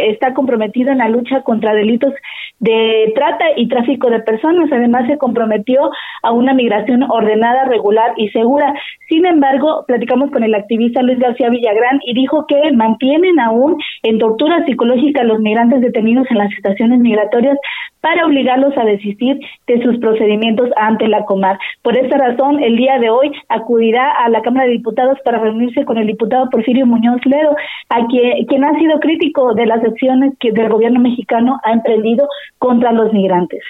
está 0.10 0.34
comprometido 0.34 0.92
en 0.92 1.00
la 1.00 1.10
lucha 1.10 1.42
contra 1.42 1.74
delitos 1.74 2.14
de 2.60 3.12
trata 3.16 3.46
y 3.56 3.68
tráfico 3.68 4.10
de 4.10 4.20
personas. 4.20 4.72
Además, 4.72 5.08
se 5.08 5.18
comprometió 5.18 5.92
a 6.22 6.32
una 6.32 6.54
migración 6.54 7.04
ordenada, 7.04 7.66
regular 7.66 8.14
y 8.18 8.30
segura. 8.30 8.74
Sin 9.10 9.26
embargo, 9.26 9.84
platicamos 9.88 10.32
con 10.32 10.44
el 10.44 10.56
activista 10.56 11.02
Luis 11.02 11.20
García 11.20 11.50
Villagrán 11.50 12.00
y 12.06 12.14
dijo 12.14 12.46
que 12.48 12.72
mantienen 12.74 13.40
aún 13.40 13.78
en 14.04 14.20
tortura 14.20 14.66
psicológica 14.66 15.22
a 15.22 15.26
los 15.26 15.40
migrantes 15.40 15.82
detenidos 15.82 16.28
en 16.30 16.38
las 16.38 16.52
estaciones 16.54 17.00
migratorias 17.00 17.58
para 18.04 18.26
obligarlos 18.26 18.78
a 18.78 18.84
desistir 18.84 19.40
de 19.66 19.82
sus 19.82 19.98
procedimientos 20.00 20.70
ante 20.76 21.08
la 21.08 21.24
Comar. 21.24 21.58
Por 21.82 21.98
esta 21.98 22.18
razón, 22.18 22.62
el 22.62 22.76
día 22.76 23.00
de 23.00 23.10
hoy 23.10 23.32
acudirá 23.48 24.12
a 24.26 24.28
la 24.28 24.42
Cámara 24.42 24.66
de 24.66 24.74
Diputados 24.74 25.18
para 25.24 25.40
reunirse 25.40 25.86
con 25.86 25.98
el 25.98 26.08
diputado 26.08 26.50
Porfirio 26.50 26.86
Muñoz 26.86 27.22
Ledo, 27.24 27.56
a 27.88 28.06
quien, 28.08 28.46
quien 28.48 28.66
ha 28.66 28.78
sido 28.78 29.00
crítico 29.00 29.54
de 29.54 29.68
las 29.68 29.82
acciones 29.82 30.34
que 30.42 30.50
el 30.50 30.70
gobierno 30.70 31.00
mexicano 31.00 31.62
ha 31.64 31.72
emprendido 31.72 32.28
contra 32.58 32.92
los 32.92 33.14
migrantes. 33.14 33.62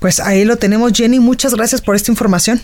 Pues 0.00 0.18
ahí 0.18 0.46
lo 0.46 0.56
tenemos, 0.56 0.92
Jenny. 0.94 1.20
Muchas 1.20 1.54
gracias 1.54 1.82
por 1.82 1.94
esta 1.94 2.10
información. 2.10 2.58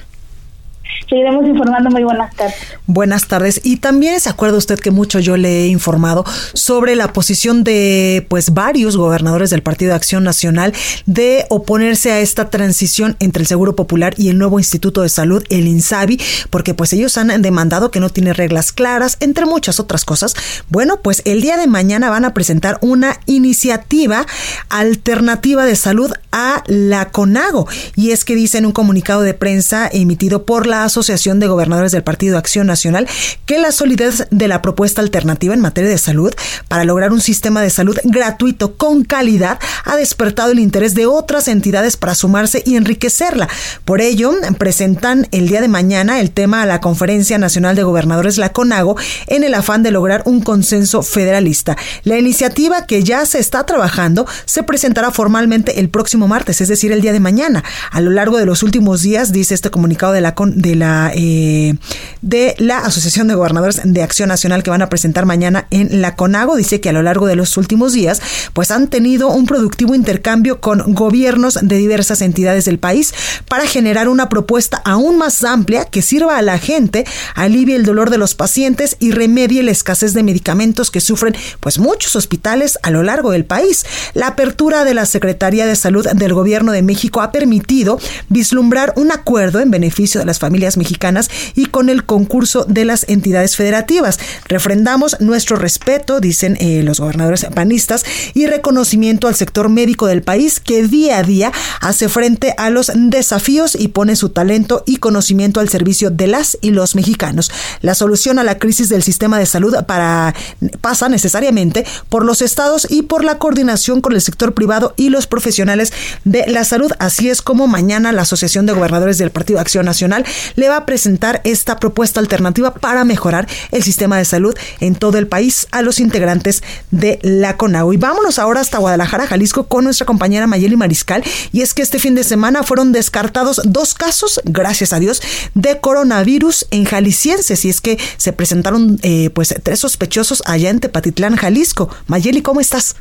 Seguiremos 1.08 1.46
informando. 1.46 1.90
Muy 1.90 2.04
buenas 2.04 2.34
tardes. 2.34 2.54
Buenas 2.86 3.26
tardes. 3.26 3.60
Y 3.64 3.78
también 3.78 4.20
se 4.20 4.28
acuerda 4.28 4.58
usted 4.58 4.78
que 4.78 4.90
mucho 4.90 5.20
yo 5.20 5.36
le 5.36 5.64
he 5.64 5.66
informado 5.68 6.24
sobre 6.52 6.96
la 6.96 7.12
posición 7.12 7.64
de 7.64 8.26
pues 8.28 8.52
varios 8.52 8.96
gobernadores 8.96 9.50
del 9.50 9.62
Partido 9.62 9.90
de 9.90 9.96
Acción 9.96 10.24
Nacional 10.24 10.74
de 11.06 11.46
oponerse 11.48 12.12
a 12.12 12.20
esta 12.20 12.50
transición 12.50 13.16
entre 13.20 13.42
el 13.42 13.46
Seguro 13.46 13.74
Popular 13.74 14.14
y 14.18 14.28
el 14.28 14.38
nuevo 14.38 14.58
Instituto 14.58 15.02
de 15.02 15.08
Salud, 15.08 15.42
el 15.48 15.66
INSABI, 15.66 16.20
porque 16.50 16.74
pues 16.74 16.92
ellos 16.92 17.16
han 17.16 17.40
demandado 17.40 17.90
que 17.90 18.00
no 18.00 18.10
tiene 18.10 18.32
reglas 18.32 18.72
claras, 18.72 19.16
entre 19.20 19.46
muchas 19.46 19.80
otras 19.80 20.04
cosas. 20.04 20.34
Bueno, 20.68 21.00
pues 21.02 21.22
el 21.24 21.40
día 21.40 21.56
de 21.56 21.66
mañana 21.66 22.10
van 22.10 22.24
a 22.24 22.34
presentar 22.34 22.78
una 22.82 23.18
iniciativa 23.26 24.26
alternativa 24.68 25.64
de 25.64 25.76
salud 25.76 26.12
a 26.32 26.62
la 26.66 27.10
CONAGO. 27.10 27.66
Y 27.96 28.10
es 28.10 28.24
que 28.24 28.34
dice 28.34 28.58
en 28.58 28.66
un 28.66 28.72
comunicado 28.72 29.22
de 29.22 29.34
prensa 29.34 29.88
emitido 29.90 30.44
por 30.44 30.66
la 30.66 30.77
Asociación 30.84 31.40
de 31.40 31.46
Gobernadores 31.46 31.92
del 31.92 32.02
Partido 32.02 32.38
Acción 32.38 32.66
Nacional 32.66 33.06
que 33.46 33.58
la 33.58 33.72
solidez 33.72 34.26
de 34.30 34.48
la 34.48 34.62
propuesta 34.62 35.00
alternativa 35.00 35.54
en 35.54 35.60
materia 35.60 35.90
de 35.90 35.98
salud 35.98 36.32
para 36.68 36.84
lograr 36.84 37.12
un 37.12 37.20
sistema 37.20 37.62
de 37.62 37.70
salud 37.70 37.96
gratuito 38.04 38.76
con 38.76 39.04
calidad 39.04 39.58
ha 39.84 39.96
despertado 39.96 40.52
el 40.52 40.58
interés 40.58 40.94
de 40.94 41.06
otras 41.06 41.48
entidades 41.48 41.96
para 41.96 42.14
sumarse 42.14 42.62
y 42.64 42.76
enriquecerla. 42.76 43.48
Por 43.84 44.00
ello, 44.00 44.32
presentan 44.58 45.28
el 45.30 45.48
día 45.48 45.60
de 45.60 45.68
mañana 45.68 46.20
el 46.20 46.30
tema 46.30 46.62
a 46.62 46.66
la 46.66 46.80
Conferencia 46.80 47.38
Nacional 47.38 47.76
de 47.76 47.82
Gobernadores, 47.82 48.38
la 48.38 48.52
CONAGO, 48.52 48.96
en 49.26 49.44
el 49.44 49.54
afán 49.54 49.82
de 49.82 49.90
lograr 49.90 50.22
un 50.26 50.40
consenso 50.40 51.02
federalista. 51.02 51.76
La 52.04 52.18
iniciativa 52.18 52.86
que 52.86 53.02
ya 53.02 53.24
se 53.26 53.38
está 53.38 53.64
trabajando 53.66 54.26
se 54.44 54.62
presentará 54.62 55.10
formalmente 55.10 55.80
el 55.80 55.88
próximo 55.88 56.28
martes, 56.28 56.60
es 56.60 56.68
decir, 56.68 56.92
el 56.92 57.00
día 57.00 57.12
de 57.12 57.20
mañana. 57.20 57.64
A 57.90 58.00
lo 58.00 58.10
largo 58.10 58.36
de 58.36 58.46
los 58.46 58.62
últimos 58.62 59.02
días, 59.02 59.32
dice 59.32 59.54
este 59.54 59.70
comunicado 59.70 60.12
de 60.12 60.20
la, 60.20 60.34
de 60.38 60.67
la, 60.74 61.12
eh, 61.14 61.74
de 62.22 62.54
la 62.58 62.78
Asociación 62.78 63.28
de 63.28 63.34
Gobernadores 63.34 63.80
de 63.84 64.02
Acción 64.02 64.28
Nacional 64.28 64.62
que 64.62 64.70
van 64.70 64.82
a 64.82 64.88
presentar 64.88 65.26
mañana 65.26 65.66
en 65.70 66.00
la 66.00 66.16
CONAGO, 66.16 66.56
dice 66.56 66.80
que 66.80 66.88
a 66.88 66.92
lo 66.92 67.02
largo 67.02 67.26
de 67.26 67.36
los 67.36 67.56
últimos 67.56 67.92
días, 67.92 68.20
pues 68.52 68.70
han 68.70 68.88
tenido 68.88 69.28
un 69.28 69.46
productivo 69.46 69.94
intercambio 69.94 70.60
con 70.60 70.94
gobiernos 70.94 71.58
de 71.62 71.76
diversas 71.76 72.22
entidades 72.22 72.64
del 72.64 72.78
país 72.78 73.14
para 73.48 73.66
generar 73.66 74.08
una 74.08 74.28
propuesta 74.28 74.80
aún 74.84 75.18
más 75.18 75.44
amplia 75.44 75.84
que 75.84 76.02
sirva 76.02 76.38
a 76.38 76.42
la 76.42 76.58
gente, 76.58 77.06
alivie 77.34 77.76
el 77.76 77.84
dolor 77.84 78.10
de 78.10 78.18
los 78.18 78.34
pacientes 78.34 78.96
y 78.98 79.12
remedie 79.12 79.62
la 79.62 79.70
escasez 79.70 80.14
de 80.14 80.22
medicamentos 80.22 80.90
que 80.90 81.00
sufren 81.00 81.34
pues 81.60 81.78
muchos 81.78 82.16
hospitales 82.16 82.78
a 82.82 82.90
lo 82.90 83.02
largo 83.02 83.30
del 83.30 83.44
país. 83.44 83.84
La 84.14 84.28
apertura 84.28 84.84
de 84.84 84.94
la 84.94 85.06
Secretaría 85.06 85.66
de 85.66 85.76
Salud 85.76 86.06
del 86.06 86.34
Gobierno 86.34 86.72
de 86.72 86.82
México 86.82 87.20
ha 87.20 87.32
permitido 87.32 88.00
vislumbrar 88.28 88.92
un 88.96 89.12
acuerdo 89.12 89.60
en 89.60 89.70
beneficio 89.70 90.20
de 90.20 90.26
las 90.26 90.38
familias 90.38 90.57
mexicanas 90.76 91.30
y 91.54 91.66
con 91.66 91.88
el 91.88 92.04
concurso 92.04 92.64
de 92.64 92.84
las 92.84 93.08
entidades 93.08 93.56
federativas. 93.56 94.18
Refrendamos 94.46 95.16
nuestro 95.20 95.56
respeto, 95.56 96.20
dicen 96.20 96.56
eh, 96.60 96.82
los 96.82 97.00
gobernadores 97.00 97.46
panistas, 97.54 98.04
y 98.34 98.46
reconocimiento 98.46 99.28
al 99.28 99.34
sector 99.34 99.68
médico 99.68 100.06
del 100.06 100.22
país 100.22 100.60
que 100.60 100.82
día 100.82 101.18
a 101.18 101.22
día 101.22 101.52
hace 101.80 102.08
frente 102.08 102.54
a 102.56 102.70
los 102.70 102.90
desafíos 102.94 103.76
y 103.78 103.88
pone 103.88 104.16
su 104.16 104.30
talento 104.30 104.82
y 104.86 104.96
conocimiento 104.96 105.60
al 105.60 105.68
servicio 105.68 106.10
de 106.10 106.26
las 106.26 106.58
y 106.60 106.70
los 106.70 106.94
mexicanos. 106.94 107.50
La 107.80 107.94
solución 107.94 108.38
a 108.38 108.44
la 108.44 108.58
crisis 108.58 108.88
del 108.88 109.02
sistema 109.02 109.38
de 109.38 109.46
salud 109.46 109.74
para, 109.86 110.34
pasa 110.80 111.08
necesariamente 111.08 111.84
por 112.08 112.24
los 112.24 112.42
estados 112.42 112.86
y 112.90 113.02
por 113.02 113.24
la 113.24 113.38
coordinación 113.38 114.00
con 114.00 114.12
el 114.12 114.20
sector 114.20 114.54
privado 114.54 114.94
y 114.96 115.10
los 115.10 115.26
profesionales 115.26 115.92
de 116.24 116.46
la 116.46 116.64
salud. 116.64 116.92
Así 116.98 117.28
es 117.28 117.42
como 117.42 117.66
mañana 117.66 118.12
la 118.12 118.22
Asociación 118.22 118.66
de 118.66 118.72
Gobernadores 118.72 119.18
del 119.18 119.30
Partido 119.30 119.60
Acción 119.60 119.86
Nacional 119.86 120.24
le 120.56 120.68
va 120.68 120.78
a 120.78 120.86
presentar 120.86 121.40
esta 121.44 121.78
propuesta 121.78 122.20
alternativa 122.20 122.74
para 122.74 123.04
mejorar 123.04 123.48
el 123.70 123.82
sistema 123.82 124.16
de 124.18 124.24
salud 124.24 124.54
en 124.80 124.94
todo 124.94 125.18
el 125.18 125.26
país 125.26 125.66
a 125.70 125.82
los 125.82 126.00
integrantes 126.00 126.62
de 126.90 127.18
la 127.22 127.56
CONAU. 127.56 127.92
Y 127.92 127.96
vámonos 127.96 128.38
ahora 128.38 128.60
hasta 128.60 128.78
Guadalajara, 128.78 129.26
Jalisco, 129.26 129.66
con 129.68 129.84
nuestra 129.84 130.06
compañera 130.06 130.46
Mayeli 130.46 130.76
Mariscal. 130.76 131.22
Y 131.52 131.62
es 131.62 131.74
que 131.74 131.82
este 131.82 131.98
fin 131.98 132.14
de 132.14 132.24
semana 132.24 132.62
fueron 132.62 132.92
descartados 132.92 133.60
dos 133.64 133.94
casos, 133.94 134.40
gracias 134.44 134.92
a 134.92 134.98
Dios, 134.98 135.22
de 135.54 135.80
coronavirus 135.80 136.66
en 136.70 136.84
jaliscienses. 136.84 137.64
Y 137.64 137.70
es 137.70 137.80
que 137.80 137.98
se 138.16 138.32
presentaron 138.32 138.98
eh, 139.02 139.30
pues 139.30 139.54
tres 139.62 139.80
sospechosos 139.80 140.42
allá 140.46 140.70
en 140.70 140.80
Tepatitlán, 140.80 141.36
Jalisco. 141.36 141.88
Mayeli, 142.06 142.42
¿cómo 142.42 142.60
estás? 142.60 142.96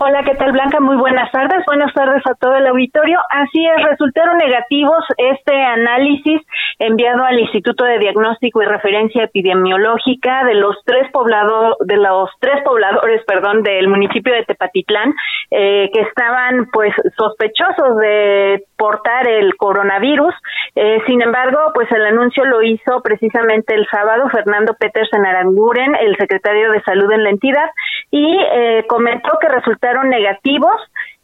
Hola, 0.00 0.22
¿qué 0.24 0.34
tal 0.34 0.52
Blanca? 0.52 0.80
Muy 0.80 0.96
buenas 0.96 1.30
tardes. 1.32 1.64
Buenas 1.66 1.92
tardes 1.92 2.22
a 2.26 2.34
todo 2.34 2.54
el 2.54 2.66
auditorio. 2.66 3.18
Así 3.30 3.64
es, 3.66 3.84
resultaron 3.84 4.36
negativos 4.36 5.04
este 5.16 5.54
análisis 5.54 6.40
enviado 6.78 7.24
al 7.24 7.38
Instituto 7.38 7.84
de 7.84 7.98
Diagnóstico 7.98 8.62
y 8.62 8.66
Referencia 8.66 9.24
Epidemiológica 9.24 10.44
de 10.44 10.54
los 10.54 10.76
tres 10.84 11.10
poblados 11.12 11.76
de 11.80 11.96
los 11.96 12.30
tres 12.40 12.62
pobladores, 12.64 13.22
perdón, 13.26 13.62
del 13.62 13.88
municipio 13.88 14.32
de 14.32 14.44
Tepatitlán 14.44 15.14
eh, 15.50 15.90
que 15.92 16.00
estaban 16.02 16.68
pues 16.72 16.92
sospechosos 17.16 17.96
de 17.96 18.64
portar 18.76 19.28
el 19.28 19.56
coronavirus. 19.56 20.34
Eh, 20.74 20.98
sin 21.06 21.22
embargo, 21.22 21.58
pues 21.74 21.90
el 21.92 22.06
anuncio 22.06 22.44
lo 22.44 22.62
hizo 22.62 23.02
precisamente 23.02 23.74
el 23.74 23.86
sábado 23.90 24.28
Fernando 24.30 24.74
Petersen 24.74 25.24
Aranguren, 25.24 25.94
el 25.96 26.16
secretario 26.16 26.70
de 26.72 26.82
Salud 26.82 27.10
en 27.12 27.24
la 27.24 27.30
entidad, 27.30 27.70
y 28.10 28.38
eh, 28.52 28.84
comentó 28.88 29.38
que 29.40 29.48
resultaron 29.48 30.08
negativos 30.08 30.80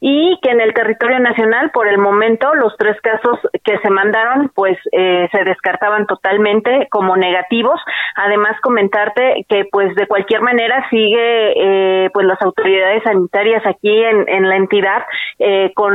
y 0.07 0.39
que 0.43 0.51
en 0.51 0.61
el 0.61 0.75
territorio 0.75 1.19
nacional 1.19 1.71
por 1.71 1.89
el 1.89 1.97
momento 1.97 2.55
los 2.55 2.77
tres 2.77 3.01
casos 3.01 3.39
que 3.65 3.79
se 3.79 3.89
mandaron 3.89 4.51
pues 4.55 4.77
eh, 4.93 5.31
se 5.33 5.45
descartaban 5.45 6.07
totalmente 6.07 6.89
como 6.91 7.17
negativos 7.17 7.81
además 8.15 8.61
comentarte 8.61 9.47
que 9.49 9.65
pues 9.73 9.95
de 9.95 10.07
cualquier 10.07 10.43
manera 10.43 10.87
sigue 10.91 11.55
eh, 11.57 12.11
pues 12.13 12.27
las 12.27 12.41
autoridades 12.43 13.03
sanitarias 13.03 13.65
aquí 13.65 14.05
en, 14.05 14.29
en 14.29 14.47
la 14.47 14.57
entidad 14.57 15.05
eh, 15.39 15.73
con 15.75 15.95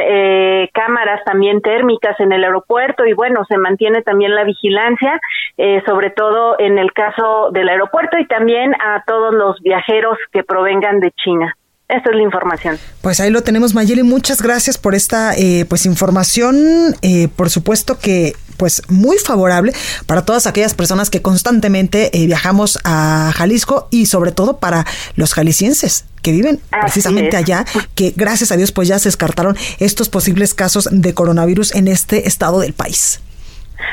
eh, 0.00 0.70
cámaras 0.72 1.22
también 1.26 1.60
térmicas 1.60 2.18
en 2.18 2.32
el 2.32 2.42
aeropuerto 2.44 3.04
y 3.04 3.12
bueno 3.12 3.44
se 3.44 3.58
mantiene 3.58 4.00
también 4.00 4.34
la 4.34 4.44
vigilancia 4.44 5.20
eh, 5.58 5.82
sobre 5.84 6.08
todo 6.08 6.58
en 6.58 6.78
el 6.78 6.94
caso 6.94 7.50
del 7.52 7.68
aeropuerto 7.68 8.16
y 8.18 8.26
también 8.26 8.74
a 8.80 9.04
todos 9.06 9.34
los 9.34 9.60
viajeros 9.60 10.16
que 10.32 10.44
provengan 10.44 10.98
de 11.00 11.10
China. 11.10 11.54
Esta 11.90 12.10
es 12.10 12.16
la 12.16 12.22
información. 12.22 12.78
Pues 13.02 13.18
ahí 13.20 13.30
lo 13.30 13.42
tenemos, 13.42 13.74
Mayeli. 13.74 14.02
Muchas 14.04 14.40
gracias 14.40 14.78
por 14.78 14.94
esta 14.94 15.34
eh, 15.34 15.66
pues 15.68 15.86
información. 15.86 16.96
Eh, 17.02 17.28
por 17.34 17.50
supuesto 17.50 17.98
que 17.98 18.34
pues 18.56 18.82
muy 18.88 19.16
favorable 19.16 19.72
para 20.06 20.24
todas 20.24 20.46
aquellas 20.46 20.74
personas 20.74 21.08
que 21.08 21.22
constantemente 21.22 22.10
eh, 22.16 22.26
viajamos 22.26 22.78
a 22.84 23.32
Jalisco 23.34 23.88
y 23.90 24.06
sobre 24.06 24.32
todo 24.32 24.58
para 24.58 24.86
los 25.16 25.32
jaliscienses 25.32 26.04
que 26.20 26.32
viven 26.32 26.60
precisamente 26.82 27.38
allá, 27.38 27.64
que 27.94 28.12
gracias 28.14 28.52
a 28.52 28.58
Dios 28.58 28.70
pues 28.70 28.86
ya 28.86 28.98
se 28.98 29.08
descartaron 29.08 29.56
estos 29.78 30.10
posibles 30.10 30.52
casos 30.52 30.90
de 30.92 31.14
coronavirus 31.14 31.74
en 31.74 31.88
este 31.88 32.28
estado 32.28 32.60
del 32.60 32.74
país. 32.74 33.20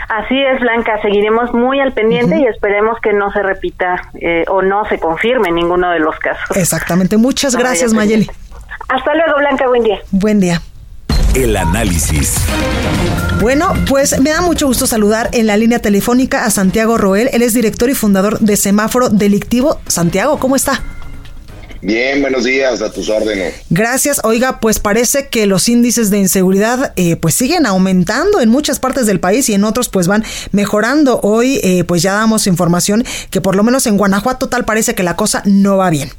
Así 0.09 0.35
es, 0.41 0.59
Blanca. 0.59 0.99
Seguiremos 1.01 1.53
muy 1.53 1.79
al 1.79 1.93
pendiente 1.93 2.39
y 2.39 2.45
esperemos 2.45 2.97
que 3.01 3.13
no 3.13 3.31
se 3.31 3.43
repita 3.43 4.01
eh, 4.19 4.45
o 4.47 4.61
no 4.61 4.85
se 4.85 4.99
confirme 4.99 5.51
ninguno 5.51 5.91
de 5.91 5.99
los 5.99 6.17
casos. 6.19 6.55
Exactamente. 6.55 7.17
Muchas 7.17 7.55
gracias, 7.55 7.93
Mayeli. 7.93 8.29
Hasta 8.89 9.13
luego, 9.15 9.37
Blanca. 9.37 9.67
Buen 9.67 9.83
día. 9.83 9.99
Buen 10.11 10.39
día. 10.39 10.61
El 11.35 11.55
análisis. 11.55 12.43
Bueno, 13.41 13.73
pues 13.87 14.19
me 14.19 14.31
da 14.31 14.41
mucho 14.41 14.65
gusto 14.65 14.87
saludar 14.87 15.29
en 15.33 15.45
la 15.45 15.57
línea 15.57 15.79
telefónica 15.79 16.45
a 16.45 16.49
Santiago 16.49 16.97
Roel. 16.97 17.29
Él 17.31 17.43
es 17.43 17.53
director 17.53 17.89
y 17.89 17.93
fundador 17.93 18.39
de 18.39 18.57
Semáforo 18.57 19.09
Delictivo. 19.09 19.79
Santiago, 19.87 20.39
¿cómo 20.39 20.55
está? 20.55 20.81
Bien, 21.81 22.21
buenos 22.21 22.43
días, 22.43 22.81
a 22.81 22.91
tus 22.91 23.09
órdenes. 23.09 23.53
Gracias. 23.69 24.21
Oiga, 24.23 24.59
pues 24.59 24.79
parece 24.79 25.27
que 25.27 25.45
los 25.45 25.69
índices 25.69 26.09
de 26.09 26.17
inseguridad 26.17 26.93
eh, 26.95 27.15
pues 27.15 27.35
siguen 27.35 27.65
aumentando 27.65 28.41
en 28.41 28.49
muchas 28.49 28.79
partes 28.79 29.05
del 29.05 29.19
país 29.19 29.47
y 29.49 29.53
en 29.53 29.63
otros 29.63 29.89
pues 29.89 30.07
van 30.07 30.23
mejorando. 30.51 31.19
Hoy 31.21 31.59
eh, 31.63 31.83
pues 31.83 32.01
ya 32.01 32.13
damos 32.13 32.47
información 32.47 33.05
que 33.29 33.41
por 33.41 33.55
lo 33.55 33.63
menos 33.63 33.85
en 33.85 33.97
Guanajuato 33.97 34.49
tal 34.49 34.65
parece 34.65 34.95
que 34.95 35.03
la 35.03 35.15
cosa 35.15 35.43
no 35.45 35.77
va 35.77 35.89
bien. 35.89 36.09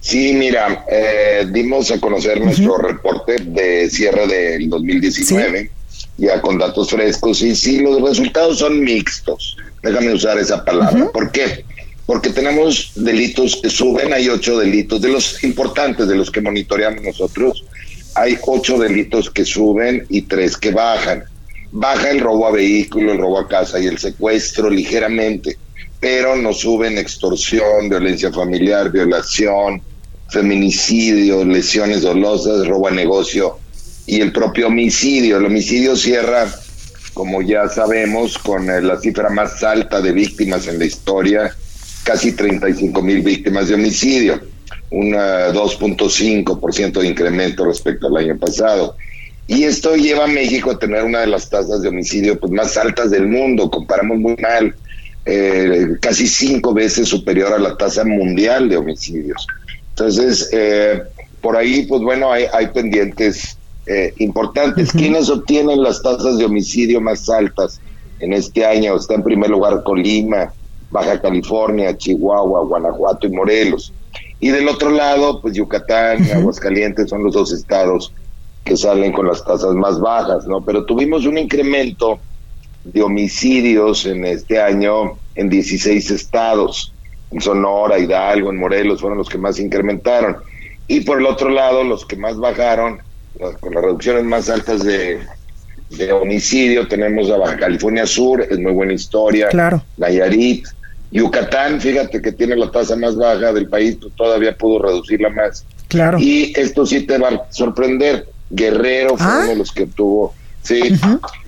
Sí, 0.00 0.32
mira, 0.34 0.84
eh, 0.90 1.46
dimos 1.50 1.90
a 1.90 1.98
conocer 1.98 2.40
nuestro 2.40 2.78
reporte 2.78 3.36
de 3.42 3.90
cierre 3.90 4.26
del 4.26 4.70
2019, 4.70 5.70
ya 6.18 6.40
con 6.40 6.58
datos 6.58 6.90
frescos, 6.90 7.42
y 7.42 7.56
sí, 7.56 7.80
los 7.80 8.00
resultados 8.00 8.58
son 8.58 8.80
mixtos. 8.80 9.56
Déjame 9.82 10.12
usar 10.12 10.38
esa 10.38 10.64
palabra. 10.64 11.10
¿Por 11.12 11.32
qué? 11.32 11.64
Porque 12.06 12.30
tenemos 12.30 12.92
delitos 12.94 13.58
que 13.60 13.68
suben, 13.68 14.12
hay 14.12 14.28
ocho 14.28 14.58
delitos, 14.58 15.02
de 15.02 15.08
los 15.08 15.42
importantes, 15.42 16.06
de 16.06 16.14
los 16.14 16.30
que 16.30 16.40
monitoreamos 16.40 17.02
nosotros, 17.02 17.64
hay 18.14 18.38
ocho 18.46 18.78
delitos 18.78 19.28
que 19.30 19.44
suben 19.44 20.06
y 20.08 20.22
tres 20.22 20.56
que 20.56 20.70
bajan. 20.70 21.24
Baja 21.72 22.10
el 22.10 22.20
robo 22.20 22.46
a 22.46 22.52
vehículo, 22.52 23.12
el 23.12 23.18
robo 23.18 23.40
a 23.40 23.48
casa 23.48 23.80
y 23.80 23.86
el 23.86 23.98
secuestro 23.98 24.70
ligeramente, 24.70 25.58
pero 25.98 26.36
no 26.36 26.52
suben 26.52 26.96
extorsión, 26.96 27.88
violencia 27.88 28.32
familiar, 28.32 28.90
violación, 28.90 29.82
feminicidio, 30.30 31.44
lesiones 31.44 32.02
dolosas, 32.02 32.66
robo 32.66 32.88
a 32.88 32.92
negocio 32.92 33.58
y 34.06 34.20
el 34.20 34.32
propio 34.32 34.68
homicidio. 34.68 35.38
El 35.38 35.46
homicidio 35.46 35.96
cierra 35.96 36.48
como 37.16 37.40
ya 37.40 37.66
sabemos, 37.70 38.36
con 38.36 38.68
eh, 38.68 38.82
la 38.82 39.00
cifra 39.00 39.30
más 39.30 39.62
alta 39.62 40.02
de 40.02 40.12
víctimas 40.12 40.66
en 40.66 40.78
la 40.78 40.84
historia, 40.84 41.56
casi 42.06 42.32
35 42.32 43.02
mil 43.02 43.20
víctimas 43.20 43.66
de 43.66 43.74
homicidio, 43.74 44.40
un 44.90 45.12
2.5% 45.12 47.00
de 47.00 47.08
incremento 47.08 47.64
respecto 47.64 48.06
al 48.06 48.18
año 48.18 48.38
pasado. 48.38 48.96
Y 49.48 49.64
esto 49.64 49.96
lleva 49.96 50.24
a 50.24 50.28
México 50.28 50.70
a 50.70 50.78
tener 50.78 51.02
una 51.02 51.20
de 51.20 51.26
las 51.26 51.50
tasas 51.50 51.82
de 51.82 51.88
homicidio 51.88 52.38
pues, 52.38 52.52
más 52.52 52.76
altas 52.76 53.10
del 53.10 53.26
mundo, 53.26 53.68
comparamos 53.68 54.18
muy 54.18 54.36
mal, 54.36 54.72
eh, 55.24 55.88
casi 56.00 56.28
cinco 56.28 56.72
veces 56.72 57.08
superior 57.08 57.52
a 57.52 57.58
la 57.58 57.76
tasa 57.76 58.04
mundial 58.04 58.68
de 58.68 58.76
homicidios. 58.76 59.44
Entonces, 59.90 60.48
eh, 60.52 61.02
por 61.40 61.56
ahí, 61.56 61.86
pues 61.86 62.02
bueno, 62.02 62.32
hay, 62.32 62.44
hay 62.52 62.68
pendientes 62.68 63.58
eh, 63.86 64.14
importantes. 64.18 64.92
¿Quiénes 64.92 65.28
obtienen 65.28 65.82
las 65.82 66.00
tasas 66.02 66.38
de 66.38 66.44
homicidio 66.44 67.00
más 67.00 67.28
altas 67.28 67.80
en 68.20 68.32
este 68.32 68.64
año? 68.64 68.96
Está 68.96 69.14
en 69.14 69.24
primer 69.24 69.50
lugar 69.50 69.82
Colima, 69.82 70.52
Baja 70.90 71.20
California, 71.20 71.96
Chihuahua, 71.96 72.64
Guanajuato 72.64 73.26
y 73.26 73.30
Morelos. 73.30 73.92
Y 74.40 74.50
del 74.50 74.68
otro 74.68 74.90
lado, 74.90 75.40
pues 75.40 75.54
Yucatán 75.54 76.24
y 76.24 76.30
Aguascalientes 76.30 77.08
son 77.08 77.24
los 77.24 77.34
dos 77.34 77.52
estados 77.52 78.12
que 78.64 78.76
salen 78.76 79.12
con 79.12 79.26
las 79.26 79.44
tasas 79.44 79.74
más 79.74 80.00
bajas, 80.00 80.46
¿no? 80.46 80.60
Pero 80.60 80.84
tuvimos 80.84 81.24
un 81.24 81.38
incremento 81.38 82.18
de 82.84 83.02
homicidios 83.02 84.06
en 84.06 84.24
este 84.24 84.60
año 84.60 85.18
en 85.34 85.48
16 85.48 86.10
estados. 86.10 86.92
En 87.30 87.40
Sonora, 87.40 87.98
Hidalgo, 87.98 88.50
en 88.50 88.58
Morelos 88.58 89.00
fueron 89.00 89.18
los 89.18 89.28
que 89.28 89.38
más 89.38 89.58
incrementaron. 89.58 90.36
Y 90.88 91.00
por 91.00 91.18
el 91.18 91.26
otro 91.26 91.48
lado, 91.48 91.82
los 91.82 92.04
que 92.04 92.16
más 92.16 92.36
bajaron, 92.36 93.00
con 93.60 93.74
las 93.74 93.82
reducciones 93.84 94.24
más 94.24 94.48
altas 94.48 94.82
de, 94.82 95.20
de 95.90 96.12
homicidio, 96.12 96.86
tenemos 96.88 97.30
a 97.30 97.36
Baja 97.36 97.56
California 97.56 98.06
Sur, 98.06 98.46
es 98.48 98.58
muy 98.58 98.72
buena 98.72 98.92
historia. 98.92 99.48
Claro. 99.48 99.82
Nayarit, 99.96 100.66
Yucatán, 101.10 101.80
fíjate 101.80 102.20
que 102.20 102.32
tiene 102.32 102.56
la 102.56 102.70
tasa 102.70 102.96
más 102.96 103.16
baja 103.16 103.52
del 103.52 103.68
país, 103.68 103.96
pues 104.00 104.12
todavía 104.16 104.56
pudo 104.56 104.80
reducirla 104.82 105.28
más. 105.30 105.64
Claro. 105.88 106.18
Y 106.18 106.52
esto 106.56 106.84
sí 106.84 107.02
te 107.06 107.18
va 107.18 107.28
a 107.28 107.52
sorprender. 107.52 108.26
Guerrero 108.50 109.16
fue 109.16 109.26
Ah. 109.26 109.38
uno 109.40 109.48
de 109.48 109.56
los 109.56 109.72
que 109.72 109.86
tuvo, 109.86 110.34
sí. 110.62 110.80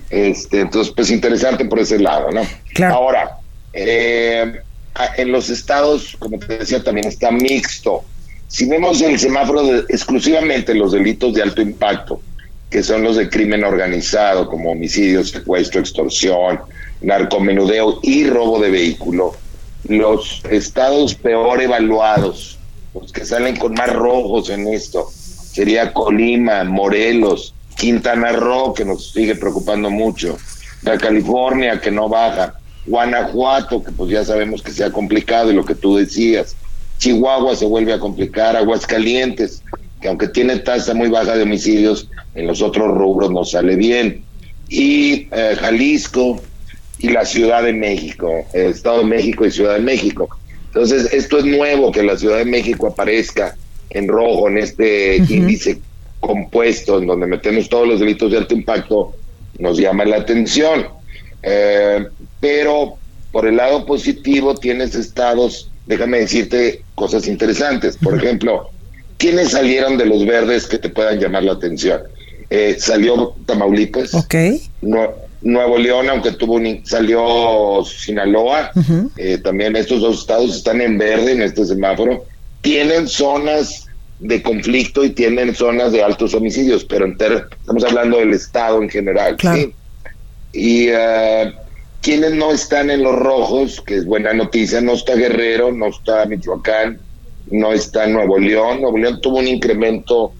Este, 0.09 0.61
entonces, 0.61 0.91
pues 0.95 1.11
interesante 1.11 1.65
por 1.65 1.79
ese 1.79 1.99
lado, 1.99 2.31
¿no? 2.31 2.41
Claro. 2.73 2.95
Ahora, 2.95 3.37
eh, 3.73 4.59
en 5.17 5.31
los 5.31 5.49
estados, 5.49 6.15
como 6.19 6.39
te 6.39 6.57
decía, 6.57 6.83
también 6.83 7.07
está 7.07 7.31
mixto. 7.31 8.03
Si 8.47 8.67
vemos 8.67 9.01
el 9.01 9.19
semáforo 9.19 9.63
de 9.63 9.79
exclusivamente 9.89 10.73
los 10.73 10.91
delitos 10.91 11.33
de 11.35 11.43
alto 11.43 11.61
impacto, 11.61 12.21
que 12.69 12.81
son 12.83 13.03
los 13.03 13.15
de 13.15 13.29
crimen 13.29 13.63
organizado, 13.63 14.47
como 14.47 14.71
homicidio, 14.71 15.23
secuestro, 15.23 15.79
extorsión, 15.79 16.59
narcomenudeo 17.01 17.99
y 18.03 18.25
robo 18.27 18.59
de 18.59 18.71
vehículo, 18.71 19.35
los 19.89 20.41
estados 20.49 21.15
peor 21.15 21.61
evaluados, 21.61 22.57
los 22.93 23.11
que 23.11 23.25
salen 23.25 23.57
con 23.57 23.73
más 23.73 23.91
rojos 23.91 24.49
en 24.49 24.67
esto, 24.67 25.09
sería 25.11 25.93
Colima, 25.93 26.63
Morelos, 26.63 27.53
Quintana 27.75 28.31
Roo, 28.31 28.73
que 28.73 28.85
nos 28.85 29.11
sigue 29.11 29.35
preocupando 29.35 29.89
mucho, 29.89 30.37
la 30.83 30.97
California, 30.97 31.81
que 31.81 31.91
no 31.91 32.07
baja, 32.07 32.53
Guanajuato, 32.85 33.83
que 33.83 33.91
pues 33.91 34.11
ya 34.11 34.23
sabemos 34.23 34.61
que 34.61 34.71
se 34.71 34.83
ha 34.83 34.91
complicado 34.91 35.51
y 35.51 35.55
lo 35.55 35.65
que 35.65 35.75
tú 35.75 35.95
decías, 35.95 36.55
Chihuahua 36.99 37.55
se 37.55 37.65
vuelve 37.65 37.93
a 37.93 37.99
complicar, 37.99 38.55
Aguascalientes, 38.55 39.63
que 40.01 40.07
aunque 40.07 40.27
tiene 40.27 40.57
tasa 40.59 40.93
muy 40.93 41.09
baja 41.09 41.35
de 41.35 41.43
homicidios, 41.43 42.09
en 42.35 42.47
los 42.47 42.61
otros 42.61 42.95
rubros 42.95 43.31
no 43.31 43.43
sale 43.43 43.75
bien, 43.75 44.23
y 44.67 45.27
eh, 45.31 45.57
Jalisco 45.59 46.41
y 46.99 47.09
la 47.09 47.25
Ciudad 47.25 47.63
de 47.63 47.73
México, 47.73 48.45
el 48.53 48.67
Estado 48.71 48.99
de 48.99 49.05
México 49.05 49.45
y 49.45 49.51
Ciudad 49.51 49.75
de 49.75 49.81
México. 49.81 50.27
Entonces, 50.67 51.11
esto 51.13 51.39
es 51.39 51.45
nuevo 51.45 51.91
que 51.91 52.03
la 52.03 52.17
Ciudad 52.17 52.37
de 52.37 52.45
México 52.45 52.87
aparezca 52.87 53.55
en 53.89 54.07
rojo 54.07 54.47
en 54.49 54.57
este 54.59 55.17
índice 55.17 55.79
compuesto 56.19 56.99
en 56.99 57.07
donde 57.07 57.25
metemos 57.27 57.69
todos 57.69 57.87
los 57.87 57.99
delitos 57.99 58.31
de 58.31 58.37
alto 58.37 58.53
impacto, 58.53 59.15
nos 59.57 59.77
llama 59.77 60.05
la 60.05 60.17
atención. 60.17 60.85
Eh, 61.41 62.05
pero 62.39 62.97
por 63.31 63.47
el 63.47 63.55
lado 63.57 63.85
positivo 63.85 64.55
tienes 64.55 64.95
estados, 64.95 65.71
déjame 65.87 66.19
decirte 66.19 66.83
cosas 66.95 67.27
interesantes. 67.27 67.97
Por 67.97 68.17
ejemplo, 68.17 68.69
¿quiénes 69.17 69.51
salieron 69.51 69.97
de 69.97 70.05
los 70.05 70.25
verdes 70.25 70.67
que 70.67 70.77
te 70.77 70.89
puedan 70.89 71.19
llamar 71.19 71.43
la 71.43 71.53
atención? 71.53 72.01
Eh, 72.49 72.75
salió 72.79 73.33
Tamaulipas, 73.45 74.13
Ok. 74.13 74.35
Nue- 74.81 75.11
Nuevo 75.41 75.77
León, 75.77 76.09
aunque 76.09 76.31
tuvo 76.33 76.55
un, 76.55 76.85
salió 76.85 77.83
Sinaloa, 77.85 78.71
eh, 79.17 79.37
también 79.37 79.75
estos 79.75 80.01
dos 80.01 80.19
estados 80.21 80.55
están 80.55 80.81
en 80.81 80.97
verde 80.97 81.31
en 81.31 81.41
este 81.41 81.65
semáforo, 81.65 82.25
tienen 82.61 83.07
zonas 83.07 83.85
de 84.19 84.41
conflicto 84.41 85.05
y 85.05 85.11
tienen 85.11 85.55
zonas 85.55 85.93
de 85.93 86.03
altos 86.03 86.33
homicidios, 86.33 86.83
pero 86.83 87.05
en 87.05 87.17
ter- 87.17 87.47
estamos 87.57 87.83
hablando 87.85 88.17
del 88.17 88.33
estado 88.33 88.81
en 88.81 88.89
general. 88.89 89.37
¿sí? 89.55 89.73
Y 90.51 90.87
eh, 90.89 91.53
quienes 92.01 92.33
no 92.33 92.51
están 92.51 92.89
en 92.89 93.01
los 93.03 93.15
rojos, 93.15 93.81
que 93.85 93.95
es 93.95 94.05
buena 94.05 94.33
noticia, 94.33 94.81
no 94.81 94.93
está 94.93 95.15
Guerrero, 95.15 95.71
no 95.71 95.87
está 95.87 96.25
Michoacán, 96.25 96.99
no 97.49 97.71
está 97.71 98.07
Nuevo 98.07 98.37
León. 98.37 98.81
Nuevo 98.81 98.97
León 98.97 99.21
tuvo 99.21 99.37
un 99.37 99.47
incremento 99.47 100.33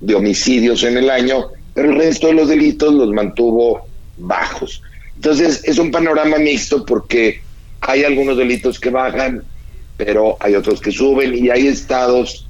de 0.00 0.14
homicidios 0.14 0.82
en 0.84 0.98
el 0.98 1.08
año, 1.08 1.46
pero 1.72 1.90
el 1.90 1.96
resto 1.96 2.26
de 2.26 2.34
los 2.34 2.48
delitos 2.48 2.92
los 2.92 3.08
mantuvo 3.12 3.86
bajos. 4.26 4.82
Entonces 5.16 5.62
es 5.64 5.78
un 5.78 5.90
panorama 5.90 6.38
mixto 6.38 6.84
porque 6.84 7.40
hay 7.80 8.04
algunos 8.04 8.36
delitos 8.36 8.78
que 8.80 8.90
bajan, 8.90 9.42
pero 9.96 10.36
hay 10.40 10.54
otros 10.54 10.80
que 10.80 10.90
suben 10.90 11.34
y 11.36 11.50
hay 11.50 11.66
estados 11.66 12.46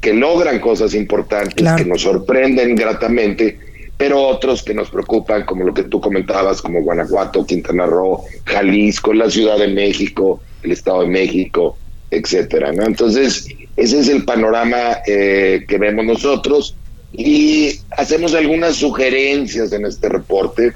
que 0.00 0.12
logran 0.12 0.60
cosas 0.60 0.94
importantes, 0.94 1.54
Claro. 1.56 1.76
que 1.76 1.84
nos 1.84 2.02
sorprenden 2.02 2.74
gratamente, 2.76 3.58
pero 3.96 4.22
otros 4.26 4.62
que 4.62 4.74
nos 4.74 4.90
preocupan, 4.90 5.44
como 5.44 5.64
lo 5.64 5.74
que 5.74 5.84
tú 5.84 6.00
comentabas, 6.00 6.60
como 6.62 6.82
Guanajuato, 6.82 7.44
Quintana 7.46 7.86
Roo, 7.86 8.24
Jalisco, 8.44 9.12
la 9.12 9.30
Ciudad 9.30 9.58
de 9.58 9.68
México, 9.68 10.40
el 10.62 10.72
Estado 10.72 11.02
de 11.02 11.08
México, 11.08 11.78
etcétera, 12.10 12.72
¿no? 12.72 12.84
Entonces, 12.84 13.48
ese 13.76 14.00
es 14.00 14.08
el 14.08 14.24
panorama 14.24 14.98
eh, 15.06 15.64
que 15.66 15.78
vemos 15.78 16.04
nosotros 16.04 16.76
y 17.12 17.80
hacemos 17.96 18.34
algunas 18.34 18.76
sugerencias 18.76 19.72
en 19.72 19.86
este 19.86 20.08
reporte. 20.08 20.72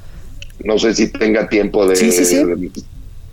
No 0.65 0.79
sé 0.79 0.95
si 0.95 1.09
tenga 1.09 1.49
tiempo 1.49 1.87
de, 1.87 1.97
Sí, 1.97 2.13
sí, 2.13 2.25
sí. 2.25 2.43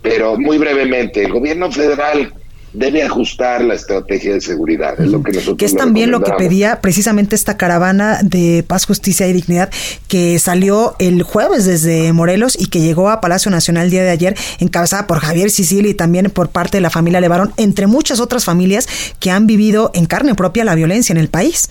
pero 0.02 0.38
muy 0.38 0.58
brevemente, 0.58 1.24
el 1.24 1.32
gobierno 1.32 1.70
federal 1.70 2.32
debe 2.74 3.02
ajustar 3.02 3.64
la 3.64 3.74
estrategia 3.74 4.34
de 4.34 4.42
seguridad, 4.42 5.00
es 5.00 5.08
lo 5.08 5.22
que 5.22 5.32
nosotros 5.32 5.56
que 5.56 5.64
es 5.64 5.74
también 5.74 6.10
lo 6.10 6.20
que 6.22 6.32
pedía 6.32 6.82
precisamente 6.82 7.34
esta 7.34 7.56
caravana 7.56 8.20
de 8.22 8.62
paz, 8.66 8.84
justicia 8.84 9.26
y 9.26 9.32
dignidad 9.32 9.70
que 10.06 10.38
salió 10.38 10.94
el 10.98 11.22
jueves 11.22 11.64
desde 11.64 12.12
Morelos 12.12 12.56
y 12.60 12.66
que 12.66 12.80
llegó 12.80 13.08
a 13.08 13.22
Palacio 13.22 13.50
Nacional 13.50 13.86
el 13.86 13.90
día 13.90 14.02
de 14.02 14.10
ayer, 14.10 14.36
encabezada 14.60 15.06
por 15.06 15.18
Javier 15.18 15.50
Sicilia 15.50 15.90
y 15.90 15.94
también 15.94 16.30
por 16.30 16.50
parte 16.50 16.76
de 16.76 16.82
la 16.82 16.90
familia 16.90 17.20
Levarón, 17.22 17.52
entre 17.56 17.86
muchas 17.86 18.20
otras 18.20 18.44
familias 18.44 18.86
que 19.18 19.30
han 19.30 19.46
vivido 19.46 19.90
en 19.94 20.04
carne 20.04 20.34
propia 20.34 20.64
la 20.66 20.74
violencia 20.74 21.14
en 21.14 21.18
el 21.18 21.28
país. 21.28 21.70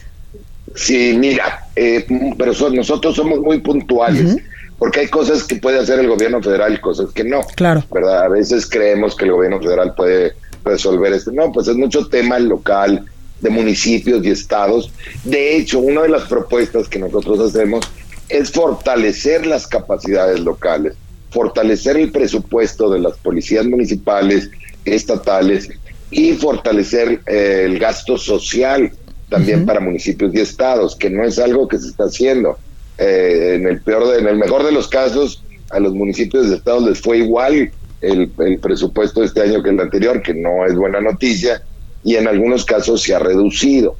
Sí, 0.76 1.16
mira, 1.18 1.68
eh, 1.76 2.06
pero 2.38 2.54
so- 2.56 2.72
nosotros 2.72 3.16
somos 3.16 3.40
muy 3.40 3.60
puntuales, 3.62 4.36
porque 4.78 5.02
hay 5.02 5.08
cosas 5.08 5.44
que 5.44 5.56
puede 5.56 5.80
hacer 5.80 6.00
el 6.00 6.08
gobierno 6.08 6.42
federal 6.42 6.74
y 6.74 6.80
cosas 6.80 7.12
que 7.12 7.24
no. 7.24 7.42
Claro. 7.56 7.84
¿Verdad? 7.92 8.24
A 8.26 8.30
veces 8.30 8.70
creemos 8.70 9.16
que 9.16 9.26
el 9.26 9.32
gobierno 9.32 9.60
federal 9.60 9.94
puede 9.96 10.34
resolver 10.64 11.14
esto. 11.14 11.32
No, 11.32 11.52
pues 11.52 11.68
es 11.68 11.76
mucho 11.76 12.08
tema 12.08 12.38
local 12.40 13.06
de 13.42 13.50
municipios 13.50 14.24
y 14.26 14.30
estados. 14.30 14.92
De 15.24 15.58
hecho, 15.58 15.80
una 15.80 16.04
de 16.04 16.10
las 16.10 16.24
propuestas 16.24 16.88
que 16.88 17.00
nosotros 17.00 17.40
hacemos 17.40 17.86
es 18.30 18.52
fortalecer 18.52 19.46
las 19.46 19.68
capacidades 19.68 20.40
locales, 20.40 20.94
fortalecer 21.32 21.98
el 21.98 22.12
presupuesto 22.12 22.90
de 22.90 23.00
las 23.00 23.18
policías 23.18 23.66
municipales, 23.66 24.50
estatales 24.86 25.70
y 26.12 26.34
fortalecer 26.34 27.22
eh, 27.26 27.64
el 27.66 27.80
gasto 27.80 28.18
social 28.18 28.92
también 29.30 29.66
para 29.66 29.82
municipios 29.82 30.34
y 30.34 30.40
estados, 30.40 30.96
que 30.96 31.10
no 31.10 31.24
es 31.26 31.38
algo 31.38 31.68
que 31.68 31.78
se 31.78 31.90
está 31.90 32.06
haciendo. 32.06 32.58
Eh, 32.98 33.54
en 33.56 33.68
el 33.68 33.82
peor, 33.82 34.08
de- 34.10 34.20
en 34.20 34.28
el 34.28 34.38
mejor 34.38 34.64
de 34.66 34.72
los 34.72 34.88
casos, 34.88 35.44
a 35.70 35.80
los 35.80 35.94
municipios 35.94 36.48
y 36.48 36.54
estados 36.54 36.84
les 36.84 37.00
fue 37.02 37.18
igual 37.20 37.70
el, 38.02 38.32
el 38.40 38.60
presupuesto 38.60 39.20
de 39.20 39.28
este 39.28 39.42
año 39.42 39.62
que 39.62 39.70
el 39.70 39.80
anterior, 39.80 40.22
que 40.22 40.34
no 40.34 40.66
es 40.66 40.76
buena 40.76 41.02
noticia, 41.02 41.62
y 42.04 42.16
en 42.16 42.28
algunos 42.28 42.64
casos 42.66 43.02
se 43.02 43.14
ha 43.14 43.20
reducido. 43.20 43.96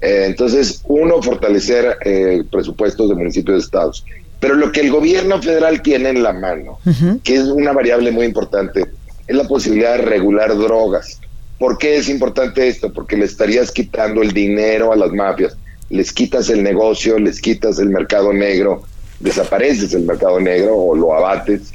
Eh, 0.00 0.24
entonces, 0.26 0.82
uno, 0.88 1.22
fortalecer 1.22 1.96
eh, 2.04 2.42
presupuestos 2.50 3.08
de 3.08 3.14
municipios 3.14 3.56
y 3.56 3.64
estados. 3.64 4.04
Pero 4.40 4.54
lo 4.54 4.70
que 4.70 4.80
el 4.82 4.90
gobierno 4.90 5.40
federal 5.40 5.80
tiene 5.80 6.10
en 6.10 6.22
la 6.22 6.34
mano, 6.34 6.78
que 7.24 7.36
es 7.36 7.44
una 7.44 7.72
variable 7.72 8.10
muy 8.10 8.26
importante, 8.26 8.84
es 9.26 9.34
la 9.36 9.44
posibilidad 9.48 9.96
de 9.96 10.02
regular 10.02 10.54
drogas. 10.56 11.18
¿Por 11.58 11.78
qué 11.78 11.96
es 11.96 12.10
importante 12.10 12.68
esto? 12.68 12.92
Porque 12.92 13.16
le 13.16 13.24
estarías 13.24 13.72
quitando 13.72 14.20
el 14.20 14.32
dinero 14.32 14.92
a 14.92 14.96
las 14.96 15.10
mafias, 15.12 15.56
les 15.90 16.12
quitas 16.12 16.48
el 16.50 16.62
negocio, 16.62 17.18
les 17.18 17.40
quitas 17.40 17.78
el 17.78 17.90
mercado 17.90 18.32
negro 18.32 18.82
desapareces 19.20 19.94
el 19.94 20.02
mercado 20.02 20.40
negro 20.40 20.76
o 20.76 20.94
lo 20.94 21.14
abates 21.14 21.72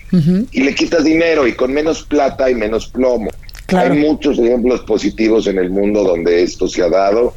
y 0.52 0.64
le 0.64 0.76
quitas 0.76 1.04
dinero 1.04 1.48
y 1.48 1.54
con 1.54 1.74
menos 1.74 2.04
plata 2.04 2.50
y 2.50 2.56
menos 2.56 2.88
plomo. 2.88 3.32
Hay 3.68 3.92
muchos 3.92 4.38
ejemplos 4.38 4.82
positivos 4.82 5.48
en 5.48 5.58
el 5.58 5.70
mundo 5.70 6.04
donde 6.04 6.44
esto 6.44 6.68
se 6.68 6.84
ha 6.84 6.90
dado, 6.90 7.34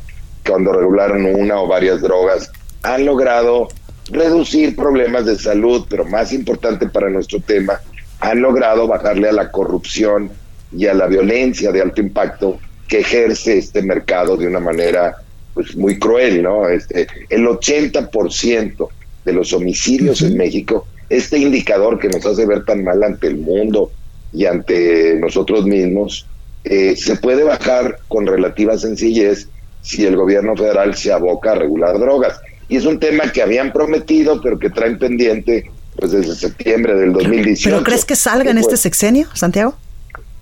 cuando 0.46 0.72
regularon 0.72 1.24
una 1.26 1.60
o 1.60 1.68
varias 1.68 2.02
drogas, 2.02 2.50
han 2.82 3.06
logrado 3.06 3.68
reducir 4.10 4.74
problemas 4.76 5.26
de 5.26 5.38
salud, 5.38 5.86
pero 5.88 6.04
más 6.04 6.32
importante 6.32 6.88
para 6.88 7.08
nuestro 7.08 7.40
tema, 7.40 7.80
han 8.20 8.42
logrado 8.42 8.86
bajarle 8.86 9.28
a 9.28 9.32
la 9.32 9.50
corrupción 9.50 10.30
y 10.76 10.86
a 10.86 10.94
la 10.94 11.06
violencia 11.06 11.70
de 11.70 11.80
alto 11.80 12.00
impacto 12.00 12.58
que 12.88 13.00
ejerce 13.00 13.56
este 13.56 13.80
mercado 13.82 14.36
de 14.36 14.48
una 14.48 14.60
manera 14.60 15.23
pues 15.54 15.76
muy 15.76 15.98
cruel, 15.98 16.42
¿no? 16.42 16.68
Este, 16.68 17.06
el 17.30 17.46
80% 17.46 18.88
de 19.24 19.32
los 19.32 19.52
homicidios 19.52 20.20
en 20.22 20.36
México, 20.36 20.86
este 21.08 21.38
indicador 21.38 21.98
que 21.98 22.08
nos 22.08 22.26
hace 22.26 22.44
ver 22.44 22.64
tan 22.64 22.84
mal 22.84 23.02
ante 23.02 23.28
el 23.28 23.38
mundo 23.38 23.90
y 24.32 24.46
ante 24.46 25.16
nosotros 25.18 25.64
mismos, 25.64 26.26
eh, 26.64 26.96
se 26.96 27.16
puede 27.16 27.44
bajar 27.44 27.98
con 28.08 28.26
relativa 28.26 28.76
sencillez 28.76 29.48
si 29.82 30.04
el 30.04 30.16
gobierno 30.16 30.56
federal 30.56 30.94
se 30.96 31.12
aboca 31.12 31.52
a 31.52 31.54
regular 31.54 31.98
drogas. 31.98 32.40
Y 32.68 32.76
es 32.76 32.86
un 32.86 32.98
tema 32.98 33.30
que 33.30 33.42
habían 33.42 33.72
prometido, 33.72 34.40
pero 34.40 34.58
que 34.58 34.70
traen 34.70 34.98
pendiente 34.98 35.70
pues 35.96 36.10
desde 36.10 36.34
septiembre 36.34 36.94
del 36.96 37.12
2018. 37.12 37.70
¿Pero 37.70 37.84
crees 37.84 38.04
que 38.04 38.16
salga 38.16 38.50
en 38.50 38.58
este 38.58 38.76
sexenio, 38.76 39.28
Santiago? 39.34 39.76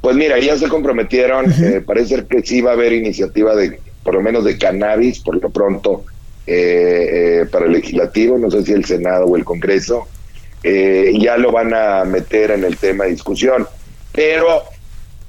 Pues 0.00 0.16
mira, 0.16 0.38
ya 0.38 0.56
se 0.56 0.68
comprometieron, 0.68 1.52
eh, 1.52 1.82
parece 1.84 2.24
que 2.24 2.42
sí 2.42 2.60
va 2.60 2.70
a 2.70 2.74
haber 2.74 2.92
iniciativa 2.92 3.54
de, 3.54 3.78
por 4.02 4.14
lo 4.14 4.20
menos 4.20 4.44
de 4.44 4.58
cannabis, 4.58 5.20
por 5.20 5.40
lo 5.40 5.50
pronto, 5.50 6.04
eh, 6.46 7.42
eh, 7.42 7.46
para 7.50 7.66
el 7.66 7.72
legislativo, 7.72 8.38
no 8.38 8.50
sé 8.50 8.64
si 8.64 8.72
el 8.72 8.84
Senado 8.84 9.26
o 9.26 9.36
el 9.36 9.44
Congreso, 9.44 10.08
ya 10.64 11.36
lo 11.38 11.50
van 11.50 11.74
a 11.74 12.04
meter 12.04 12.52
en 12.52 12.62
el 12.62 12.76
tema 12.76 13.04
de 13.04 13.10
discusión, 13.10 13.66
pero 14.12 14.62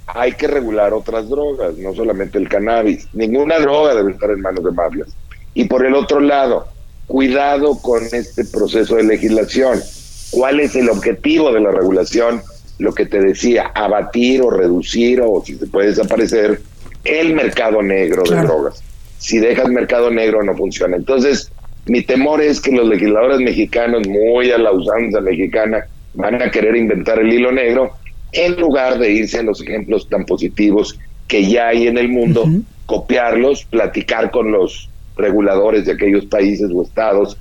hay 0.05 0.33
que 0.33 0.47
regular 0.47 0.93
otras 0.93 1.27
drogas, 1.27 1.75
no 1.77 1.93
solamente 1.95 2.37
el 2.37 2.47
cannabis, 2.47 3.07
ninguna 3.13 3.57
droga 3.57 3.95
debe 3.95 4.11
estar 4.11 4.29
en 4.29 4.41
manos 4.41 4.63
de 4.63 4.71
mafias. 4.71 5.07
Y 5.55 5.65
por 5.65 5.85
el 5.85 5.95
otro 5.95 6.19
lado, 6.19 6.67
cuidado 7.07 7.79
con 7.81 8.03
este 8.03 8.45
proceso 8.45 8.95
de 8.95 9.03
legislación. 9.03 9.81
¿Cuál 10.29 10.59
es 10.59 10.75
el 10.75 10.89
objetivo 10.89 11.51
de 11.51 11.61
la 11.61 11.71
regulación? 11.71 12.41
lo 12.79 12.93
que 12.93 13.05
te 13.05 13.19
decía, 13.19 13.71
abatir 13.73 14.41
o 14.41 14.49
reducir 14.49 15.21
o 15.21 15.43
si 15.45 15.55
se 15.55 15.67
puede 15.67 15.89
desaparecer 15.89 16.61
el 17.03 17.33
mercado 17.33 17.81
negro 17.81 18.23
de 18.23 18.41
drogas. 18.41 18.83
Si 19.17 19.39
dejas 19.39 19.69
mercado 19.69 20.09
negro 20.09 20.43
no 20.43 20.55
funciona. 20.55 20.97
Entonces, 20.97 21.51
mi 21.85 22.01
temor 22.01 22.41
es 22.41 22.61
que 22.61 22.71
los 22.71 22.87
legisladores 22.87 23.39
mexicanos, 23.39 24.07
muy 24.07 24.51
a 24.51 24.57
la 24.57 24.71
usanza 24.71 25.21
mexicana, 25.21 25.85
van 26.13 26.41
a 26.41 26.51
querer 26.51 26.75
inventar 26.75 27.19
el 27.19 27.31
hilo 27.31 27.51
negro 27.51 27.91
en 28.31 28.55
lugar 28.59 28.97
de 28.99 29.11
irse 29.11 29.39
a 29.39 29.43
los 29.43 29.61
ejemplos 29.61 30.07
tan 30.09 30.25
positivos 30.25 30.97
que 31.27 31.45
ya 31.45 31.69
hay 31.69 31.87
en 31.87 31.97
el 31.97 32.09
mundo, 32.09 32.45
copiarlos, 32.85 33.65
platicar 33.65 34.31
con 34.31 34.51
los 34.51 34.89
reguladores 35.15 35.85
de 35.85 35.93
aquellos 35.93 36.25
países 36.25 36.69
o 36.73 36.83
estados 36.83 37.37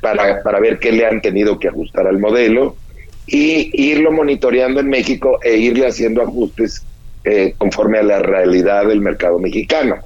para, 0.00 0.42
para 0.42 0.60
ver 0.60 0.78
qué 0.78 0.92
le 0.92 1.06
han 1.06 1.20
tenido 1.20 1.58
que 1.58 1.68
ajustar 1.68 2.06
al 2.06 2.18
modelo 2.18 2.76
y 3.26 3.70
irlo 3.72 4.12
monitoreando 4.12 4.80
en 4.80 4.88
México 4.88 5.38
e 5.42 5.56
irle 5.56 5.86
haciendo 5.86 6.22
ajustes 6.22 6.84
eh, 7.24 7.54
conforme 7.58 7.98
a 7.98 8.02
la 8.02 8.18
realidad 8.20 8.86
del 8.86 9.00
mercado 9.00 9.38
mexicano. 9.38 9.96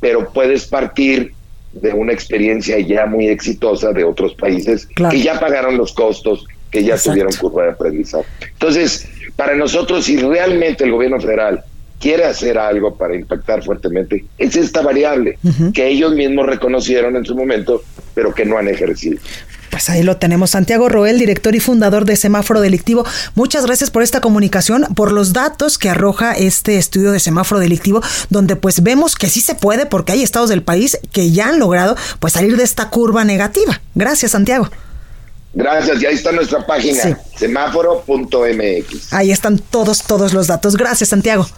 Pero 0.00 0.32
puedes 0.32 0.66
partir 0.66 1.32
de 1.72 1.92
una 1.92 2.12
experiencia 2.12 2.78
ya 2.78 3.06
muy 3.06 3.28
exitosa 3.28 3.92
de 3.92 4.04
otros 4.04 4.34
países 4.34 4.86
que 5.10 5.20
ya 5.20 5.38
pagaron 5.40 5.76
los 5.76 5.92
costos, 5.92 6.46
que 6.70 6.84
ya 6.84 6.96
tuvieron 6.96 7.32
curva 7.34 7.64
de 7.64 7.70
aprendizaje. 7.70 8.26
Entonces, 8.52 9.08
para 9.36 9.54
nosotros, 9.54 10.04
si 10.04 10.16
realmente 10.16 10.84
el 10.84 10.92
gobierno 10.92 11.20
federal 11.20 11.64
quiere 12.00 12.24
hacer 12.24 12.58
algo 12.58 12.94
para 12.96 13.14
impactar 13.14 13.62
fuertemente, 13.64 14.24
es 14.38 14.56
esta 14.56 14.82
variable 14.82 15.38
que 15.72 15.88
ellos 15.88 16.12
mismos 16.14 16.46
reconocieron 16.46 17.16
en 17.16 17.24
su 17.24 17.34
momento, 17.34 17.82
pero 18.14 18.34
que 18.34 18.44
no 18.44 18.58
han 18.58 18.68
ejercido. 18.68 19.18
Pues 19.74 19.90
ahí 19.90 20.04
lo 20.04 20.18
tenemos. 20.18 20.50
Santiago 20.50 20.88
Roel, 20.88 21.18
director 21.18 21.52
y 21.56 21.58
fundador 21.58 22.04
de 22.04 22.14
Semáforo 22.14 22.60
Delictivo. 22.60 23.04
Muchas 23.34 23.66
gracias 23.66 23.90
por 23.90 24.04
esta 24.04 24.20
comunicación, 24.20 24.86
por 24.94 25.10
los 25.10 25.32
datos 25.32 25.78
que 25.78 25.90
arroja 25.90 26.30
este 26.30 26.78
estudio 26.78 27.10
de 27.10 27.18
semáforo 27.18 27.58
delictivo, 27.58 28.00
donde 28.30 28.54
pues 28.54 28.84
vemos 28.84 29.16
que 29.16 29.28
sí 29.28 29.40
se 29.40 29.56
puede, 29.56 29.84
porque 29.84 30.12
hay 30.12 30.22
estados 30.22 30.48
del 30.48 30.62
país 30.62 30.96
que 31.10 31.32
ya 31.32 31.48
han 31.48 31.58
logrado 31.58 31.96
pues 32.20 32.34
salir 32.34 32.56
de 32.56 32.62
esta 32.62 32.88
curva 32.88 33.24
negativa. 33.24 33.80
Gracias, 33.96 34.30
Santiago. 34.30 34.70
Gracias, 35.54 36.00
y 36.00 36.06
ahí 36.06 36.14
está 36.14 36.30
nuestra 36.30 36.64
página, 36.64 37.18
semáforo.mx. 37.36 39.12
Ahí 39.12 39.32
están 39.32 39.58
todos, 39.58 40.04
todos 40.04 40.32
los 40.32 40.46
datos. 40.46 40.76
Gracias, 40.76 41.08
Santiago. 41.08 41.48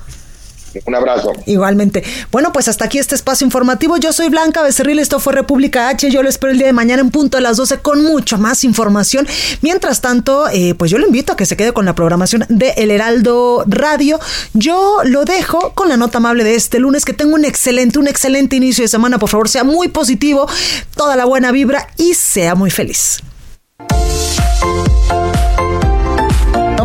Un 0.85 0.95
abrazo. 0.95 1.33
Igualmente. 1.47 2.05
Bueno, 2.31 2.53
pues 2.53 2.69
hasta 2.69 2.85
aquí 2.85 2.99
este 2.99 3.15
espacio 3.15 3.45
informativo. 3.45 3.97
Yo 3.97 4.13
soy 4.13 4.29
Blanca 4.29 4.63
Becerril, 4.63 4.99
esto 4.99 5.21
fue 5.21 5.33
República 5.33 5.89
H. 5.89 6.11
Yo 6.11 6.23
lo 6.23 6.29
espero 6.29 6.53
el 6.53 6.59
día 6.59 6.67
de 6.67 6.73
mañana 6.73 7.03
en 7.03 7.11
punto 7.11 7.39
a 7.39 7.41
las 7.41 7.57
12 7.57 7.79
con 7.79 8.03
mucho 8.03 8.39
más 8.39 8.65
información. 8.65 9.27
Mientras 9.63 10.01
tanto, 10.01 10.49
eh, 10.49 10.75
pues 10.75 10.91
yo 10.91 10.99
lo 10.99 11.07
invito 11.07 11.33
a 11.33 11.37
que 11.37 11.47
se 11.47 11.57
quede 11.57 11.73
con 11.73 11.85
la 11.85 11.95
programación 11.95 12.45
de 12.49 12.71
El 12.77 12.91
Heraldo 12.91 13.65
Radio. 13.67 14.19
Yo 14.55 14.99
lo 15.05 15.25
dejo 15.25 15.73
con 15.75 15.89
la 15.89 15.97
nota 15.97 16.19
amable 16.19 16.45
de 16.45 16.55
este 16.55 16.79
lunes. 16.79 17.05
Que 17.05 17.13
tenga 17.13 17.35
un 17.35 17.45
excelente, 17.45 17.99
un 17.99 18.09
excelente 18.09 18.57
inicio 18.57 18.83
de 18.83 18.89
semana. 18.89 19.19
Por 19.19 19.29
favor, 19.29 19.49
sea 19.49 19.65
muy 19.65 19.89
positivo, 19.89 20.49
toda 20.97 21.17
la 21.17 21.25
buena 21.25 21.53
vibra 21.53 21.89
y 21.97 22.15
sea 22.15 22.55
muy 22.55 22.71
feliz. 22.71 23.23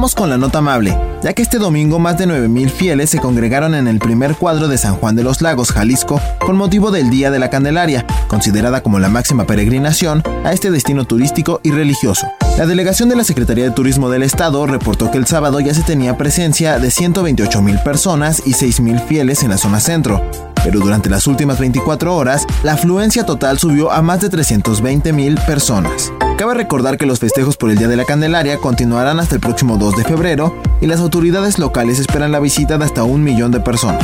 Con 0.01 0.31
la 0.31 0.37
nota 0.39 0.57
amable, 0.57 0.97
ya 1.21 1.33
que 1.33 1.43
este 1.43 1.59
domingo 1.59 1.99
más 1.99 2.17
de 2.17 2.25
9.000 2.25 2.69
fieles 2.71 3.11
se 3.11 3.19
congregaron 3.19 3.75
en 3.75 3.87
el 3.87 3.99
primer 3.99 4.35
cuadro 4.35 4.67
de 4.67 4.79
San 4.79 4.95
Juan 4.95 5.15
de 5.15 5.23
los 5.23 5.41
Lagos, 5.41 5.71
Jalisco, 5.71 6.19
con 6.39 6.55
motivo 6.55 6.89
del 6.89 7.11
Día 7.11 7.29
de 7.29 7.37
la 7.37 7.51
Candelaria, 7.51 8.07
considerada 8.27 8.81
como 8.81 8.97
la 8.97 9.09
máxima 9.09 9.45
peregrinación 9.45 10.23
a 10.43 10.53
este 10.53 10.71
destino 10.71 11.05
turístico 11.05 11.61
y 11.63 11.69
religioso. 11.69 12.25
La 12.57 12.65
delegación 12.65 13.09
de 13.09 13.15
la 13.15 13.23
Secretaría 13.23 13.63
de 13.63 13.71
Turismo 13.71 14.09
del 14.09 14.23
Estado 14.23 14.65
reportó 14.65 15.11
que 15.11 15.19
el 15.19 15.27
sábado 15.27 15.59
ya 15.59 15.75
se 15.75 15.83
tenía 15.83 16.17
presencia 16.17 16.79
de 16.79 16.87
128.000 16.87 17.83
personas 17.83 18.41
y 18.43 18.53
6.000 18.53 19.05
fieles 19.05 19.43
en 19.43 19.51
la 19.51 19.59
zona 19.59 19.79
centro, 19.79 20.19
pero 20.63 20.79
durante 20.79 21.09
las 21.09 21.27
últimas 21.27 21.59
24 21.59 22.15
horas, 22.15 22.45
la 22.63 22.73
afluencia 22.73 23.25
total 23.25 23.59
subió 23.59 23.91
a 23.91 24.01
más 24.01 24.21
de 24.21 24.29
320.000 24.29 25.45
personas. 25.45 26.11
Cabe 26.37 26.53
recordar 26.55 26.97
que 26.97 27.05
los 27.05 27.19
festejos 27.19 27.57
por 27.57 27.69
el 27.69 27.77
Día 27.77 27.87
de 27.87 27.97
la 27.97 28.05
Candelaria 28.05 28.57
continuarán 28.57 29.19
hasta 29.19 29.35
el 29.35 29.41
próximo 29.41 29.77
2 29.77 29.97
de 29.97 30.03
febrero 30.03 30.55
y 30.81 30.87
las 30.87 30.99
autoridades 30.99 31.59
locales 31.59 31.99
esperan 31.99 32.31
la 32.31 32.39
visita 32.39 32.77
de 32.77 32.85
hasta 32.85 33.03
un 33.03 33.23
millón 33.23 33.51
de 33.51 33.59
personas. 33.59 34.03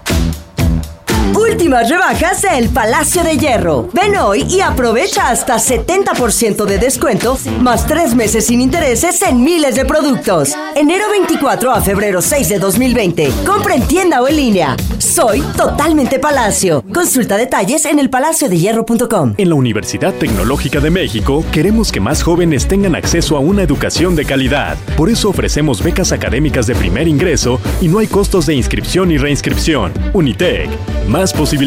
Últimas 1.71 1.89
rebajas 1.89 2.43
El 2.43 2.67
Palacio 2.67 3.23
de 3.23 3.37
Hierro. 3.37 3.87
Ven 3.93 4.17
hoy 4.17 4.45
y 4.49 4.59
aprovecha 4.59 5.29
hasta 5.29 5.55
70% 5.55 6.65
de 6.65 6.77
descuento, 6.77 7.37
más 7.61 7.87
tres 7.87 8.13
meses 8.13 8.47
sin 8.47 8.59
intereses 8.59 9.21
en 9.21 9.41
miles 9.41 9.75
de 9.75 9.85
productos. 9.85 10.53
Enero 10.75 11.05
24 11.09 11.71
a 11.71 11.79
febrero 11.79 12.21
6 12.21 12.49
de 12.49 12.59
2020. 12.59 13.31
Compra 13.45 13.75
en 13.75 13.87
tienda 13.87 14.21
o 14.21 14.27
en 14.27 14.35
línea. 14.35 14.75
Soy 14.97 15.39
totalmente 15.55 16.19
Palacio. 16.19 16.83
Consulta 16.93 17.37
detalles 17.37 17.85
en 17.85 17.99
elpalaciodehierro.com. 17.99 19.35
En 19.37 19.47
la 19.47 19.55
Universidad 19.55 20.13
Tecnológica 20.15 20.81
de 20.81 20.89
México 20.89 21.45
queremos 21.53 21.89
que 21.93 22.01
más 22.01 22.21
jóvenes 22.21 22.67
tengan 22.67 22.95
acceso 22.95 23.37
a 23.37 23.39
una 23.39 23.63
educación 23.63 24.17
de 24.17 24.25
calidad. 24.25 24.75
Por 24.97 25.09
eso 25.09 25.29
ofrecemos 25.29 25.81
becas 25.81 26.11
académicas 26.11 26.67
de 26.67 26.75
primer 26.75 27.07
ingreso 27.07 27.61
y 27.79 27.87
no 27.87 27.99
hay 27.99 28.07
costos 28.07 28.45
de 28.45 28.55
inscripción 28.55 29.09
y 29.09 29.17
reinscripción. 29.17 29.93
Unitec. 30.11 30.69
Más 31.07 31.31
posibilidades. 31.31 31.60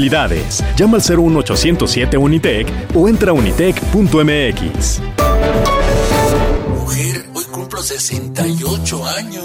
Llama 0.76 0.96
al 0.96 1.02
01807 1.02 2.16
Unitec 2.16 2.66
o 2.94 3.08
entra 3.08 3.30
a 3.30 3.34
unitec.mx. 3.34 5.00
Mujer, 6.68 7.24
hoy 7.32 7.44
cumplo 7.44 7.80
68 7.80 9.06
años. 9.06 9.44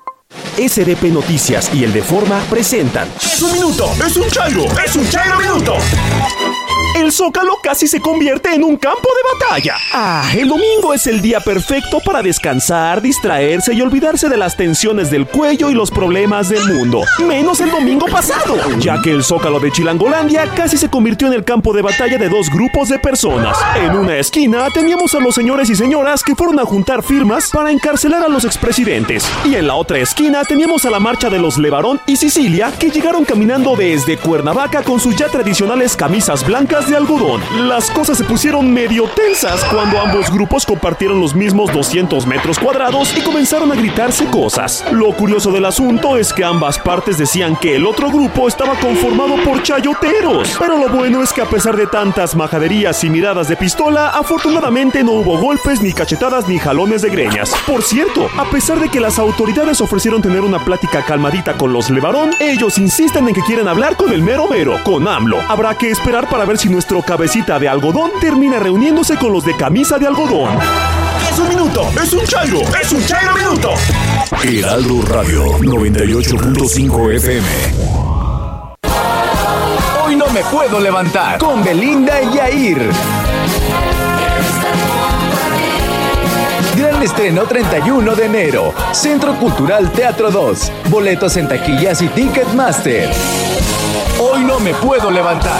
SDP 0.57 1.11
Noticias 1.11 1.71
y 1.73 1.83
el 1.83 1.93
de 1.93 2.01
Forma 2.01 2.39
presentan. 2.49 3.07
¡Es 3.21 3.41
un 3.41 3.51
minuto! 3.53 3.91
¡Es 4.05 4.15
un 4.17 4.29
chairo! 4.29 4.65
¡Es 4.85 4.95
un 4.95 5.09
chairo 5.09 5.37
minuto! 5.37 5.77
El 6.95 7.11
Zócalo 7.13 7.57
casi 7.63 7.87
se 7.87 8.01
convierte 8.01 8.53
en 8.53 8.65
un 8.65 8.75
campo 8.75 9.07
de 9.07 9.45
batalla. 9.47 9.77
Ah, 9.93 10.29
el 10.35 10.49
domingo 10.49 10.93
es 10.93 11.07
el 11.07 11.21
día 11.21 11.39
perfecto 11.39 11.99
para 12.03 12.21
descansar, 12.21 13.01
distraerse 13.01 13.73
y 13.73 13.81
olvidarse 13.81 14.27
de 14.27 14.35
las 14.35 14.57
tensiones 14.57 15.09
del 15.09 15.25
cuello 15.25 15.69
y 15.69 15.73
los 15.73 15.89
problemas 15.89 16.49
del 16.49 16.65
mundo. 16.65 17.03
Menos 17.25 17.61
el 17.61 17.71
domingo 17.71 18.07
pasado, 18.07 18.57
ya 18.79 19.01
que 19.01 19.11
el 19.11 19.23
Zócalo 19.23 19.61
de 19.61 19.71
Chilangolandia 19.71 20.47
casi 20.53 20.77
se 20.77 20.89
convirtió 20.89 21.27
en 21.27 21.33
el 21.33 21.45
campo 21.45 21.71
de 21.73 21.81
batalla 21.81 22.17
de 22.17 22.27
dos 22.27 22.49
grupos 22.49 22.89
de 22.89 22.99
personas. 22.99 23.57
En 23.75 23.95
una 23.95 24.17
esquina 24.17 24.67
teníamos 24.73 25.15
a 25.15 25.19
los 25.21 25.33
señores 25.33 25.69
y 25.69 25.75
señoras 25.75 26.23
que 26.23 26.35
fueron 26.35 26.59
a 26.59 26.65
juntar 26.65 27.03
firmas 27.03 27.51
para 27.51 27.71
encarcelar 27.71 28.23
a 28.23 28.29
los 28.29 28.43
expresidentes. 28.43 29.23
Y 29.45 29.55
en 29.55 29.67
la 29.67 29.75
otra 29.75 29.99
esquina 29.99 30.43
teníamos 30.43 30.83
a 30.83 30.89
la 30.89 30.99
marcha 30.99 31.29
de 31.29 31.39
los 31.39 31.57
Levarón 31.57 32.01
y 32.05 32.17
Sicilia 32.17 32.73
que 32.77 32.91
llegaron 32.91 33.23
caminando 33.23 33.77
desde 33.77 34.17
Cuernavaca 34.17 34.83
con 34.83 34.99
sus 34.99 35.15
ya 35.15 35.29
tradicionales 35.29 35.95
camisas 35.95 36.45
blancas 36.45 36.80
de 36.89 36.95
algodón. 36.95 37.41
Las 37.67 37.91
cosas 37.91 38.17
se 38.17 38.23
pusieron 38.23 38.71
medio 38.73 39.03
tensas 39.09 39.63
cuando 39.65 39.99
ambos 39.99 40.31
grupos 40.31 40.65
compartieron 40.65 41.19
los 41.19 41.35
mismos 41.35 41.71
200 41.71 42.25
metros 42.25 42.59
cuadrados 42.59 43.15
y 43.17 43.21
comenzaron 43.21 43.71
a 43.71 43.75
gritarse 43.75 44.25
cosas. 44.25 44.83
Lo 44.91 45.11
curioso 45.13 45.51
del 45.51 45.65
asunto 45.65 46.17
es 46.17 46.33
que 46.33 46.43
ambas 46.43 46.79
partes 46.79 47.17
decían 47.17 47.55
que 47.55 47.75
el 47.75 47.85
otro 47.85 48.09
grupo 48.09 48.47
estaba 48.47 48.75
conformado 48.75 49.35
por 49.43 49.61
chayoteros. 49.63 50.55
Pero 50.59 50.77
lo 50.77 50.89
bueno 50.89 51.21
es 51.23 51.33
que 51.33 51.41
a 51.41 51.49
pesar 51.49 51.75
de 51.75 51.87
tantas 51.87 52.35
majaderías 52.35 53.03
y 53.03 53.09
miradas 53.09 53.47
de 53.47 53.57
pistola, 53.57 54.09
afortunadamente 54.09 55.03
no 55.03 55.13
hubo 55.13 55.37
golpes, 55.37 55.81
ni 55.81 55.93
cachetadas, 55.93 56.47
ni 56.47 56.59
jalones 56.59 57.01
de 57.01 57.09
greñas. 57.09 57.51
Por 57.67 57.83
cierto, 57.83 58.27
a 58.37 58.49
pesar 58.49 58.79
de 58.79 58.89
que 58.89 58.99
las 58.99 59.19
autoridades 59.19 59.81
ofrecieron 59.81 60.21
tener 60.21 60.41
una 60.41 60.63
plática 60.63 61.03
calmadita 61.03 61.57
con 61.57 61.73
los 61.73 61.89
Levarón, 61.89 62.31
ellos 62.39 62.77
insisten 62.77 63.27
en 63.27 63.33
que 63.33 63.41
quieren 63.41 63.67
hablar 63.67 63.95
con 63.95 64.11
el 64.13 64.21
mero 64.21 64.47
mero, 64.47 64.79
con 64.83 65.07
AMLO. 65.07 65.39
Habrá 65.47 65.75
que 65.77 65.89
esperar 65.89 66.29
para 66.29 66.45
ver 66.45 66.57
si 66.57 66.69
nuestro 66.71 67.01
cabecita 67.01 67.59
de 67.59 67.67
algodón 67.67 68.11
termina 68.21 68.57
reuniéndose 68.57 69.17
con 69.17 69.33
los 69.33 69.43
de 69.43 69.55
camisa 69.55 69.97
de 69.97 70.07
algodón. 70.07 70.57
¡Es 71.29 71.37
un 71.37 71.49
minuto! 71.49 71.89
¡Es 72.01 72.13
un 72.13 72.25
chairo! 72.25 72.61
¡Es 72.81 72.91
un 72.91 73.05
chairo 73.05 73.35
minuto! 73.35 73.73
Heraldo 74.43 75.01
Radio 75.03 75.45
98.5 75.59 77.15
FM. 77.15 77.47
Hoy 80.03 80.15
no 80.15 80.27
me 80.27 80.41
puedo 80.43 80.79
levantar 80.79 81.37
con 81.37 81.63
Belinda 81.63 82.21
y 82.21 82.35
Yair. 82.35 82.89
Gran 86.77 87.03
estreno 87.03 87.43
31 87.43 88.15
de 88.15 88.25
enero. 88.25 88.73
Centro 88.93 89.35
Cultural 89.35 89.91
Teatro 89.91 90.31
2. 90.31 90.71
Boletos 90.89 91.35
en 91.37 91.47
taquillas 91.47 92.01
y 92.01 92.07
Ticketmaster. 92.07 93.09
Hoy 94.19 94.43
no 94.43 94.59
me 94.59 94.73
puedo 94.73 95.11
levantar. 95.11 95.59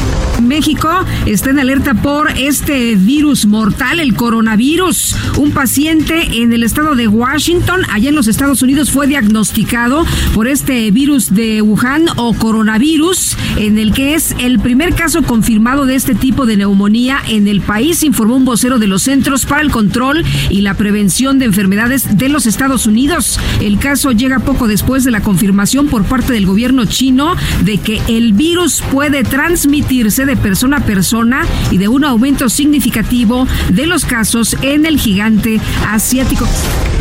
México 0.51 0.89
está 1.27 1.51
en 1.51 1.59
alerta 1.59 1.93
por 1.93 2.29
este 2.37 2.97
virus 2.97 3.45
mortal, 3.45 4.01
el 4.01 4.15
coronavirus. 4.15 5.15
Un 5.37 5.51
paciente 5.51 6.41
en 6.41 6.51
el 6.51 6.63
estado 6.63 6.93
de 6.95 7.07
Washington, 7.07 7.83
allá 7.89 8.09
en 8.09 8.15
los 8.15 8.27
Estados 8.27 8.61
Unidos, 8.61 8.91
fue 8.91 9.07
diagnosticado 9.07 10.05
por 10.35 10.49
este 10.49 10.91
virus 10.91 11.33
de 11.33 11.61
Wuhan 11.61 12.07
o 12.17 12.33
coronavirus, 12.33 13.37
en 13.55 13.79
el 13.79 13.93
que 13.93 14.13
es 14.13 14.35
el 14.39 14.59
primer 14.59 14.93
caso 14.93 15.23
confirmado 15.23 15.85
de 15.85 15.95
este 15.95 16.15
tipo 16.15 16.45
de 16.45 16.57
neumonía 16.57 17.19
en 17.29 17.47
el 17.47 17.61
país, 17.61 18.03
informó 18.03 18.35
un 18.35 18.43
vocero 18.43 18.77
de 18.77 18.87
los 18.87 19.03
Centros 19.03 19.45
para 19.45 19.61
el 19.61 19.71
Control 19.71 20.25
y 20.49 20.59
la 20.59 20.73
Prevención 20.73 21.39
de 21.39 21.45
Enfermedades 21.45 22.17
de 22.17 22.27
los 22.27 22.45
Estados 22.45 22.87
Unidos. 22.87 23.39
El 23.61 23.79
caso 23.79 24.11
llega 24.11 24.39
poco 24.39 24.67
después 24.67 25.05
de 25.05 25.11
la 25.11 25.21
confirmación 25.21 25.87
por 25.87 26.03
parte 26.03 26.33
del 26.33 26.45
gobierno 26.45 26.83
chino 26.83 27.37
de 27.63 27.77
que 27.77 28.01
el 28.09 28.33
virus 28.33 28.83
puede 28.91 29.23
transmitirse 29.23 30.25
de 30.25 30.40
persona 30.41 30.77
a 30.77 30.79
persona 30.81 31.45
y 31.69 31.77
de 31.77 31.87
un 31.87 32.03
aumento 32.03 32.49
significativo 32.49 33.47
de 33.69 33.85
los 33.85 34.05
casos 34.05 34.57
en 34.61 34.85
el 34.85 34.99
gigante 34.99 35.59
asiático. 35.87 36.47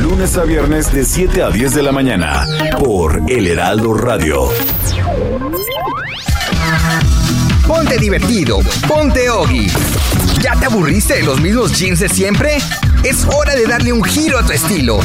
Lunes 0.03 0.37
a 0.37 0.45
viernes 0.45 0.93
de 0.93 1.05
7 1.05 1.43
a 1.43 1.51
10 1.51 1.75
de 1.75 1.83
la 1.83 1.93
mañana 1.93 2.47
por 2.79 3.23
El 3.29 3.47
Heraldo 3.47 3.95
Radio. 3.95 4.49
Ponte 7.67 7.99
divertido, 7.99 8.61
ponte 8.89 9.31
Ogi. 9.31 9.69
¿Ya 10.43 10.59
te 10.59 10.67
aburriste 10.67 11.15
de 11.15 11.23
los 11.23 11.41
mismos 11.41 11.79
jeans 11.79 12.01
de 12.01 12.09
siempre? 12.09 12.59
Es 13.05 13.25
hora 13.27 13.55
de 13.55 13.67
darle 13.67 13.93
un 13.93 14.03
giro 14.03 14.39
a 14.39 14.45
tu 14.45 14.53
estilo. 14.53 15.01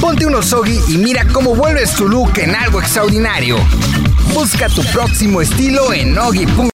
Ponte 0.00 0.26
unos 0.26 0.52
Ogi 0.52 0.78
y 0.88 0.98
mira 0.98 1.26
cómo 1.32 1.54
vuelves 1.54 1.94
tu 1.94 2.06
look 2.06 2.38
en 2.38 2.54
algo 2.54 2.80
extraordinario. 2.80 3.56
Busca 4.32 4.68
tu 4.68 4.82
próximo 4.92 5.40
estilo 5.40 5.92
en 5.92 6.16
Ogi.com. 6.18 6.73